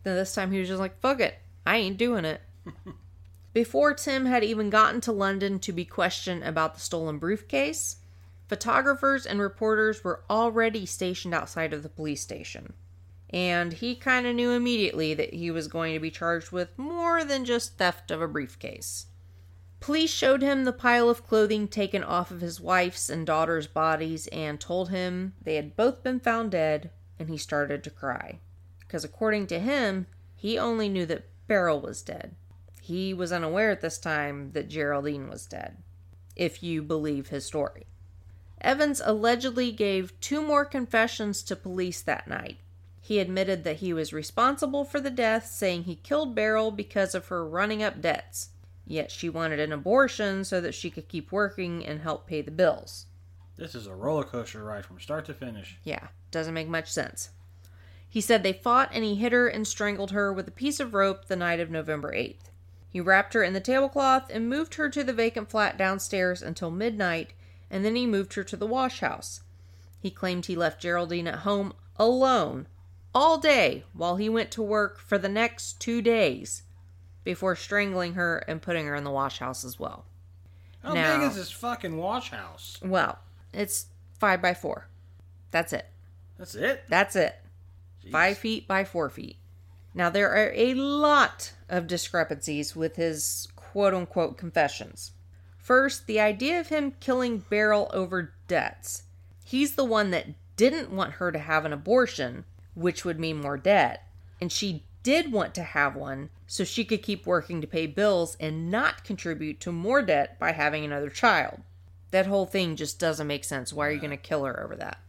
Then 0.03 0.15
this 0.15 0.33
time 0.33 0.53
he 0.53 0.59
was 0.59 0.69
just 0.69 0.79
like, 0.79 0.99
fuck 1.01 1.19
it, 1.19 1.37
I 1.65 1.77
ain't 1.77 1.97
doing 1.97 2.25
it. 2.25 2.41
Before 3.53 3.93
Tim 3.93 4.25
had 4.25 4.43
even 4.43 4.69
gotten 4.69 5.01
to 5.01 5.11
London 5.11 5.59
to 5.59 5.71
be 5.71 5.85
questioned 5.85 6.43
about 6.43 6.75
the 6.75 6.79
stolen 6.79 7.17
briefcase, 7.17 7.97
photographers 8.47 9.25
and 9.25 9.39
reporters 9.39 10.03
were 10.03 10.23
already 10.29 10.85
stationed 10.85 11.33
outside 11.33 11.73
of 11.73 11.83
the 11.83 11.89
police 11.89 12.21
station. 12.21 12.73
and 13.29 13.73
he 13.73 13.95
kind 13.95 14.25
of 14.25 14.35
knew 14.35 14.51
immediately 14.51 15.13
that 15.13 15.33
he 15.33 15.51
was 15.51 15.67
going 15.67 15.93
to 15.93 15.99
be 15.99 16.09
charged 16.09 16.51
with 16.51 16.77
more 16.77 17.23
than 17.23 17.45
just 17.45 17.77
theft 17.77 18.09
of 18.11 18.21
a 18.21 18.27
briefcase. 18.27 19.05
Police 19.79 20.11
showed 20.11 20.41
him 20.41 20.65
the 20.65 20.73
pile 20.73 21.09
of 21.09 21.25
clothing 21.25 21.67
taken 21.67 22.03
off 22.03 22.31
of 22.31 22.41
his 22.41 22.59
wife's 22.59 23.09
and 23.09 23.25
daughter's 23.25 23.67
bodies 23.67 24.27
and 24.27 24.59
told 24.59 24.89
him 24.89 25.33
they 25.41 25.55
had 25.55 25.75
both 25.75 26.03
been 26.03 26.19
found 26.19 26.51
dead, 26.51 26.89
and 27.17 27.29
he 27.29 27.37
started 27.37 27.83
to 27.83 27.89
cry. 27.89 28.39
Because 28.79 29.03
according 29.03 29.47
to 29.47 29.59
him, 29.59 30.07
he 30.35 30.57
only 30.57 30.89
knew 30.89 31.05
that 31.05 31.25
Beryl 31.49 31.81
was 31.81 32.01
dead. 32.01 32.35
He 32.79 33.13
was 33.13 33.33
unaware 33.33 33.71
at 33.71 33.81
this 33.81 33.97
time 33.97 34.51
that 34.53 34.69
Geraldine 34.69 35.27
was 35.27 35.45
dead, 35.45 35.77
if 36.35 36.63
you 36.63 36.81
believe 36.81 37.27
his 37.27 37.45
story. 37.45 37.87
Evans 38.61 39.01
allegedly 39.03 39.71
gave 39.71 40.17
two 40.21 40.41
more 40.41 40.63
confessions 40.63 41.43
to 41.43 41.55
police 41.55 42.01
that 42.01 42.27
night. 42.27 42.59
He 43.01 43.19
admitted 43.19 43.63
that 43.63 43.77
he 43.77 43.93
was 43.93 44.13
responsible 44.13 44.85
for 44.85 45.01
the 45.01 45.09
death, 45.09 45.47
saying 45.47 45.83
he 45.83 45.95
killed 45.95 46.35
Beryl 46.35 46.69
because 46.69 47.15
of 47.15 47.27
her 47.27 47.47
running 47.47 47.81
up 47.81 47.99
debts. 47.99 48.49
Yet 48.85 49.09
she 49.09 49.29
wanted 49.29 49.59
an 49.59 49.71
abortion 49.71 50.43
so 50.43 50.61
that 50.61 50.75
she 50.75 50.89
could 50.89 51.07
keep 51.07 51.31
working 51.31 51.85
and 51.85 52.01
help 52.01 52.27
pay 52.27 52.41
the 52.41 52.51
bills. 52.51 53.07
This 53.57 53.75
is 53.75 53.87
a 53.87 53.95
roller 53.95 54.23
coaster 54.23 54.63
ride 54.63 54.85
from 54.85 54.99
start 54.99 55.25
to 55.25 55.33
finish. 55.33 55.77
Yeah, 55.83 56.07
doesn't 56.31 56.53
make 56.53 56.67
much 56.67 56.91
sense. 56.91 57.29
He 58.09 58.21
said 58.21 58.41
they 58.41 58.53
fought 58.53 58.89
and 58.91 59.03
he 59.03 59.15
hit 59.15 59.31
her 59.31 59.47
and 59.47 59.67
strangled 59.67 60.11
her 60.11 60.33
with 60.33 60.47
a 60.47 60.51
piece 60.51 60.79
of 60.79 60.93
rope 60.93 61.25
the 61.25 61.35
night 61.35 61.59
of 61.59 61.69
November 61.69 62.11
8th. 62.11 62.49
He 62.89 62.99
wrapped 62.99 63.35
her 63.35 63.43
in 63.43 63.53
the 63.53 63.59
tablecloth 63.59 64.29
and 64.31 64.49
moved 64.49 64.75
her 64.75 64.89
to 64.89 65.03
the 65.03 65.13
vacant 65.13 65.49
flat 65.49 65.77
downstairs 65.77 66.41
until 66.41 66.71
midnight, 66.71 67.33
and 67.69 67.85
then 67.85 67.95
he 67.95 68.07
moved 68.07 68.33
her 68.33 68.43
to 68.43 68.57
the 68.57 68.65
wash 68.65 69.01
house. 69.01 69.41
He 69.99 70.09
claimed 70.09 70.47
he 70.47 70.55
left 70.55 70.81
Geraldine 70.81 71.27
at 71.27 71.39
home 71.39 71.73
alone 71.97 72.67
all 73.13 73.37
day 73.37 73.83
while 73.93 74.15
he 74.15 74.27
went 74.27 74.49
to 74.51 74.63
work 74.63 74.99
for 74.99 75.19
the 75.19 75.29
next 75.29 75.79
two 75.79 76.01
days 76.01 76.63
before 77.23 77.55
strangling 77.55 78.13
her 78.13 78.39
and 78.47 78.61
putting 78.61 78.87
her 78.87 78.95
in 78.95 79.03
the 79.03 79.11
wash 79.11 79.37
house 79.37 79.63
as 79.63 79.79
well. 79.79 80.05
How 80.83 80.93
Now- 80.93 81.17
big 81.17 81.27
is 81.29 81.35
this 81.35 81.51
fucking 81.51 81.97
wash 81.97 82.31
house? 82.31 82.79
Well, 82.81 83.19
it's 83.53 83.87
five 84.17 84.41
by 84.41 84.55
four. 84.55 84.87
That's 85.51 85.73
it. 85.73 85.87
That's 86.37 86.55
it. 86.55 86.85
That's 86.87 87.15
it. 87.15 87.39
Jeez. 88.05 88.11
Five 88.11 88.37
feet 88.37 88.67
by 88.67 88.83
four 88.83 89.09
feet. 89.09 89.37
Now, 89.93 90.09
there 90.09 90.31
are 90.31 90.51
a 90.53 90.73
lot 90.73 91.53
of 91.67 91.87
discrepancies 91.87 92.75
with 92.75 92.95
his 92.95 93.47
quote 93.55 93.93
unquote 93.93 94.37
confessions. 94.37 95.11
First, 95.57 96.07
the 96.07 96.19
idea 96.19 96.59
of 96.59 96.69
him 96.69 96.93
killing 96.99 97.39
Beryl 97.49 97.89
over 97.93 98.33
debts. 98.47 99.03
He's 99.43 99.75
the 99.75 99.85
one 99.85 100.11
that 100.11 100.27
didn't 100.55 100.91
want 100.91 101.13
her 101.13 101.31
to 101.31 101.39
have 101.39 101.65
an 101.65 101.73
abortion, 101.73 102.45
which 102.73 103.05
would 103.05 103.19
mean 103.19 103.41
more 103.41 103.57
debt. 103.57 104.03
And 104.41 104.51
she 104.51 104.83
did 105.03 105.31
want 105.31 105.53
to 105.55 105.63
have 105.63 105.95
one 105.95 106.29
so 106.47 106.63
she 106.63 106.83
could 106.85 107.03
keep 107.03 107.25
working 107.25 107.61
to 107.61 107.67
pay 107.67 107.87
bills 107.87 108.35
and 108.39 108.69
not 108.71 109.03
contribute 109.03 109.59
to 109.61 109.71
more 109.71 110.01
debt 110.01 110.39
by 110.39 110.51
having 110.51 110.83
another 110.83 111.09
child. 111.09 111.61
That 112.11 112.25
whole 112.25 112.45
thing 112.45 112.75
just 112.75 112.99
doesn't 112.99 113.27
make 113.27 113.43
sense. 113.43 113.71
Why 113.71 113.87
are 113.87 113.91
you 113.91 113.99
going 113.99 114.09
to 114.11 114.17
kill 114.17 114.45
her 114.45 114.63
over 114.63 114.75
that? 114.75 114.99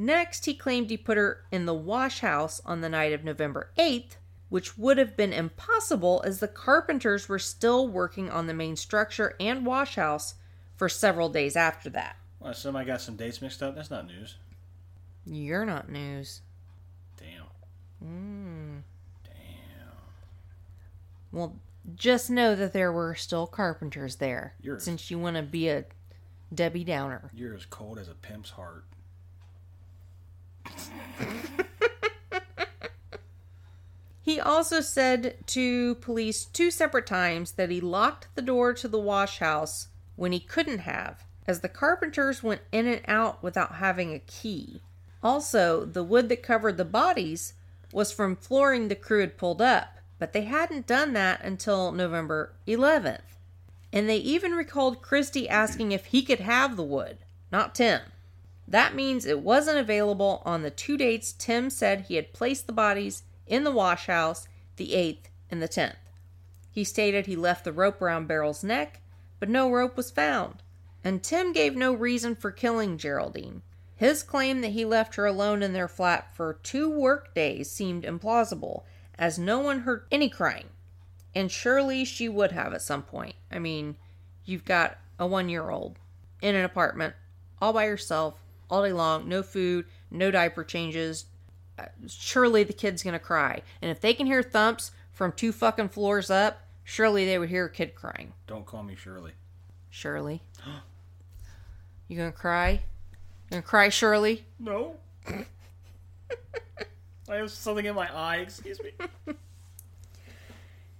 Next, 0.00 0.46
he 0.46 0.54
claimed 0.54 0.88
he 0.88 0.96
put 0.96 1.18
her 1.18 1.44
in 1.52 1.66
the 1.66 1.74
wash 1.74 2.20
house 2.20 2.62
on 2.64 2.80
the 2.80 2.88
night 2.88 3.12
of 3.12 3.22
November 3.22 3.70
8th, 3.76 4.12
which 4.48 4.78
would 4.78 4.96
have 4.96 5.14
been 5.14 5.34
impossible 5.34 6.22
as 6.24 6.40
the 6.40 6.48
carpenters 6.48 7.28
were 7.28 7.38
still 7.38 7.86
working 7.86 8.30
on 8.30 8.46
the 8.46 8.54
main 8.54 8.76
structure 8.76 9.36
and 9.38 9.66
wash 9.66 9.96
house 9.96 10.36
for 10.74 10.88
several 10.88 11.28
days 11.28 11.54
after 11.54 11.90
that. 11.90 12.16
Well, 12.38 12.54
somebody 12.54 12.86
got 12.86 13.02
some 13.02 13.16
dates 13.16 13.42
mixed 13.42 13.62
up. 13.62 13.74
That's 13.74 13.90
not 13.90 14.06
news. 14.06 14.36
You're 15.26 15.66
not 15.66 15.90
news. 15.90 16.40
Damn. 17.18 17.44
Hmm. 18.02 18.78
Damn. 19.22 19.92
Well, 21.30 21.56
just 21.94 22.30
know 22.30 22.54
that 22.56 22.72
there 22.72 22.90
were 22.90 23.14
still 23.14 23.46
carpenters 23.46 24.16
there, 24.16 24.54
You're- 24.62 24.80
since 24.80 25.10
you 25.10 25.18
want 25.18 25.36
to 25.36 25.42
be 25.42 25.68
a 25.68 25.84
Debbie 26.54 26.84
Downer. 26.84 27.30
You're 27.34 27.54
as 27.54 27.66
cold 27.66 27.98
as 27.98 28.08
a 28.08 28.14
pimp's 28.14 28.48
heart. 28.48 28.84
He 34.30 34.38
also 34.38 34.80
said 34.80 35.38
to 35.48 35.96
police 35.96 36.44
two 36.44 36.70
separate 36.70 37.06
times 37.06 37.52
that 37.52 37.68
he 37.68 37.80
locked 37.80 38.28
the 38.36 38.42
door 38.42 38.72
to 38.74 38.86
the 38.86 38.96
wash 38.96 39.38
house 39.38 39.88
when 40.14 40.30
he 40.30 40.38
couldn't 40.38 40.80
have, 40.80 41.24
as 41.48 41.60
the 41.60 41.68
carpenters 41.68 42.40
went 42.40 42.60
in 42.70 42.86
and 42.86 43.00
out 43.08 43.42
without 43.42 43.76
having 43.76 44.14
a 44.14 44.20
key. 44.20 44.82
Also, 45.20 45.84
the 45.84 46.04
wood 46.04 46.28
that 46.28 46.44
covered 46.44 46.76
the 46.76 46.84
bodies 46.84 47.54
was 47.92 48.12
from 48.12 48.36
flooring 48.36 48.86
the 48.86 48.94
crew 48.94 49.20
had 49.20 49.36
pulled 49.36 49.60
up, 49.60 49.98
but 50.20 50.32
they 50.32 50.42
hadn't 50.42 50.86
done 50.86 51.12
that 51.14 51.42
until 51.42 51.90
November 51.90 52.52
11th. 52.68 53.36
And 53.92 54.08
they 54.08 54.18
even 54.18 54.52
recalled 54.52 55.02
Christie 55.02 55.48
asking 55.48 55.90
if 55.90 56.06
he 56.06 56.22
could 56.22 56.38
have 56.38 56.76
the 56.76 56.84
wood, 56.84 57.18
not 57.50 57.74
Tim. 57.74 58.00
That 58.70 58.94
means 58.94 59.26
it 59.26 59.40
wasn't 59.40 59.78
available 59.78 60.42
on 60.46 60.62
the 60.62 60.70
two 60.70 60.96
dates 60.96 61.32
Tim 61.32 61.70
said 61.70 62.02
he 62.02 62.14
had 62.14 62.32
placed 62.32 62.68
the 62.68 62.72
bodies 62.72 63.24
in 63.46 63.64
the 63.64 63.72
wash 63.72 64.06
house, 64.06 64.46
the 64.76 64.92
8th 64.92 65.28
and 65.50 65.60
the 65.60 65.68
10th. 65.68 65.96
He 66.70 66.84
stated 66.84 67.26
he 67.26 67.34
left 67.34 67.64
the 67.64 67.72
rope 67.72 68.00
around 68.00 68.28
Beryl's 68.28 68.62
neck, 68.62 69.00
but 69.40 69.48
no 69.48 69.68
rope 69.68 69.96
was 69.96 70.12
found. 70.12 70.62
And 71.02 71.20
Tim 71.20 71.52
gave 71.52 71.74
no 71.74 71.92
reason 71.92 72.36
for 72.36 72.52
killing 72.52 72.96
Geraldine. 72.96 73.62
His 73.96 74.22
claim 74.22 74.60
that 74.60 74.68
he 74.70 74.84
left 74.84 75.16
her 75.16 75.26
alone 75.26 75.64
in 75.64 75.72
their 75.72 75.88
flat 75.88 76.34
for 76.36 76.60
two 76.62 76.88
work 76.88 77.34
days 77.34 77.68
seemed 77.68 78.04
implausible, 78.04 78.84
as 79.18 79.36
no 79.36 79.58
one 79.58 79.80
heard 79.80 80.06
any 80.12 80.28
crying. 80.28 80.68
And 81.34 81.50
surely 81.50 82.04
she 82.04 82.28
would 82.28 82.52
have 82.52 82.72
at 82.72 82.82
some 82.82 83.02
point. 83.02 83.34
I 83.50 83.58
mean, 83.58 83.96
you've 84.44 84.64
got 84.64 84.96
a 85.18 85.26
one 85.26 85.48
year 85.48 85.70
old 85.70 85.98
in 86.40 86.54
an 86.54 86.64
apartment 86.64 87.14
all 87.60 87.72
by 87.72 87.84
yourself 87.84 88.39
all 88.70 88.82
day 88.84 88.92
long, 88.92 89.28
no 89.28 89.42
food, 89.42 89.86
no 90.10 90.30
diaper 90.30 90.64
changes. 90.64 91.26
Uh, 91.78 91.86
Surely 92.06 92.62
the 92.64 92.72
kid's 92.72 93.02
gonna 93.02 93.18
cry. 93.18 93.62
And 93.82 93.90
if 93.90 94.00
they 94.00 94.14
can 94.14 94.26
hear 94.26 94.42
thumps 94.42 94.92
from 95.12 95.32
two 95.32 95.52
fucking 95.52 95.88
floors 95.90 96.30
up, 96.30 96.60
surely 96.84 97.24
they 97.24 97.38
would 97.38 97.50
hear 97.50 97.66
a 97.66 97.70
kid 97.70 97.94
crying. 97.94 98.32
Don't 98.46 98.66
call 98.66 98.82
me 98.82 98.94
Shirley. 98.94 99.32
Shirley. 99.90 100.42
You 102.08 102.16
gonna 102.16 102.32
cry? 102.32 102.70
You 102.70 103.50
gonna 103.50 103.62
cry, 103.62 103.88
Shirley? 103.88 104.44
No. 104.58 104.96
I 107.28 107.36
have 107.36 107.50
something 107.50 107.86
in 107.86 107.94
my 107.94 108.12
eye. 108.12 108.38
Excuse 108.38 108.80
me. 108.82 109.34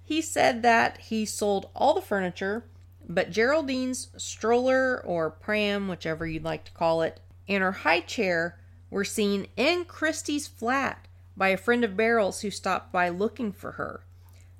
He 0.04 0.20
said 0.22 0.62
that 0.62 0.98
he 0.98 1.24
sold 1.24 1.70
all 1.74 1.94
the 1.94 2.00
furniture, 2.00 2.64
but 3.08 3.30
Geraldine's 3.30 4.08
stroller 4.16 5.00
or 5.04 5.30
pram, 5.30 5.88
whichever 5.88 6.26
you'd 6.26 6.44
like 6.44 6.64
to 6.64 6.72
call 6.72 7.02
it, 7.02 7.20
and 7.50 7.64
her 7.64 7.72
high 7.72 8.00
chair 8.00 8.56
were 8.90 9.04
seen 9.04 9.48
in 9.56 9.84
Christie's 9.84 10.46
flat 10.46 11.08
by 11.36 11.48
a 11.48 11.56
friend 11.56 11.82
of 11.82 11.96
Beryl's 11.96 12.42
who 12.42 12.50
stopped 12.50 12.92
by 12.92 13.08
looking 13.08 13.50
for 13.52 13.72
her. 13.72 14.04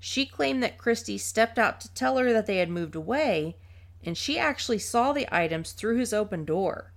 She 0.01 0.27
claimed 0.27 0.63
that 0.63 0.79
Christie 0.79 1.19
stepped 1.19 1.59
out 1.59 1.81
to 1.83 1.95
tell 1.95 2.19
her 2.19 2.33
that 2.33 2.47
they 2.47 2.57
had 2.57 2.69
moved 2.69 2.97
away, 2.97 3.57
and 4.03 4.19
she 4.19 4.39
actually 4.39 4.79
saw 4.79 5.13
the 5.13 5.29
items 5.33 5.73
through 5.73 5.99
his 5.99 6.13
open 6.13 6.45
door. 6.45 6.93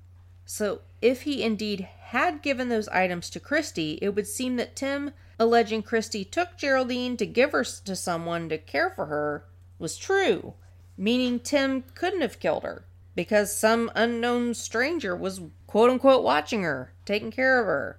So, 0.45 0.81
if 1.01 1.23
he 1.23 1.43
indeed 1.43 1.81
had 1.81 2.41
given 2.41 2.69
those 2.69 2.87
items 2.87 3.29
to 3.31 3.39
Christie, 3.39 3.99
it 4.01 4.15
would 4.15 4.27
seem 4.27 4.55
that 4.55 4.75
Tim, 4.75 5.11
alleging 5.37 5.83
Christie 5.83 6.25
took 6.25 6.57
Geraldine 6.57 7.17
to 7.17 7.25
give 7.25 7.51
her 7.51 7.63
to 7.63 7.95
someone 7.95 8.49
to 8.49 8.57
care 8.57 8.89
for 8.89 9.07
her, 9.07 9.45
was 9.77 9.97
true, 9.97 10.55
meaning 10.97 11.39
Tim 11.39 11.83
couldn't 11.93 12.21
have 12.21 12.39
killed 12.39 12.63
her 12.63 12.85
because 13.15 13.55
some 13.55 13.91
unknown 13.95 14.53
stranger 14.53 15.15
was 15.15 15.41
quote 15.73 15.89
unquote 15.89 16.23
watching 16.23 16.61
her, 16.61 16.93
taking 17.03 17.31
care 17.31 17.59
of 17.59 17.65
her. 17.65 17.97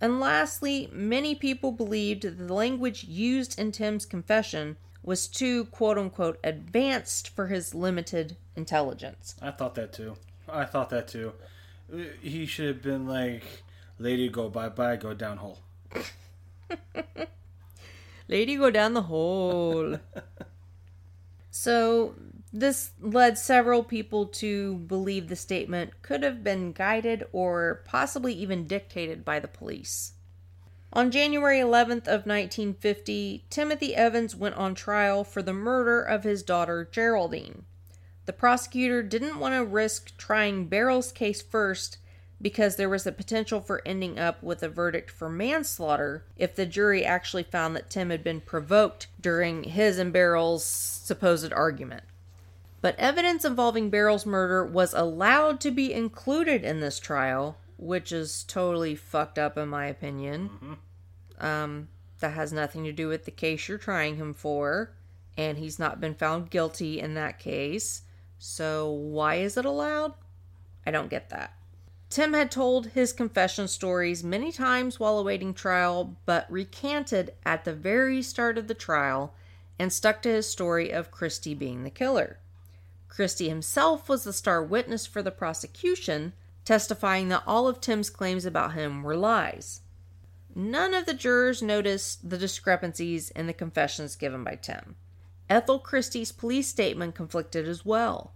And 0.00 0.20
lastly, 0.20 0.88
many 0.92 1.34
people 1.34 1.72
believed 1.72 2.22
that 2.22 2.38
the 2.38 2.54
language 2.54 3.02
used 3.02 3.58
in 3.58 3.72
Tim's 3.72 4.06
confession 4.06 4.76
was 5.02 5.26
too 5.26 5.64
quote 5.64 5.98
unquote 5.98 6.38
advanced 6.44 7.28
for 7.28 7.48
his 7.48 7.74
limited 7.74 8.36
intelligence. 8.54 9.34
I 9.42 9.50
thought 9.50 9.74
that 9.74 9.92
too. 9.92 10.18
I 10.48 10.64
thought 10.64 10.90
that 10.90 11.08
too. 11.08 11.32
He 12.22 12.46
should 12.46 12.68
have 12.68 12.82
been 12.82 13.08
like, 13.08 13.64
"Lady, 13.98 14.28
go 14.28 14.48
bye 14.48 14.68
bye, 14.68 14.94
go 14.94 15.12
down 15.12 15.38
hole." 15.38 15.58
Lady 18.28 18.54
go 18.54 18.70
down 18.70 18.94
the 18.94 19.02
hole. 19.02 19.98
so, 21.50 22.14
this 22.52 22.90
led 23.00 23.38
several 23.38 23.84
people 23.84 24.26
to 24.26 24.74
believe 24.78 25.28
the 25.28 25.36
statement 25.36 26.02
could 26.02 26.22
have 26.22 26.42
been 26.42 26.72
guided 26.72 27.24
or 27.32 27.82
possibly 27.84 28.34
even 28.34 28.66
dictated 28.66 29.24
by 29.24 29.38
the 29.38 29.48
police. 29.48 30.14
On 30.92 31.12
January 31.12 31.60
11th 31.60 32.08
of 32.08 32.26
1950, 32.26 33.44
Timothy 33.48 33.94
Evans 33.94 34.34
went 34.34 34.56
on 34.56 34.74
trial 34.74 35.22
for 35.22 35.40
the 35.40 35.52
murder 35.52 36.02
of 36.02 36.24
his 36.24 36.42
daughter 36.42 36.88
Geraldine. 36.90 37.64
The 38.26 38.32
prosecutor 38.32 39.02
didn't 39.02 39.38
want 39.38 39.54
to 39.54 39.64
risk 39.64 40.16
trying 40.16 40.66
Beryl's 40.66 41.12
case 41.12 41.40
first 41.40 41.98
because 42.42 42.74
there 42.76 42.88
was 42.88 43.06
a 43.06 43.12
potential 43.12 43.60
for 43.60 43.82
ending 43.86 44.18
up 44.18 44.42
with 44.42 44.62
a 44.62 44.68
verdict 44.68 45.10
for 45.10 45.28
manslaughter 45.28 46.24
if 46.36 46.56
the 46.56 46.66
jury 46.66 47.04
actually 47.04 47.42
found 47.44 47.76
that 47.76 47.90
Tim 47.90 48.10
had 48.10 48.24
been 48.24 48.40
provoked 48.40 49.06
during 49.20 49.64
his 49.64 49.98
and 49.98 50.12
Beryl's 50.12 50.64
supposed 50.64 51.52
argument. 51.52 52.02
But 52.80 52.98
evidence 52.98 53.44
involving 53.44 53.90
Beryl's 53.90 54.24
murder 54.24 54.64
was 54.64 54.94
allowed 54.94 55.60
to 55.60 55.70
be 55.70 55.92
included 55.92 56.64
in 56.64 56.80
this 56.80 56.98
trial, 56.98 57.58
which 57.76 58.10
is 58.10 58.44
totally 58.44 58.94
fucked 58.94 59.38
up 59.38 59.58
in 59.58 59.68
my 59.68 59.86
opinion. 59.86 60.78
Um, 61.38 61.88
that 62.20 62.32
has 62.32 62.52
nothing 62.52 62.84
to 62.84 62.92
do 62.92 63.08
with 63.08 63.24
the 63.24 63.30
case 63.30 63.68
you're 63.68 63.78
trying 63.78 64.16
him 64.16 64.34
for, 64.34 64.94
and 65.36 65.58
he's 65.58 65.78
not 65.78 66.00
been 66.00 66.14
found 66.14 66.50
guilty 66.50 67.00
in 67.00 67.14
that 67.14 67.38
case. 67.38 68.02
So 68.38 68.90
why 68.90 69.36
is 69.36 69.56
it 69.56 69.64
allowed? 69.64 70.14
I 70.86 70.90
don't 70.90 71.10
get 71.10 71.28
that. 71.30 71.54
Tim 72.08 72.32
had 72.32 72.50
told 72.50 72.88
his 72.88 73.12
confession 73.12 73.68
stories 73.68 74.24
many 74.24 74.50
times 74.50 74.98
while 74.98 75.18
awaiting 75.18 75.54
trial, 75.54 76.16
but 76.26 76.50
recanted 76.50 77.34
at 77.44 77.64
the 77.64 77.72
very 77.72 78.20
start 78.20 78.58
of 78.58 78.66
the 78.66 78.74
trial 78.74 79.34
and 79.78 79.92
stuck 79.92 80.20
to 80.22 80.28
his 80.28 80.48
story 80.48 80.90
of 80.90 81.10
Christie 81.10 81.54
being 81.54 81.84
the 81.84 81.90
killer. 81.90 82.38
Christie 83.10 83.48
himself 83.48 84.08
was 84.08 84.24
the 84.24 84.32
star 84.32 84.62
witness 84.62 85.04
for 85.04 85.20
the 85.20 85.32
prosecution, 85.32 86.32
testifying 86.64 87.28
that 87.28 87.42
all 87.46 87.66
of 87.68 87.80
Tim's 87.80 88.08
claims 88.08 88.46
about 88.46 88.72
him 88.72 89.02
were 89.02 89.16
lies. 89.16 89.82
None 90.54 90.94
of 90.94 91.06
the 91.06 91.12
jurors 91.12 91.60
noticed 91.60 92.30
the 92.30 92.38
discrepancies 92.38 93.30
in 93.30 93.46
the 93.46 93.52
confessions 93.52 94.16
given 94.16 94.44
by 94.44 94.54
Tim. 94.54 94.94
Ethel 95.50 95.80
Christie's 95.80 96.32
police 96.32 96.68
statement 96.68 97.16
conflicted 97.16 97.68
as 97.68 97.84
well. 97.84 98.32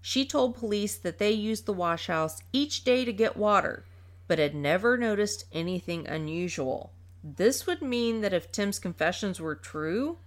She 0.00 0.24
told 0.24 0.56
police 0.56 0.96
that 0.96 1.18
they 1.18 1.32
used 1.32 1.66
the 1.66 1.72
wash 1.72 2.06
house 2.06 2.42
each 2.52 2.84
day 2.84 3.04
to 3.04 3.12
get 3.12 3.36
water, 3.36 3.84
but 4.28 4.38
had 4.38 4.54
never 4.54 4.96
noticed 4.96 5.44
anything 5.52 6.06
unusual. 6.06 6.92
This 7.24 7.66
would 7.66 7.82
mean 7.82 8.20
that 8.20 8.32
if 8.32 8.50
Tim's 8.50 8.78
confessions 8.78 9.40
were 9.40 9.56
true, 9.56 10.18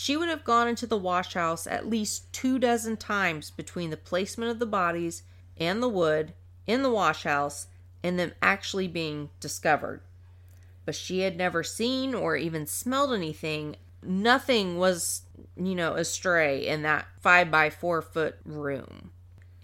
she 0.00 0.16
would 0.16 0.28
have 0.28 0.44
gone 0.44 0.68
into 0.68 0.86
the 0.86 0.96
wash 0.96 1.34
house 1.34 1.66
at 1.66 1.90
least 1.90 2.32
two 2.32 2.56
dozen 2.56 2.96
times 2.96 3.50
between 3.50 3.90
the 3.90 3.96
placement 3.96 4.48
of 4.48 4.60
the 4.60 4.64
bodies 4.64 5.24
and 5.56 5.82
the 5.82 5.88
wood 5.88 6.32
in 6.68 6.84
the 6.84 6.90
wash 6.90 7.24
house 7.24 7.66
and 8.00 8.16
them 8.16 8.30
actually 8.40 8.86
being 8.86 9.28
discovered. 9.40 10.00
But 10.84 10.94
she 10.94 11.22
had 11.22 11.36
never 11.36 11.64
seen 11.64 12.14
or 12.14 12.36
even 12.36 12.64
smelled 12.64 13.12
anything. 13.12 13.74
Nothing 14.00 14.78
was, 14.78 15.22
you 15.56 15.74
know, 15.74 15.94
astray 15.94 16.64
in 16.64 16.82
that 16.82 17.08
five 17.18 17.50
by 17.50 17.68
four 17.68 18.00
foot 18.00 18.36
room. 18.44 19.10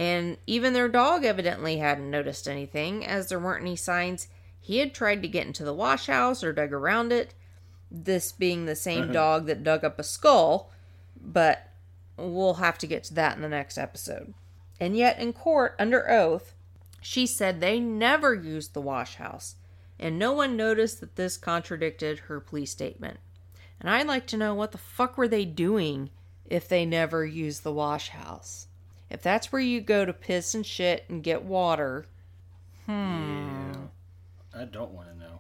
And 0.01 0.37
even 0.49 0.73
their 0.73 0.89
dog 0.89 1.25
evidently 1.25 1.77
hadn't 1.77 2.11
noticed 2.11 2.49
anything, 2.49 3.07
as 3.07 3.29
there 3.29 3.39
weren't 3.39 3.63
any 3.63 3.77
signs 3.77 4.27
he 4.61 4.79
had 4.79 4.95
tried 4.95 5.23
to 5.23 5.29
get 5.29 5.47
into 5.47 5.63
the 5.63 5.73
wash 5.73 6.09
house 6.09 6.43
or 6.43 6.53
dug 6.53 6.73
around 6.73 7.13
it. 7.13 7.35
This 7.91 8.33
being 8.33 8.65
the 8.65 8.77
same 8.77 9.13
dog 9.13 9.47
that 9.47 9.63
dug 9.63 9.85
up 9.85 9.99
a 9.99 10.03
skull, 10.03 10.71
but 11.21 11.71
we'll 12.17 12.55
have 12.55 12.79
to 12.79 12.87
get 12.87 13.05
to 13.05 13.15
that 13.15 13.37
in 13.37 13.43
the 13.43 13.49
next 13.49 13.79
episode. 13.79 14.35
And 14.81 14.97
yet, 14.97 15.19
in 15.19 15.33
court, 15.33 15.77
under 15.79 16.11
oath, 16.11 16.55
she 17.01 17.27
said 17.27 17.61
they 17.61 17.79
never 17.79 18.35
used 18.35 18.75
the 18.75 18.81
wash 18.81 19.17
house, 19.17 19.57
and 19.99 20.19
no 20.19 20.33
one 20.33 20.57
noticed 20.57 21.01
that 21.01 21.17
this 21.17 21.37
contradicted 21.37 22.21
her 22.21 22.41
police 22.41 22.73
statement. 22.73 23.21
And 23.79 23.89
I'd 23.89 24.07
like 24.07 24.27
to 24.29 24.37
know 24.37 24.55
what 24.55 24.73
the 24.73 24.79
fuck 24.79 25.17
were 25.17 25.29
they 25.29 25.45
doing 25.45 26.11
if 26.47 26.69
they 26.69 26.85
never 26.85 27.25
used 27.25 27.63
the 27.63 27.73
wash 27.73 28.09
house? 28.09 28.67
If 29.11 29.23
that's 29.23 29.53
where 29.53 29.63
you 29.63 29.81
go 29.81 30.05
to 30.05 30.13
piss 30.13 30.55
and 30.55 30.67
shit 30.67 31.05
and 31.09 31.23
get 31.23 31.45
water, 31.45 32.07
Hmm 32.87 33.73
I 34.57 34.65
don't 34.65 34.93
want 34.93 35.09
to 35.09 35.19
know. 35.19 35.34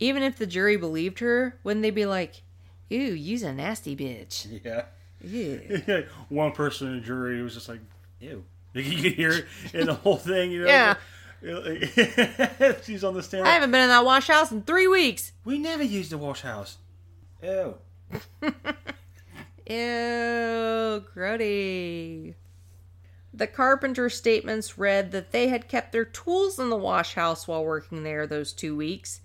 Even 0.00 0.22
if 0.22 0.36
the 0.36 0.46
jury 0.46 0.76
believed 0.76 1.20
her, 1.20 1.58
wouldn't 1.62 1.82
they 1.82 1.90
be 1.90 2.06
like, 2.06 2.42
"Ooh, 2.90 2.96
you's 2.96 3.42
a 3.42 3.52
nasty 3.52 3.94
bitch." 3.94 4.60
Yeah. 4.64 4.84
Ew. 5.22 6.06
One 6.28 6.52
person 6.52 6.88
in 6.88 6.94
the 6.94 7.00
jury 7.00 7.42
was 7.42 7.54
just 7.54 7.68
like, 7.68 7.80
ew. 8.20 8.44
You 8.72 9.02
could 9.02 9.12
hear 9.14 9.32
it 9.32 9.46
in 9.74 9.86
the 9.86 9.94
whole 9.94 10.16
thing, 10.16 10.52
you 10.52 10.64
know? 10.64 10.68
Yeah. 10.68 10.94
She's 12.84 13.02
on 13.02 13.14
the 13.14 13.22
stand. 13.22 13.48
I 13.48 13.50
haven't 13.50 13.72
been 13.72 13.80
in 13.80 13.88
that 13.88 14.04
wash 14.04 14.28
house 14.28 14.52
in 14.52 14.62
three 14.62 14.86
weeks. 14.86 15.32
we 15.44 15.58
never 15.58 15.82
used 15.82 16.12
the 16.12 16.18
wash 16.18 16.42
house. 16.42 16.78
Ew. 17.42 17.74
Ew, 19.66 21.04
grody. 21.16 22.34
The 23.34 23.46
carpenter's 23.48 24.16
statements 24.16 24.78
read 24.78 25.10
that 25.12 25.32
they 25.32 25.48
had 25.48 25.68
kept 25.68 25.90
their 25.90 26.04
tools 26.04 26.58
in 26.58 26.70
the 26.70 26.76
wash 26.76 27.14
house 27.14 27.48
while 27.48 27.64
working 27.64 28.04
there 28.04 28.26
those 28.26 28.52
two 28.52 28.76
weeks 28.76 29.20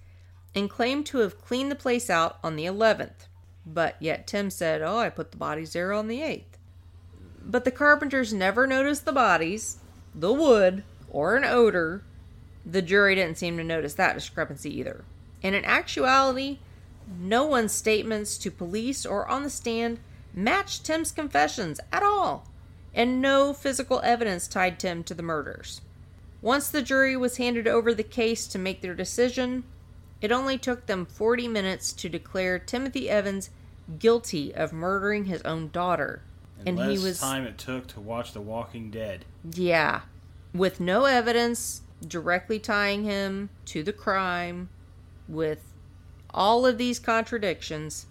and 0.56 0.70
claimed 0.70 1.06
to 1.08 1.18
have 1.20 1.41
cleaned 1.43 1.70
the 1.70 1.76
place 1.76 2.10
out 2.10 2.39
on 2.43 2.56
the 2.56 2.66
11th. 2.66 3.28
But 3.66 3.95
yet 3.99 4.26
Tim 4.26 4.49
said, 4.49 4.82
Oh, 4.82 4.99
I 4.99 5.10
put 5.10 5.32
the 5.32 5.38
bodies 5.38 5.74
there 5.74 5.91
on 5.91 6.08
the 6.08 6.20
8th. 6.20 6.43
But 7.43 7.66
the 7.66 7.72
carpenters 7.72 8.34
never 8.34 8.66
noticed 8.66 9.06
the 9.06 9.12
bodies, 9.12 9.78
the 10.14 10.34
wood, 10.34 10.84
or 11.10 11.36
an 11.36 11.43
odor. 11.43 12.03
The 12.66 12.82
jury 12.82 13.16
didn't 13.16 13.38
seem 13.38 13.58
to 13.58 13.64
notice 13.64 13.93
that 13.95 14.16
discrepancy 14.16 14.80
either. 14.80 15.03
And 15.43 15.53
in 15.53 15.66
actuality, 15.66 16.60
no 17.20 17.45
one's 17.45 17.72
statements 17.72 18.38
to 18.39 18.49
police 18.49 19.06
or 19.06 19.28
on 19.28 19.43
the 19.43 19.49
stand 19.49 19.99
matched 20.34 20.86
Tim's 20.86 21.12
confessions 21.12 21.80
at 21.91 22.01
all, 22.01 22.47
and 22.93 23.22
no 23.22 23.53
physical 23.53 24.01
evidence 24.03 24.47
tied 24.47 24.80
Tim 24.80 25.03
to 25.03 25.14
the 25.14 25.24
murders. 25.24 25.82
Once 26.41 26.70
the 26.70 26.82
jury 26.82 27.16
was 27.16 27.38
handed 27.38 27.68
over 27.68 27.93
the 27.93 28.03
case 28.03 28.47
to 28.47 28.60
make 28.60 28.82
their 28.82 28.95
decision, 28.95 29.64
it 30.22 30.32
only 30.32 30.57
took 30.57 30.86
them 30.86 31.05
40 31.05 31.47
minutes 31.47 31.93
to 31.93 32.09
declare 32.09 32.57
Timothy 32.59 33.09
Evans 33.09 33.49
guilty 33.99 34.53
of 34.53 34.74
murdering 34.74 35.26
his 35.26 35.41
own 35.43 35.70
daughter. 35.70 36.22
And 36.66 36.78
Less 36.78 36.99
he 36.99 37.05
was 37.05 37.20
time 37.20 37.45
it 37.45 37.57
took 37.57 37.88
to 37.88 37.99
watch 37.99 38.34
The 38.34 38.41
Walking 38.41 38.89
Dead. 38.89 39.26
yeah, 39.53 40.01
with 40.53 40.80
no 40.80 41.05
evidence 41.05 41.82
directly 42.05 42.59
tying 42.59 43.03
him 43.03 43.49
to 43.66 43.84
the 43.84 43.93
crime, 43.93 44.70
with 45.28 45.63
all 46.34 46.66
of 46.66 46.78
these 46.78 46.99
contradictions, 46.99 48.05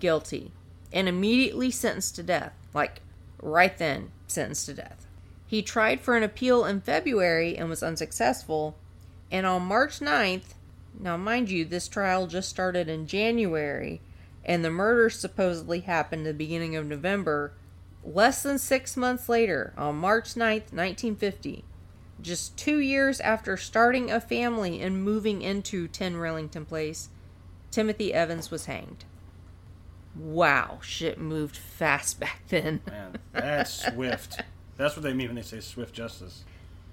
guilty, 0.00 0.52
and 0.92 1.08
immediately 1.08 1.70
sentenced 1.70 2.16
to 2.16 2.22
death. 2.22 2.52
Like, 2.72 3.00
right 3.42 3.76
then, 3.76 4.10
sentenced 4.26 4.66
to 4.66 4.74
death. 4.74 5.06
He 5.46 5.62
tried 5.62 6.00
for 6.00 6.16
an 6.16 6.22
appeal 6.22 6.64
in 6.64 6.80
February 6.80 7.56
and 7.56 7.68
was 7.68 7.82
unsuccessful, 7.82 8.76
and 9.30 9.44
on 9.46 9.62
March 9.62 10.00
9th, 10.00 10.53
now 10.98 11.16
mind 11.16 11.50
you, 11.50 11.64
this 11.64 11.88
trial 11.88 12.26
just 12.26 12.48
started 12.48 12.88
in 12.88 13.06
January, 13.06 14.00
and 14.44 14.64
the 14.64 14.70
murder 14.70 15.10
supposedly 15.10 15.80
happened 15.80 16.26
at 16.26 16.30
the 16.30 16.44
beginning 16.44 16.76
of 16.76 16.86
November. 16.86 17.52
Less 18.04 18.42
than 18.42 18.58
six 18.58 18.96
months 18.96 19.28
later, 19.28 19.72
on 19.76 19.96
March 19.96 20.34
9th, 20.34 20.72
1950, 20.72 21.64
just 22.20 22.56
two 22.56 22.78
years 22.78 23.20
after 23.20 23.56
starting 23.56 24.10
a 24.10 24.20
family 24.20 24.80
and 24.80 25.02
moving 25.02 25.42
into 25.42 25.88
10 25.88 26.14
Rillington 26.14 26.66
Place, 26.66 27.08
Timothy 27.70 28.12
Evans 28.12 28.50
was 28.50 28.66
hanged. 28.66 29.04
Wow, 30.14 30.78
shit 30.82 31.18
moved 31.18 31.56
fast 31.56 32.20
back 32.20 32.42
then. 32.48 32.80
Man, 32.86 33.18
that's 33.32 33.86
swift. 33.86 34.42
That's 34.76 34.96
what 34.96 35.02
they 35.02 35.12
mean 35.12 35.28
when 35.28 35.36
they 35.36 35.42
say 35.42 35.60
swift 35.60 35.94
justice. 35.94 36.44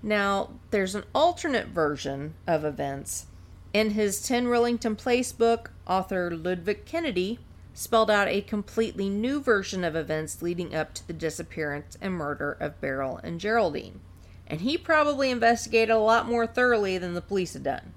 Now, 0.03 0.51
there's 0.71 0.95
an 0.95 1.03
alternate 1.13 1.67
version 1.67 2.33
of 2.47 2.65
events. 2.65 3.27
In 3.73 3.91
his 3.91 4.21
10 4.27 4.47
Rillington 4.47 4.97
Place 4.97 5.31
book, 5.31 5.71
author 5.87 6.29
Ludovic 6.35 6.85
Kennedy 6.85 7.39
spelled 7.73 8.11
out 8.11 8.27
a 8.27 8.41
completely 8.41 9.07
new 9.07 9.41
version 9.41 9.85
of 9.85 9.95
events 9.95 10.41
leading 10.41 10.75
up 10.75 10.93
to 10.93 11.07
the 11.07 11.13
disappearance 11.13 11.97
and 12.01 12.13
murder 12.13 12.57
of 12.59 12.81
Beryl 12.81 13.21
and 13.23 13.39
Geraldine. 13.39 14.01
And 14.45 14.59
he 14.59 14.77
probably 14.77 15.31
investigated 15.31 15.89
a 15.89 15.99
lot 15.99 16.27
more 16.27 16.45
thoroughly 16.45 16.97
than 16.97 17.13
the 17.13 17.21
police 17.21 17.53
had 17.53 17.63
done. 17.63 17.93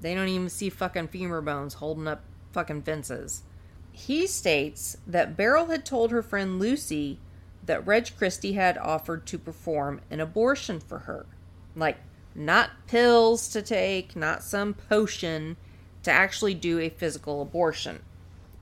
They 0.00 0.14
don't 0.14 0.28
even 0.28 0.48
see 0.48 0.70
fucking 0.70 1.08
femur 1.08 1.40
bones 1.40 1.74
holding 1.74 2.06
up 2.06 2.22
fucking 2.52 2.82
fences. 2.82 3.42
He 3.90 4.28
states 4.28 4.96
that 5.08 5.36
Beryl 5.36 5.66
had 5.66 5.84
told 5.84 6.12
her 6.12 6.22
friend 6.22 6.60
Lucy 6.60 7.18
that 7.64 7.84
Reg 7.84 8.10
Christie 8.16 8.52
had 8.52 8.78
offered 8.78 9.26
to 9.26 9.38
perform 9.38 10.02
an 10.08 10.20
abortion 10.20 10.78
for 10.78 11.00
her. 11.00 11.26
Like, 11.74 11.98
not 12.36 12.70
pills 12.86 13.48
to 13.48 13.62
take, 13.62 14.14
not 14.14 14.42
some 14.42 14.74
potion, 14.74 15.56
to 16.02 16.10
actually 16.10 16.54
do 16.54 16.78
a 16.78 16.88
physical 16.88 17.42
abortion. 17.42 18.02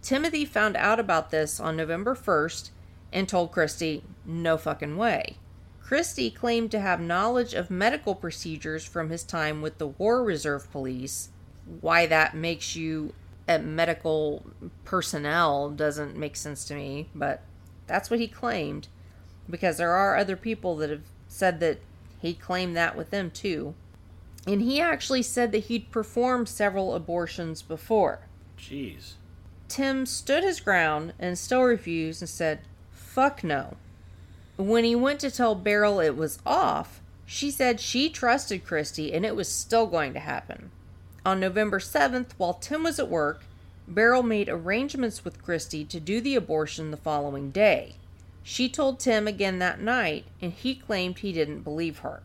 Timothy 0.01 0.45
found 0.45 0.77
out 0.77 1.01
about 1.01 1.31
this 1.31 1.59
on 1.59 1.77
November 1.77 2.15
1st 2.15 2.71
and 3.13 3.29
told 3.29 3.53
Christie, 3.53 4.03
no 4.25 4.57
fucking 4.57 4.97
way. 4.97 5.37
Christie 5.83 6.31
claimed 6.31 6.71
to 6.71 6.81
have 6.81 7.01
knowledge 7.01 7.53
of 7.53 7.71
medical 7.71 8.15
procedures 8.15 8.85
from 8.85 9.11
his 9.11 9.23
time 9.23 9.61
with 9.61 9.79
the 9.79 9.89
War 9.89 10.25
Reserve 10.25 10.71
Police. 10.73 11.29
Why 11.81 12.07
that 12.07 12.35
makes 12.35 12.75
you 12.75 13.13
a 13.47 13.59
medical 13.59 14.45
personnel 14.85 15.71
doesn't 15.71 16.17
make 16.17 16.37
sense 16.37 16.65
to 16.67 16.75
me, 16.75 17.09
but 17.15 17.43
that's 17.87 18.11
what 18.11 18.21
he 18.21 18.29
claimed. 18.29 18.89
Because 19.49 19.77
there 19.77 19.93
are 19.93 20.17
other 20.17 20.37
people 20.37 20.77
that 20.77 20.89
have 20.89 21.05
said 21.29 21.61
that 21.61 21.81
he 22.25 22.35
claimed 22.35 22.75
that 22.75 22.97
with 22.97 23.11
them 23.11 23.31
too. 23.31 23.75
And 24.47 24.63
he 24.63 24.81
actually 24.81 25.23
said 25.23 25.53
that 25.53 25.65
he'd 25.65 25.91
performed 25.91 26.49
several 26.49 26.95
abortions 26.95 27.61
before. 27.61 28.21
Jeez. 28.59 29.13
Tim 29.69 30.07
stood 30.07 30.43
his 30.43 30.61
ground 30.61 31.13
and 31.19 31.39
still 31.39 31.63
refused 31.63 32.23
and 32.23 32.29
said, 32.29 32.61
fuck 32.91 33.45
no. 33.45 33.77
When 34.57 34.85
he 34.85 34.95
went 34.95 35.21
to 35.21 35.31
tell 35.31 35.55
Beryl 35.55 36.01
it 36.01 36.17
was 36.17 36.39
off, 36.47 37.01
she 37.27 37.51
said 37.51 37.81
she 37.81 38.09
trusted 38.09 38.65
Christie 38.65 39.13
and 39.13 39.27
it 39.27 39.37
was 39.37 39.49
still 39.49 39.87
going 39.87 40.13
to 40.15 40.21
happen. 40.21 40.71
On 41.27 41.41
November 41.41 41.79
7th, 41.79 42.33
while 42.37 42.55
Tim 42.55 42.85
was 42.85 42.99
at 42.99 43.11
work, 43.11 43.45
Beryl 43.87 44.23
made 44.23 44.49
arrangements 44.49 45.25
with 45.25 45.43
Christie 45.43 45.85
to 45.87 46.01
do 46.01 46.21
the 46.21 46.37
abortion 46.37 46.91
the 46.91 46.97
following 46.97 47.51
day. 47.51 47.97
She 48.47 48.69
told 48.69 49.01
Tim 49.01 49.27
again 49.27 49.59
that 49.59 49.81
night, 49.81 50.27
and 50.41 50.53
he 50.53 50.75
claimed 50.75 51.19
he 51.19 51.33
didn't 51.33 51.63
believe 51.63 52.01
her. 52.01 52.23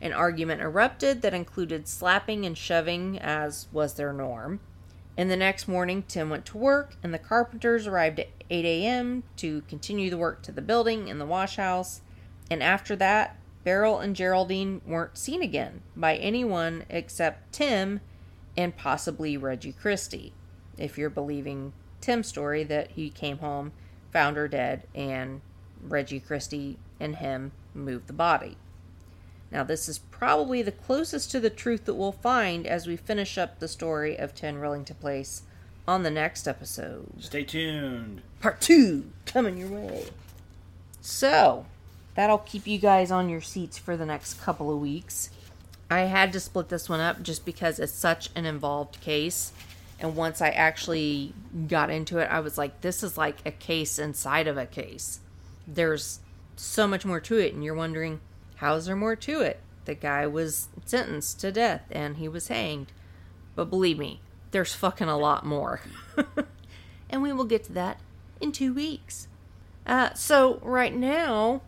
An 0.00 0.14
argument 0.14 0.62
erupted 0.62 1.20
that 1.20 1.34
included 1.34 1.86
slapping 1.86 2.46
and 2.46 2.56
shoving, 2.56 3.18
as 3.18 3.68
was 3.70 3.94
their 3.94 4.14
norm. 4.14 4.60
And 5.18 5.30
the 5.30 5.36
next 5.36 5.68
morning, 5.68 6.02
Tim 6.08 6.30
went 6.30 6.46
to 6.46 6.58
work, 6.58 6.96
and 7.02 7.12
the 7.12 7.18
carpenters 7.18 7.86
arrived 7.86 8.20
at 8.20 8.28
8 8.48 8.64
a.m. 8.64 9.22
to 9.36 9.60
continue 9.68 10.08
the 10.08 10.18
work 10.18 10.42
to 10.42 10.52
the 10.52 10.62
building 10.62 11.10
and 11.10 11.20
the 11.20 11.26
wash 11.26 11.56
house. 11.56 12.00
And 12.50 12.62
after 12.62 12.96
that, 12.96 13.36
Beryl 13.64 13.98
and 13.98 14.16
Geraldine 14.16 14.80
weren't 14.86 15.18
seen 15.18 15.42
again 15.42 15.82
by 15.94 16.16
anyone 16.16 16.84
except 16.88 17.52
Tim 17.52 18.00
and 18.56 18.76
possibly 18.76 19.36
Reggie 19.36 19.72
Christie, 19.72 20.32
if 20.78 20.96
you're 20.96 21.10
believing 21.10 21.74
Tim's 22.00 22.28
story 22.28 22.64
that 22.64 22.92
he 22.92 23.10
came 23.10 23.38
home, 23.38 23.72
found 24.14 24.36
her 24.36 24.48
dead, 24.48 24.84
and 24.94 25.42
Reggie 25.82 26.20
Christie 26.20 26.78
and 26.98 27.16
him 27.16 27.52
moved 27.74 28.06
the 28.06 28.14
body. 28.14 28.56
Now, 29.50 29.64
this 29.64 29.88
is 29.88 29.98
probably 29.98 30.62
the 30.62 30.72
closest 30.72 31.30
to 31.32 31.40
the 31.40 31.50
truth 31.50 31.84
that 31.84 31.94
we'll 31.94 32.12
find 32.12 32.66
as 32.66 32.86
we 32.86 32.96
finish 32.96 33.36
up 33.36 33.58
the 33.58 33.68
story 33.68 34.16
of 34.16 34.34
10 34.34 34.56
Rillington 34.56 34.98
Place 34.98 35.42
on 35.86 36.02
the 36.02 36.10
next 36.10 36.48
episode. 36.48 37.06
Stay 37.20 37.44
tuned. 37.44 38.22
Part 38.40 38.60
2 38.60 39.10
coming 39.26 39.58
your 39.58 39.68
way. 39.68 40.06
So, 41.00 41.66
that'll 42.14 42.38
keep 42.38 42.66
you 42.66 42.78
guys 42.78 43.10
on 43.10 43.28
your 43.28 43.40
seats 43.42 43.78
for 43.78 43.96
the 43.96 44.06
next 44.06 44.40
couple 44.40 44.72
of 44.72 44.80
weeks. 44.80 45.30
I 45.90 46.02
had 46.02 46.32
to 46.32 46.40
split 46.40 46.68
this 46.68 46.88
one 46.88 47.00
up 47.00 47.22
just 47.22 47.44
because 47.44 47.78
it's 47.78 47.92
such 47.92 48.30
an 48.34 48.46
involved 48.46 49.00
case. 49.00 49.52
And 50.04 50.16
once 50.16 50.42
I 50.42 50.50
actually 50.50 51.32
got 51.66 51.88
into 51.88 52.18
it, 52.18 52.28
I 52.30 52.40
was 52.40 52.58
like, 52.58 52.82
this 52.82 53.02
is 53.02 53.16
like 53.16 53.38
a 53.46 53.50
case 53.50 53.98
inside 53.98 54.46
of 54.46 54.58
a 54.58 54.66
case. 54.66 55.20
There's 55.66 56.18
so 56.56 56.86
much 56.86 57.06
more 57.06 57.20
to 57.20 57.38
it, 57.38 57.54
and 57.54 57.64
you're 57.64 57.74
wondering, 57.74 58.20
how's 58.56 58.84
there 58.84 58.96
more 58.96 59.16
to 59.16 59.40
it? 59.40 59.60
The 59.86 59.94
guy 59.94 60.26
was 60.26 60.68
sentenced 60.84 61.40
to 61.40 61.50
death 61.50 61.86
and 61.90 62.18
he 62.18 62.28
was 62.28 62.48
hanged. 62.48 62.92
But 63.54 63.70
believe 63.70 63.98
me, 63.98 64.20
there's 64.50 64.74
fucking 64.74 65.08
a 65.08 65.16
lot 65.16 65.46
more. 65.46 65.80
and 67.08 67.22
we 67.22 67.32
will 67.32 67.44
get 67.44 67.64
to 67.64 67.72
that 67.72 67.98
in 68.42 68.52
two 68.52 68.74
weeks. 68.74 69.26
Uh, 69.86 70.12
so, 70.12 70.60
right 70.62 70.94
now, 70.94 71.62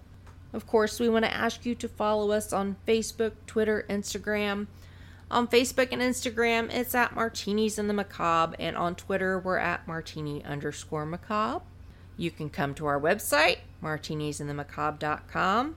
of 0.53 0.67
course, 0.67 1.01
we 1.01 1.09
want 1.09 1.25
to 1.25 1.33
ask 1.33 1.65
you 1.65 1.75
to 1.77 1.89
follow 1.89 2.33
us 2.33 2.53
on 2.53 2.77
Facebook, 2.87 3.33
Twitter, 3.47 3.87
Instagram. 3.89 4.67
On 5.29 5.49
Facebook 5.49 5.89
and 5.91 6.01
Instagram, 6.01 6.73
it's 6.73 6.95
at 6.95 7.15
Martinis 7.15 7.79
in 7.79 7.89
the 7.89 7.95
Macabre, 7.95 8.55
and 8.61 8.77
on 8.77 8.95
Twitter, 8.95 9.41
we're 9.41 9.59
at 9.59 9.87
Martini 9.89 10.45
underscore 10.45 11.05
Macabre. 11.05 11.65
You 12.17 12.31
can 12.31 12.49
come 12.49 12.75
to 12.75 12.87
our 12.87 13.01
website, 13.01 13.59
martinisinthemacabre.com. 13.83 15.77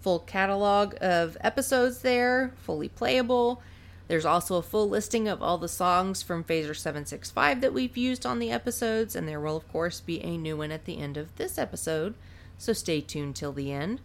Full 0.00 0.18
catalog 0.20 0.94
of 1.00 1.36
episodes 1.40 2.02
there, 2.02 2.52
fully 2.62 2.88
playable. 2.88 3.60
There's 4.06 4.24
also 4.24 4.56
a 4.56 4.62
full 4.62 4.88
listing 4.88 5.26
of 5.26 5.42
all 5.42 5.58
the 5.58 5.68
songs 5.68 6.22
from 6.22 6.44
Phaser 6.44 6.76
765 6.76 7.60
that 7.60 7.74
we've 7.74 7.96
used 7.96 8.24
on 8.24 8.38
the 8.38 8.52
episodes, 8.52 9.16
and 9.16 9.26
there 9.26 9.40
will, 9.40 9.56
of 9.56 9.70
course, 9.72 10.00
be 10.00 10.22
a 10.22 10.38
new 10.38 10.56
one 10.56 10.70
at 10.70 10.84
the 10.84 10.98
end 10.98 11.16
of 11.16 11.34
this 11.34 11.58
episode, 11.58 12.14
so 12.56 12.72
stay 12.72 13.00
tuned 13.00 13.34
till 13.34 13.52
the 13.52 13.72
end. 13.72 14.00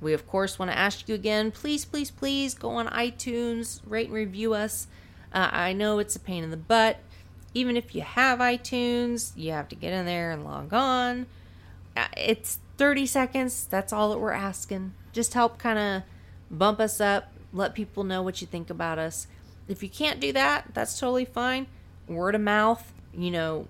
We, 0.00 0.12
of 0.12 0.26
course, 0.26 0.58
want 0.58 0.70
to 0.70 0.78
ask 0.78 1.08
you 1.08 1.14
again 1.14 1.50
please, 1.50 1.84
please, 1.84 2.10
please 2.10 2.54
go 2.54 2.70
on 2.70 2.86
iTunes, 2.88 3.80
rate 3.86 4.06
and 4.06 4.14
review 4.14 4.54
us. 4.54 4.86
Uh, 5.32 5.48
I 5.52 5.72
know 5.72 5.98
it's 5.98 6.16
a 6.16 6.20
pain 6.20 6.44
in 6.44 6.50
the 6.50 6.56
butt. 6.56 6.98
Even 7.54 7.76
if 7.76 7.94
you 7.94 8.02
have 8.02 8.38
iTunes, 8.38 9.32
you 9.36 9.52
have 9.52 9.68
to 9.68 9.74
get 9.74 9.92
in 9.92 10.06
there 10.06 10.30
and 10.30 10.44
log 10.44 10.72
on. 10.72 11.26
Uh, 11.96 12.06
It's 12.16 12.58
30 12.76 13.06
seconds. 13.06 13.66
That's 13.66 13.92
all 13.92 14.10
that 14.10 14.18
we're 14.18 14.32
asking. 14.32 14.94
Just 15.12 15.34
help 15.34 15.58
kind 15.58 15.78
of 15.78 16.02
bump 16.50 16.80
us 16.80 17.00
up, 17.00 17.32
let 17.52 17.74
people 17.74 18.04
know 18.04 18.22
what 18.22 18.40
you 18.40 18.46
think 18.46 18.70
about 18.70 18.98
us. 18.98 19.26
If 19.66 19.82
you 19.82 19.88
can't 19.88 20.20
do 20.20 20.32
that, 20.32 20.66
that's 20.74 20.98
totally 20.98 21.24
fine. 21.24 21.66
Word 22.06 22.34
of 22.34 22.40
mouth, 22.40 22.92
you 23.12 23.30
know, 23.30 23.66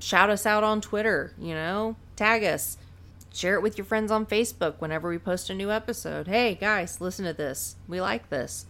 shout 0.00 0.30
us 0.30 0.46
out 0.46 0.64
on 0.64 0.80
Twitter, 0.80 1.32
you 1.38 1.54
know, 1.54 1.96
tag 2.16 2.42
us. 2.44 2.78
Share 3.36 3.56
it 3.56 3.62
with 3.62 3.76
your 3.76 3.84
friends 3.84 4.10
on 4.10 4.24
Facebook 4.24 4.76
whenever 4.78 5.10
we 5.10 5.18
post 5.18 5.50
a 5.50 5.54
new 5.54 5.70
episode. 5.70 6.26
Hey, 6.26 6.54
guys, 6.54 7.02
listen 7.02 7.26
to 7.26 7.34
this. 7.34 7.76
We 7.86 8.00
like 8.00 8.30
this. 8.30 8.64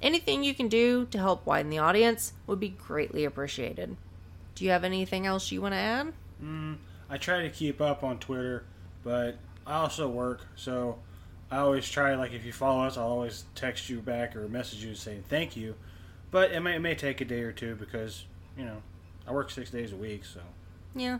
Anything 0.00 0.44
you 0.44 0.54
can 0.54 0.68
do 0.68 1.06
to 1.06 1.18
help 1.18 1.44
widen 1.44 1.70
the 1.70 1.78
audience 1.78 2.32
would 2.46 2.60
be 2.60 2.68
greatly 2.68 3.24
appreciated. 3.24 3.96
Do 4.54 4.64
you 4.64 4.70
have 4.70 4.84
anything 4.84 5.26
else 5.26 5.50
you 5.50 5.60
want 5.60 5.72
to 5.72 5.78
add? 5.78 6.12
Mm, 6.40 6.76
I 7.10 7.16
try 7.16 7.42
to 7.42 7.50
keep 7.50 7.80
up 7.80 8.04
on 8.04 8.20
Twitter, 8.20 8.62
but 9.02 9.38
I 9.66 9.74
also 9.78 10.08
work, 10.08 10.46
so 10.54 11.00
I 11.50 11.56
always 11.56 11.88
try. 11.88 12.14
Like, 12.14 12.32
if 12.32 12.46
you 12.46 12.52
follow 12.52 12.84
us, 12.84 12.96
I'll 12.96 13.08
always 13.08 13.46
text 13.56 13.90
you 13.90 13.98
back 13.98 14.36
or 14.36 14.46
message 14.46 14.84
you 14.84 14.94
saying 14.94 15.24
thank 15.28 15.56
you. 15.56 15.74
But 16.30 16.52
it 16.52 16.60
may, 16.60 16.76
it 16.76 16.80
may 16.80 16.94
take 16.94 17.20
a 17.22 17.24
day 17.24 17.40
or 17.40 17.50
two 17.50 17.74
because 17.74 18.24
you 18.56 18.66
know 18.66 18.82
I 19.26 19.32
work 19.32 19.50
six 19.50 19.68
days 19.70 19.92
a 19.92 19.96
week, 19.96 20.24
so 20.24 20.42
Yeah. 20.94 21.18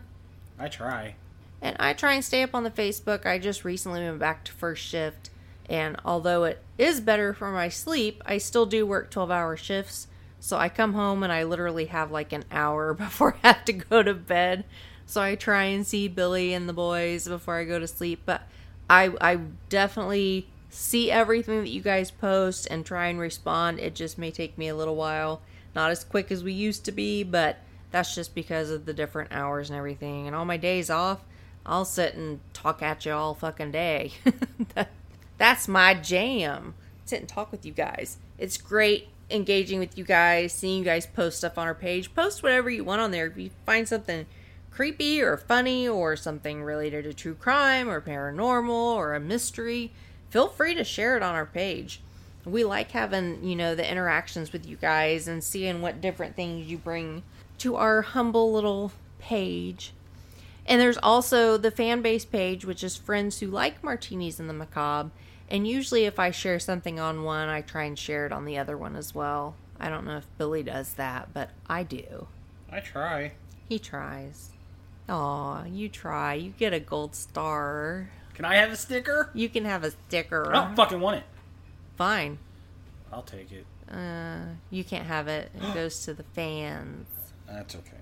I 0.57 0.69
try. 0.69 1.15
And 1.61 1.75
I 1.79 1.93
try 1.93 2.13
and 2.13 2.23
stay 2.23 2.43
up 2.43 2.53
on 2.53 2.63
the 2.63 2.71
Facebook. 2.71 3.25
I 3.25 3.39
just 3.39 3.65
recently 3.65 4.01
went 4.01 4.19
back 4.19 4.43
to 4.45 4.51
first 4.51 4.83
shift. 4.83 5.29
And 5.69 5.97
although 6.05 6.43
it 6.45 6.61
is 6.77 7.01
better 7.01 7.33
for 7.33 7.51
my 7.51 7.69
sleep, 7.69 8.21
I 8.25 8.37
still 8.37 8.65
do 8.65 8.85
work 8.85 9.09
12 9.09 9.31
hour 9.31 9.57
shifts. 9.57 10.07
So 10.39 10.57
I 10.57 10.69
come 10.69 10.93
home 10.93 11.23
and 11.23 11.33
I 11.33 11.43
literally 11.43 11.85
have 11.85 12.11
like 12.11 12.31
an 12.31 12.45
hour 12.51 12.93
before 12.93 13.35
I 13.43 13.47
have 13.47 13.65
to 13.65 13.73
go 13.73 14.03
to 14.03 14.13
bed. 14.13 14.65
So 15.05 15.21
I 15.21 15.35
try 15.35 15.63
and 15.63 15.85
see 15.85 16.07
Billy 16.07 16.53
and 16.53 16.67
the 16.67 16.73
boys 16.73 17.27
before 17.27 17.55
I 17.55 17.63
go 17.63 17.79
to 17.79 17.87
sleep. 17.87 18.21
But 18.25 18.43
I, 18.89 19.13
I 19.19 19.39
definitely 19.69 20.47
see 20.69 21.09
everything 21.09 21.61
that 21.61 21.69
you 21.69 21.81
guys 21.81 22.11
post 22.11 22.67
and 22.69 22.85
try 22.85 23.07
and 23.07 23.19
respond. 23.19 23.79
It 23.79 23.95
just 23.95 24.17
may 24.17 24.31
take 24.31 24.57
me 24.57 24.67
a 24.67 24.75
little 24.75 24.95
while. 24.95 25.41
Not 25.75 25.91
as 25.91 26.03
quick 26.03 26.31
as 26.31 26.43
we 26.43 26.53
used 26.53 26.85
to 26.85 26.91
be, 26.91 27.23
but 27.23 27.57
that's 27.91 28.15
just 28.15 28.35
because 28.35 28.69
of 28.69 28.85
the 28.85 28.93
different 28.93 29.31
hours 29.31 29.69
and 29.69 29.77
everything. 29.77 30.27
And 30.27 30.35
all 30.35 30.45
my 30.45 30.57
days 30.57 30.89
off, 30.89 31.23
I'll 31.67 31.85
sit 31.85 32.15
and 32.15 32.39
talk 32.53 32.81
at 32.81 33.05
you 33.05 33.11
all 33.11 33.33
fucking 33.33 33.71
day. 33.71 34.13
That- 34.75 34.89
that's 35.37 35.67
my 35.67 35.93
jam. 35.93 36.73
Sit 37.05 37.19
and 37.19 37.29
talk 37.29 37.51
with 37.51 37.63
you 37.65 37.71
guys. 37.71 38.17
It's 38.39 38.57
great 38.57 39.09
engaging 39.29 39.77
with 39.79 39.95
you 39.97 40.03
guys, 40.03 40.51
seeing 40.53 40.79
you 40.79 40.85
guys 40.85 41.05
post 41.05 41.37
stuff 41.37 41.57
on 41.59 41.67
our 41.67 41.75
page. 41.75 42.15
Post 42.15 42.41
whatever 42.41 42.69
you 42.71 42.83
want 42.83 43.01
on 43.01 43.11
there. 43.11 43.27
If 43.27 43.37
you 43.37 43.51
find 43.65 43.87
something 43.87 44.25
creepy 44.71 45.21
or 45.21 45.37
funny 45.37 45.87
or 45.87 46.15
something 46.15 46.63
related 46.63 47.03
to 47.03 47.13
true 47.13 47.35
crime 47.35 47.87
or 47.87 48.01
paranormal 48.01 48.69
or 48.95 49.13
a 49.13 49.19
mystery, 49.19 49.91
feel 50.31 50.47
free 50.47 50.73
to 50.73 50.83
share 50.83 51.15
it 51.15 51.21
on 51.23 51.35
our 51.35 51.45
page. 51.45 52.01
We 52.43 52.63
like 52.63 52.91
having, 52.91 53.43
you 53.43 53.55
know, 53.55 53.75
the 53.75 53.89
interactions 53.89 54.51
with 54.53 54.65
you 54.65 54.77
guys 54.77 55.27
and 55.27 55.43
seeing 55.43 55.81
what 55.81 56.01
different 56.01 56.35
things 56.35 56.67
you 56.67 56.77
bring 56.77 57.21
to 57.59 57.75
our 57.75 58.01
humble 58.01 58.51
little 58.53 58.91
page. 59.19 59.91
And 60.67 60.81
there's 60.81 60.97
also 60.97 61.57
the 61.57 61.71
fan 61.71 62.01
base 62.01 62.25
page, 62.25 62.65
which 62.65 62.83
is 62.83 62.97
friends 62.97 63.39
who 63.39 63.47
like 63.47 63.83
martinis 63.83 64.39
and 64.39 64.49
the 64.49 64.53
macabre. 64.53 65.11
And 65.49 65.65
usually, 65.65 66.03
if 66.03 66.19
I 66.19 66.31
share 66.31 66.59
something 66.59 66.99
on 66.99 67.23
one, 67.23 67.47
I 67.47 67.61
try 67.61 67.83
and 67.83 67.97
share 67.97 68.25
it 68.25 68.33
on 68.33 68.43
the 68.43 68.57
other 68.57 68.77
one 68.77 68.95
as 68.97 69.15
well. 69.15 69.55
I 69.79 69.89
don't 69.89 70.05
know 70.05 70.17
if 70.17 70.27
Billy 70.37 70.63
does 70.63 70.93
that, 70.93 71.29
but 71.33 71.51
I 71.67 71.83
do. 71.83 72.27
I 72.69 72.81
try. 72.81 73.33
He 73.69 73.79
tries. 73.79 74.49
Aw, 75.07 75.63
you 75.65 75.87
try. 75.87 76.33
You 76.33 76.51
get 76.57 76.73
a 76.73 76.81
gold 76.81 77.15
star. 77.15 78.09
Can 78.33 78.43
I 78.43 78.55
have 78.55 78.71
a 78.71 78.75
sticker? 78.75 79.29
You 79.33 79.47
can 79.47 79.63
have 79.63 79.83
a 79.83 79.91
sticker. 79.91 80.49
I 80.49 80.65
don't 80.65 80.75
fucking 80.75 80.99
want 80.99 81.17
it. 81.17 81.23
Fine. 81.95 82.39
I'll 83.11 83.23
take 83.23 83.51
it. 83.51 83.65
Uh, 83.89 84.39
you 84.69 84.83
can't 84.83 85.05
have 85.05 85.29
it. 85.29 85.49
It 85.55 85.73
goes 85.73 86.03
to 86.05 86.13
the 86.13 86.23
fans. 86.23 87.07
That's 87.47 87.75
okay. 87.75 87.96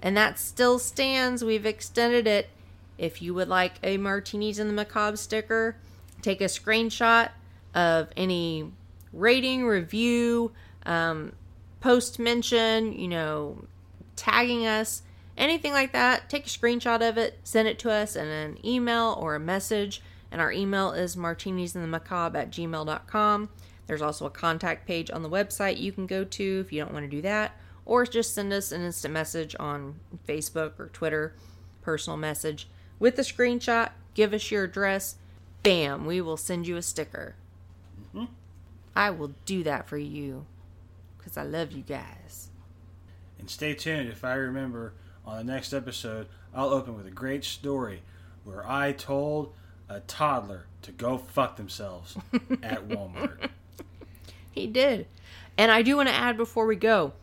And 0.00 0.16
that 0.16 0.38
still 0.38 0.78
stands. 0.78 1.44
We've 1.44 1.66
extended 1.66 2.26
it. 2.26 2.50
If 2.96 3.22
you 3.22 3.34
would 3.34 3.48
like 3.48 3.74
a 3.82 3.96
Martinis 3.96 4.58
in 4.58 4.66
the 4.66 4.72
Macabre 4.72 5.16
sticker, 5.16 5.76
take 6.22 6.40
a 6.40 6.44
screenshot 6.44 7.30
of 7.74 8.08
any 8.16 8.72
rating, 9.12 9.66
review, 9.66 10.52
um, 10.84 11.32
post 11.80 12.18
mention, 12.18 12.92
you 12.92 13.08
know, 13.08 13.64
tagging 14.16 14.66
us, 14.66 15.02
anything 15.36 15.72
like 15.72 15.92
that. 15.92 16.28
Take 16.28 16.46
a 16.46 16.48
screenshot 16.48 17.08
of 17.08 17.16
it, 17.18 17.38
send 17.44 17.68
it 17.68 17.78
to 17.80 17.90
us 17.90 18.16
in 18.16 18.26
an 18.26 18.58
email 18.66 19.16
or 19.20 19.34
a 19.34 19.40
message. 19.40 20.02
And 20.30 20.40
our 20.40 20.52
email 20.52 20.92
is 20.92 21.16
martinisinthemacabre 21.16 22.34
at 22.34 22.50
gmail.com. 22.50 23.48
There's 23.86 24.02
also 24.02 24.26
a 24.26 24.30
contact 24.30 24.86
page 24.86 25.10
on 25.10 25.22
the 25.22 25.30
website 25.30 25.80
you 25.80 25.92
can 25.92 26.06
go 26.06 26.22
to 26.22 26.64
if 26.66 26.72
you 26.72 26.82
don't 26.82 26.92
want 26.92 27.06
to 27.06 27.10
do 27.10 27.22
that, 27.22 27.56
or 27.88 28.04
just 28.04 28.34
send 28.34 28.52
us 28.52 28.70
an 28.70 28.82
instant 28.84 29.14
message 29.14 29.56
on 29.58 29.98
Facebook 30.28 30.78
or 30.78 30.90
Twitter, 30.90 31.34
personal 31.80 32.18
message 32.18 32.68
with 32.98 33.18
a 33.18 33.22
screenshot. 33.22 33.90
Give 34.12 34.34
us 34.34 34.50
your 34.50 34.64
address. 34.64 35.16
Bam, 35.62 36.04
we 36.04 36.20
will 36.20 36.36
send 36.36 36.68
you 36.68 36.76
a 36.76 36.82
sticker. 36.82 37.34
Mm-hmm. 38.14 38.26
I 38.94 39.10
will 39.10 39.32
do 39.46 39.64
that 39.64 39.88
for 39.88 39.96
you 39.96 40.44
because 41.16 41.38
I 41.38 41.44
love 41.44 41.72
you 41.72 41.82
guys. 41.82 42.50
And 43.38 43.48
stay 43.48 43.72
tuned. 43.74 44.10
If 44.10 44.22
I 44.22 44.34
remember, 44.34 44.92
on 45.24 45.38
the 45.38 45.52
next 45.52 45.72
episode, 45.72 46.26
I'll 46.54 46.68
open 46.68 46.94
with 46.94 47.06
a 47.06 47.10
great 47.10 47.44
story 47.44 48.02
where 48.44 48.68
I 48.68 48.92
told 48.92 49.54
a 49.88 50.00
toddler 50.00 50.66
to 50.82 50.92
go 50.92 51.16
fuck 51.16 51.56
themselves 51.56 52.18
at 52.62 52.86
Walmart. 52.86 53.48
He 54.50 54.66
did. 54.66 55.06
And 55.56 55.72
I 55.72 55.80
do 55.80 55.96
want 55.96 56.10
to 56.10 56.14
add 56.14 56.36
before 56.36 56.66
we 56.66 56.76
go 56.76 57.14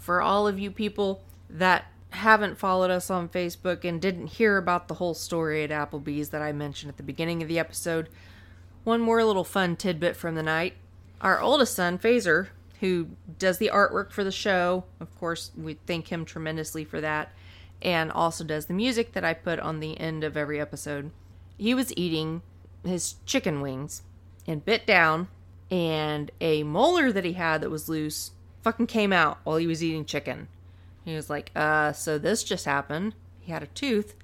for 0.00 0.20
all 0.20 0.46
of 0.46 0.58
you 0.58 0.70
people 0.70 1.22
that 1.48 1.86
haven't 2.10 2.58
followed 2.58 2.90
us 2.90 3.10
on 3.10 3.28
Facebook 3.28 3.84
and 3.84 4.00
didn't 4.00 4.28
hear 4.28 4.56
about 4.56 4.88
the 4.88 4.94
whole 4.94 5.14
story 5.14 5.64
at 5.64 5.70
Applebee's 5.70 6.30
that 6.30 6.42
I 6.42 6.52
mentioned 6.52 6.90
at 6.90 6.96
the 6.96 7.02
beginning 7.02 7.42
of 7.42 7.48
the 7.48 7.58
episode, 7.58 8.08
one 8.84 9.00
more 9.00 9.24
little 9.24 9.44
fun 9.44 9.76
tidbit 9.76 10.16
from 10.16 10.34
the 10.34 10.42
night. 10.42 10.74
Our 11.20 11.40
oldest 11.40 11.74
son, 11.74 11.98
Phaser, 11.98 12.48
who 12.80 13.08
does 13.38 13.58
the 13.58 13.70
artwork 13.72 14.12
for 14.12 14.22
the 14.22 14.30
show, 14.30 14.84
of 15.00 15.18
course, 15.18 15.50
we 15.56 15.74
thank 15.86 16.08
him 16.08 16.24
tremendously 16.24 16.84
for 16.84 17.00
that, 17.00 17.32
and 17.82 18.12
also 18.12 18.44
does 18.44 18.66
the 18.66 18.74
music 18.74 19.12
that 19.12 19.24
I 19.24 19.34
put 19.34 19.58
on 19.58 19.80
the 19.80 19.98
end 19.98 20.22
of 20.22 20.36
every 20.36 20.60
episode. 20.60 21.10
He 21.56 21.74
was 21.74 21.96
eating 21.96 22.42
his 22.84 23.16
chicken 23.26 23.60
wings 23.60 24.02
and 24.46 24.64
bit 24.64 24.86
down, 24.86 25.28
and 25.70 26.30
a 26.40 26.62
molar 26.62 27.10
that 27.10 27.24
he 27.24 27.32
had 27.32 27.62
that 27.62 27.70
was 27.70 27.88
loose 27.88 28.32
fucking 28.64 28.86
came 28.88 29.12
out 29.12 29.38
while 29.44 29.58
he 29.58 29.66
was 29.66 29.84
eating 29.84 30.04
chicken. 30.04 30.48
He 31.04 31.14
was 31.14 31.28
like, 31.30 31.50
uh, 31.54 31.92
so 31.92 32.18
this 32.18 32.42
just 32.42 32.64
happened. 32.64 33.14
He 33.40 33.52
had 33.52 33.62
a 33.62 33.66
tooth. 33.68 34.14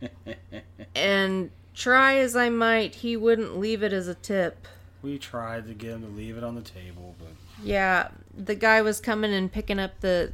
and 0.94 1.50
try 1.74 2.16
as 2.18 2.36
I 2.36 2.50
might, 2.50 2.96
he 2.96 3.16
wouldn't 3.16 3.58
leave 3.58 3.82
it 3.82 3.92
as 3.92 4.06
a 4.08 4.14
tip. 4.14 4.66
We 5.02 5.18
tried 5.18 5.66
to 5.66 5.74
get 5.74 5.92
him 5.92 6.02
to 6.02 6.08
leave 6.08 6.36
it 6.36 6.44
on 6.44 6.54
the 6.54 6.60
table, 6.62 7.14
but 7.18 7.28
Yeah, 7.64 8.08
the 8.36 8.54
guy 8.54 8.82
was 8.82 9.00
coming 9.00 9.32
and 9.32 9.50
picking 9.50 9.78
up 9.78 10.00
the 10.00 10.32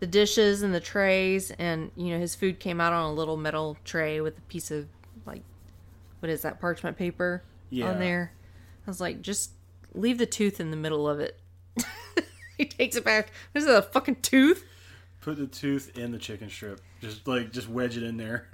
the 0.00 0.06
dishes 0.06 0.62
and 0.62 0.72
the 0.72 0.78
trays 0.80 1.50
and 1.58 1.90
you 1.96 2.12
know 2.12 2.20
his 2.20 2.36
food 2.36 2.60
came 2.60 2.80
out 2.80 2.92
on 2.92 3.02
a 3.04 3.12
little 3.12 3.36
metal 3.36 3.76
tray 3.84 4.20
with 4.20 4.38
a 4.38 4.40
piece 4.42 4.70
of 4.70 4.86
like 5.26 5.42
what 6.20 6.30
is 6.30 6.42
that 6.42 6.60
parchment 6.60 6.96
paper 6.96 7.42
Yeah. 7.70 7.90
on 7.90 7.98
there. 7.98 8.32
I 8.86 8.90
was 8.90 9.00
like 9.00 9.22
just 9.22 9.50
leave 9.94 10.18
the 10.18 10.26
tooth 10.26 10.60
in 10.60 10.70
the 10.70 10.76
middle 10.76 11.08
of 11.08 11.18
it. 11.20 11.36
He 12.58 12.66
takes 12.66 12.96
it 12.96 13.04
back. 13.04 13.30
This 13.54 13.64
is 13.64 13.70
a 13.70 13.82
fucking 13.82 14.16
tooth? 14.22 14.64
put 15.20 15.36
the 15.36 15.46
tooth 15.46 15.96
in 15.98 16.12
the 16.12 16.18
chicken 16.18 16.48
strip. 16.48 16.80
Just 17.00 17.26
like 17.26 17.52
just 17.52 17.68
wedge 17.68 17.96
it 17.96 18.02
in 18.02 18.16
there. 18.16 18.48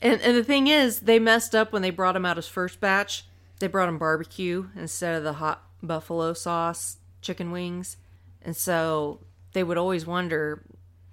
And 0.00 0.20
and 0.20 0.36
the 0.36 0.44
thing 0.44 0.68
is, 0.68 1.00
they 1.00 1.18
messed 1.18 1.54
up 1.54 1.72
when 1.72 1.82
they 1.82 1.90
brought 1.90 2.14
him 2.14 2.24
out 2.24 2.36
his 2.36 2.46
first 2.46 2.80
batch. 2.80 3.24
They 3.58 3.66
brought 3.66 3.88
him 3.88 3.98
barbecue 3.98 4.68
instead 4.76 5.16
of 5.16 5.24
the 5.24 5.34
hot 5.34 5.64
buffalo 5.82 6.32
sauce 6.34 6.98
chicken 7.20 7.50
wings. 7.50 7.96
And 8.42 8.56
so 8.56 9.20
they 9.52 9.64
would 9.64 9.76
always 9.76 10.06
wonder, 10.06 10.62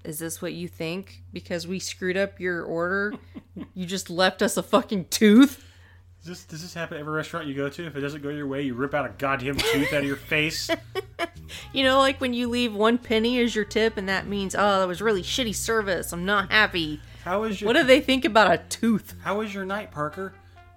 is 0.03 0.19
this 0.19 0.39
what 0.41 0.53
you 0.53 0.67
think? 0.67 1.23
Because 1.33 1.65
we 1.65 1.79
screwed 1.79 2.15
up 2.15 2.39
your 2.39 2.63
order, 2.63 3.15
you 3.73 3.87
just 3.87 4.11
left 4.11 4.43
us 4.43 4.55
a 4.55 4.63
fucking 4.63 5.05
tooth. 5.05 5.65
Does 6.25 6.39
this, 6.39 6.45
does 6.45 6.61
this 6.63 6.73
happen 6.73 6.97
at 6.97 7.01
every 7.01 7.13
restaurant 7.13 7.45
you 7.45 7.53
go 7.53 7.69
to? 7.69 7.85
If 7.85 7.95
it 7.95 8.01
doesn't 8.01 8.23
go 8.23 8.29
your 8.29 8.47
way, 8.47 8.63
you 8.63 8.73
rip 8.73 8.95
out 8.95 9.05
a 9.05 9.09
goddamn 9.09 9.57
tooth 9.57 9.93
out 9.93 9.99
of 9.99 10.05
your 10.05 10.15
face. 10.15 10.69
You 11.71 11.83
know, 11.83 11.99
like 11.99 12.19
when 12.19 12.33
you 12.33 12.49
leave 12.49 12.73
one 12.73 12.97
penny 12.97 13.39
as 13.39 13.55
your 13.55 13.65
tip, 13.65 13.97
and 13.97 14.09
that 14.09 14.27
means, 14.27 14.55
oh, 14.57 14.79
that 14.79 14.87
was 14.87 15.01
really 15.01 15.21
shitty 15.21 15.53
service. 15.53 16.11
I'm 16.11 16.25
not 16.25 16.51
happy. 16.51 16.99
How 17.23 17.43
is 17.43 17.61
your 17.61 17.67
What 17.67 17.73
do 17.73 17.83
they 17.83 18.01
think 18.01 18.25
about 18.25 18.51
a 18.51 18.57
tooth? 18.69 19.13
How 19.23 19.37
was 19.37 19.53
your 19.53 19.63
night, 19.63 19.91
Parker? 19.91 20.33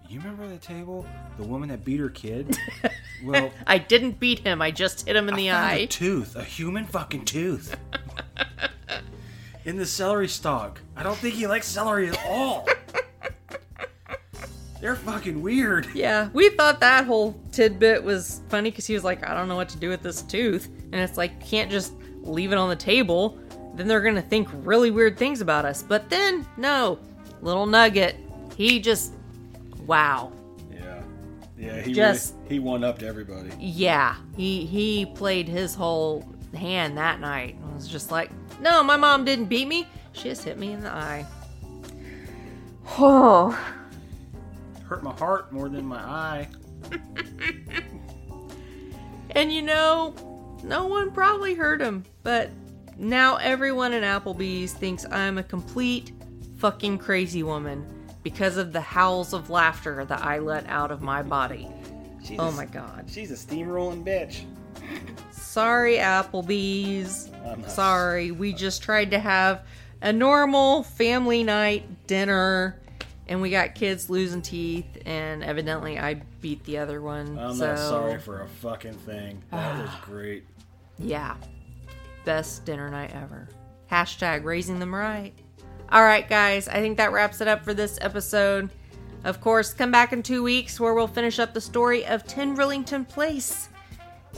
You 0.09 0.21
remember 0.21 0.47
the 0.47 0.59
table? 0.59 1.07
The 1.39 1.45
woman 1.45 1.69
that 1.71 1.85
beat 1.85 2.01
her 2.01 2.11
kid? 2.11 2.57
well, 3.25 3.51
I 3.67 3.79
didn't 3.79 4.21
beat 4.21 4.41
him. 4.41 4.61
I 4.61 4.71
just 4.71 5.07
hit 5.07 5.17
him 5.17 5.29
in 5.29 5.37
the 5.37 5.51
I 5.51 5.55
found 5.55 5.71
eye. 5.71 5.75
a 5.77 5.87
tooth, 5.87 6.37
a 6.37 6.45
human 6.45 6.85
fucking 6.85 7.25
tooth. 7.25 7.75
In 9.65 9.77
the 9.77 9.87
celery 9.87 10.29
stalk. 10.29 10.81
I 10.97 11.03
don't 11.03 11.17
think 11.19 11.35
he 11.35 11.47
likes 11.47 11.67
celery 11.67 12.09
at 12.09 12.19
all. 12.27 12.67
They're 14.81 14.97
fucking 14.97 15.43
weird. 15.43 15.89
Yeah, 15.95 16.29
we 16.33 16.51
thought 16.51 16.81
that 16.81 17.05
whole 17.05 17.39
tidbit 17.53 18.03
was 18.05 18.41
funny 18.49 18.71
because 18.71 18.87
he 18.87 18.95
was 18.95 19.05
like, 19.05 19.27
I 19.29 19.35
don't 19.35 19.49
know 19.49 19.57
what 19.57 19.69
to 19.71 19.79
do 19.79 19.89
with 19.89 20.03
this 20.03 20.23
tooth. 20.23 20.69
And 20.93 20.97
it's 20.97 21.17
like, 21.17 21.33
you 21.41 21.47
can't 21.47 21.71
just 21.71 21.93
leave 22.23 22.53
it 22.53 22.59
on 22.59 22.69
the 22.69 22.77
table. 22.77 23.39
Then 23.75 23.89
they're 23.89 24.01
going 24.01 24.15
to 24.15 24.23
think 24.23 24.49
really 24.53 24.91
weird 24.91 25.17
things 25.19 25.41
about 25.41 25.65
us. 25.65 25.83
But 25.83 26.09
then, 26.11 26.47
no. 26.57 26.99
Little 27.43 27.67
Nugget, 27.67 28.17
he 28.57 28.81
just, 28.81 29.13
wow. 29.87 30.33
Yeah. 30.73 31.03
Yeah, 31.57 31.81
he 31.81 31.93
Just- 31.93 32.35
really, 32.43 32.49
he 32.55 32.59
won 32.61 32.85
up 32.85 32.99
to 33.01 33.07
everybody. 33.07 33.51
Yeah, 33.59 34.17
he, 34.37 34.65
he 34.67 35.07
played 35.07 35.49
his 35.49 35.75
whole 35.75 36.25
hand 36.55 36.97
that 36.99 37.21
night. 37.21 37.57
It 37.71 37.75
was 37.75 37.87
just 37.89 38.11
like, 38.11 38.31
no, 38.61 38.83
my 38.83 38.97
mom 38.97 39.25
didn't 39.25 39.47
beat 39.47 39.69
me. 39.69 39.87
She 40.13 40.25
just 40.25 40.43
hit 40.45 40.59
me 40.59 40.73
in 40.73 40.81
the 40.81 40.91
eye. 40.93 41.27
Oh. 43.01 43.57
Hurt 44.89 45.03
my 45.03 45.13
heart 45.13 45.53
more 45.53 45.69
than 45.69 45.85
my 45.87 45.99
eye. 45.99 46.49
And 49.33 49.53
you 49.53 49.61
know, 49.63 50.15
no 50.65 50.87
one 50.87 51.11
probably 51.13 51.55
heard 51.55 51.81
him, 51.83 52.03
but 52.23 52.51
now 52.97 53.37
everyone 53.37 53.93
in 53.93 54.03
Applebee's 54.03 54.73
thinks 54.73 55.05
I'm 55.13 55.37
a 55.39 55.43
complete 55.43 56.13
fucking 56.57 56.99
crazy 56.99 57.43
woman 57.43 57.87
because 58.23 58.57
of 58.57 58.73
the 58.73 58.81
howls 58.81 59.35
of 59.35 59.51
laughter 59.51 60.05
that 60.07 60.25
I 60.25 60.39
let 60.39 60.67
out 60.67 60.91
of 60.91 61.03
my 61.03 61.23
body. 61.23 61.69
She's 62.25 62.39
Oh 62.41 62.49
a- 62.49 62.53
my 62.53 62.65
god. 62.65 63.05
She's 63.09 63.31
a 63.31 63.35
steamrolling 63.35 64.03
bitch. 64.03 64.45
Sorry, 65.31 65.97
Applebee's. 65.97 67.31
I'm 67.47 67.61
not- 67.61 67.71
Sorry, 67.71 68.31
we 68.31 68.55
just 68.55 68.83
tried 68.83 69.11
to 69.11 69.19
have 69.19 69.63
a 70.01 70.13
normal 70.13 70.83
family 70.85 71.45
night 71.45 72.07
dinner. 72.07 72.81
And 73.29 73.43
we 73.43 73.51
got 73.51 73.75
kids 73.75 74.09
losing 74.09 74.41
teeth, 74.41 74.87
and 75.05 75.45
evidently 75.45 75.99
I 75.99 76.15
beat 76.41 76.65
the 76.65 76.79
other 76.79 77.03
one. 77.03 77.39
I'm 77.39 77.55
so 77.55 77.67
not 77.67 77.79
sorry 77.79 78.19
for 78.19 78.43
a 78.43 78.49
fucking 78.49 78.95
thing. 78.95 79.43
That 79.51 79.83
was 79.83 79.91
ah. 79.91 80.03
great. 80.05 80.45
Yeah. 80.99 81.37
Best 82.25 82.65
dinner 82.65 82.89
night 82.89 83.13
ever. 83.15 83.49
Hashtag 83.91 84.45
raising 84.45 84.79
them 84.79 84.95
right. 84.95 85.33
All 85.91 86.03
right, 86.03 86.29
guys. 86.29 86.69
I 86.69 86.81
think 86.81 86.97
that 86.97 87.13
wraps 87.13 87.41
it 87.41 87.49
up 87.49 87.65
for 87.65 87.75
this 87.75 87.99
episode. 88.01 88.71
Of 89.25 89.41
course, 89.41 89.73
come 89.73 89.91
back 89.91 90.13
in 90.13 90.23
two 90.23 90.43
weeks 90.43 90.79
where 90.79 90.95
we'll 90.95 91.07
finish 91.07 91.39
up 91.39 91.53
the 91.53 91.61
story 91.61 92.07
of 92.07 92.27
10 92.27 92.57
Rillington 92.57 93.09
Place. 93.09 93.69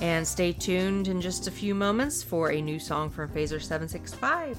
And 0.01 0.27
stay 0.27 0.53
tuned 0.53 1.09
in 1.09 1.21
just 1.21 1.47
a 1.47 1.51
few 1.51 1.75
moments 1.75 2.23
for 2.23 2.53
a 2.53 2.63
new 2.63 2.79
song 2.79 3.11
from 3.11 3.29
Phaser 3.29 3.61
765. 3.61 4.59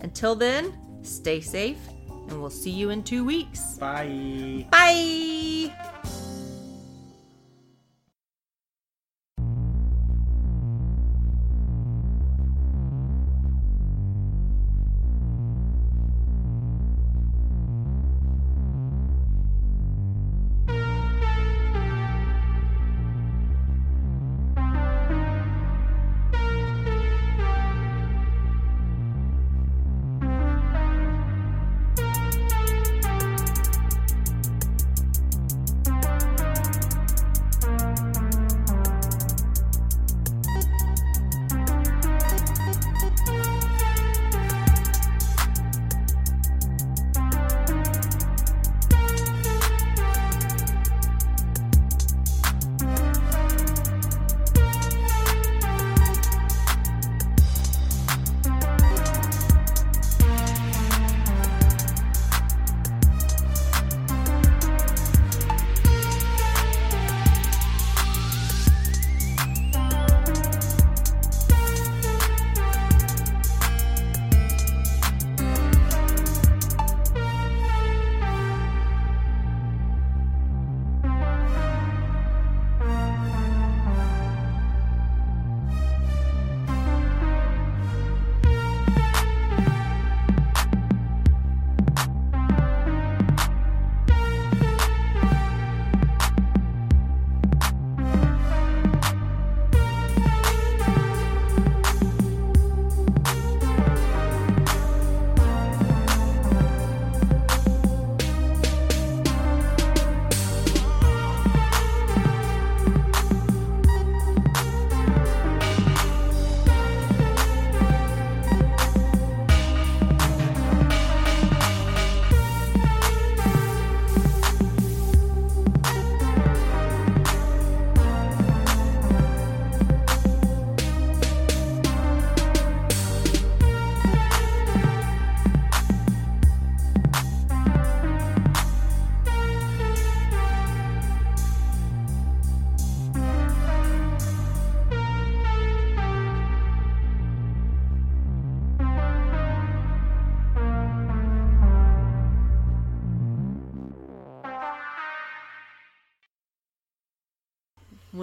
Until 0.00 0.34
then, 0.34 0.76
stay 1.02 1.40
safe, 1.40 1.78
and 2.28 2.40
we'll 2.40 2.50
see 2.50 2.70
you 2.70 2.90
in 2.90 3.02
two 3.02 3.24
weeks. 3.24 3.78
Bye. 3.78 4.66
Bye! 4.70 5.72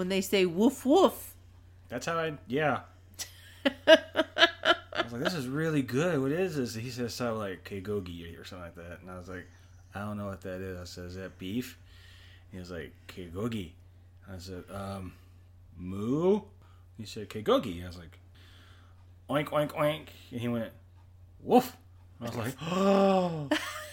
When 0.02 0.08
they 0.08 0.20
say 0.20 0.44
woof 0.46 0.84
woof. 0.84 1.32
That's 1.88 2.06
how 2.06 2.18
I. 2.18 2.32
Yeah. 2.48 2.80
I 3.86 5.02
was 5.04 5.12
like, 5.12 5.22
this 5.22 5.34
is 5.34 5.46
really 5.46 5.82
good. 5.82 6.20
What 6.20 6.32
is 6.32 6.56
this? 6.56 6.74
He 6.74 6.90
says 6.90 7.14
something 7.14 7.38
like 7.38 7.62
kegogi 7.62 8.36
or 8.36 8.44
something 8.44 8.64
like 8.64 8.74
that, 8.74 8.98
and 9.00 9.08
I 9.08 9.16
was 9.16 9.28
like, 9.28 9.46
I 9.94 10.00
don't 10.00 10.18
know 10.18 10.26
what 10.26 10.40
that 10.40 10.60
is. 10.60 10.76
I 10.76 10.82
said, 10.82 11.04
is 11.04 11.14
that 11.14 11.38
beef? 11.38 11.78
He 12.50 12.58
was 12.58 12.72
like, 12.72 12.92
kegogi. 13.06 13.70
I 14.28 14.38
said, 14.38 14.64
um, 14.74 15.12
moo. 15.78 16.40
He 16.98 17.06
said, 17.06 17.30
kegogi. 17.30 17.84
I 17.84 17.86
was 17.86 17.96
like, 17.96 18.18
oink 19.30 19.50
oink 19.50 19.70
oink, 19.70 20.08
and 20.32 20.40
he 20.40 20.48
went, 20.48 20.72
woof. 21.40 21.76
I 22.20 22.24
was 22.24 22.36
like, 22.36 22.54
oh, 22.60 23.48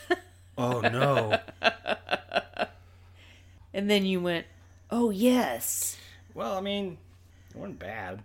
oh 0.57 0.81
no. 0.81 1.39
And 3.71 3.87
then 3.87 4.03
you 4.03 4.19
went, 4.19 4.47
oh, 4.91 5.09
yes. 5.09 5.97
Well, 6.33 6.57
I 6.57 6.61
mean, 6.61 6.97
it 7.51 7.57
wasn't 7.57 7.79
bad. 7.79 8.23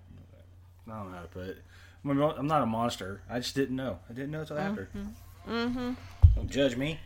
I 0.87 0.91
don't 0.91 1.11
know 1.11 1.17
how 1.17 1.23
to 1.23 1.29
put 1.29 1.47
it. 1.47 1.59
I 2.05 2.09
mean, 2.09 2.21
I'm 2.21 2.47
not 2.47 2.63
a 2.63 2.67
monster. 2.67 3.23
I 3.31 3.39
just 3.39 3.55
didn't 3.55 3.77
know. 3.77 3.99
I 4.11 4.13
didn't 4.13 4.31
know 4.31 4.41
until 4.41 4.59
after. 4.59 4.89
Mm-hmm. 5.49 5.93
Don't 6.37 6.51
judge 6.51 6.77
me. 6.77 7.01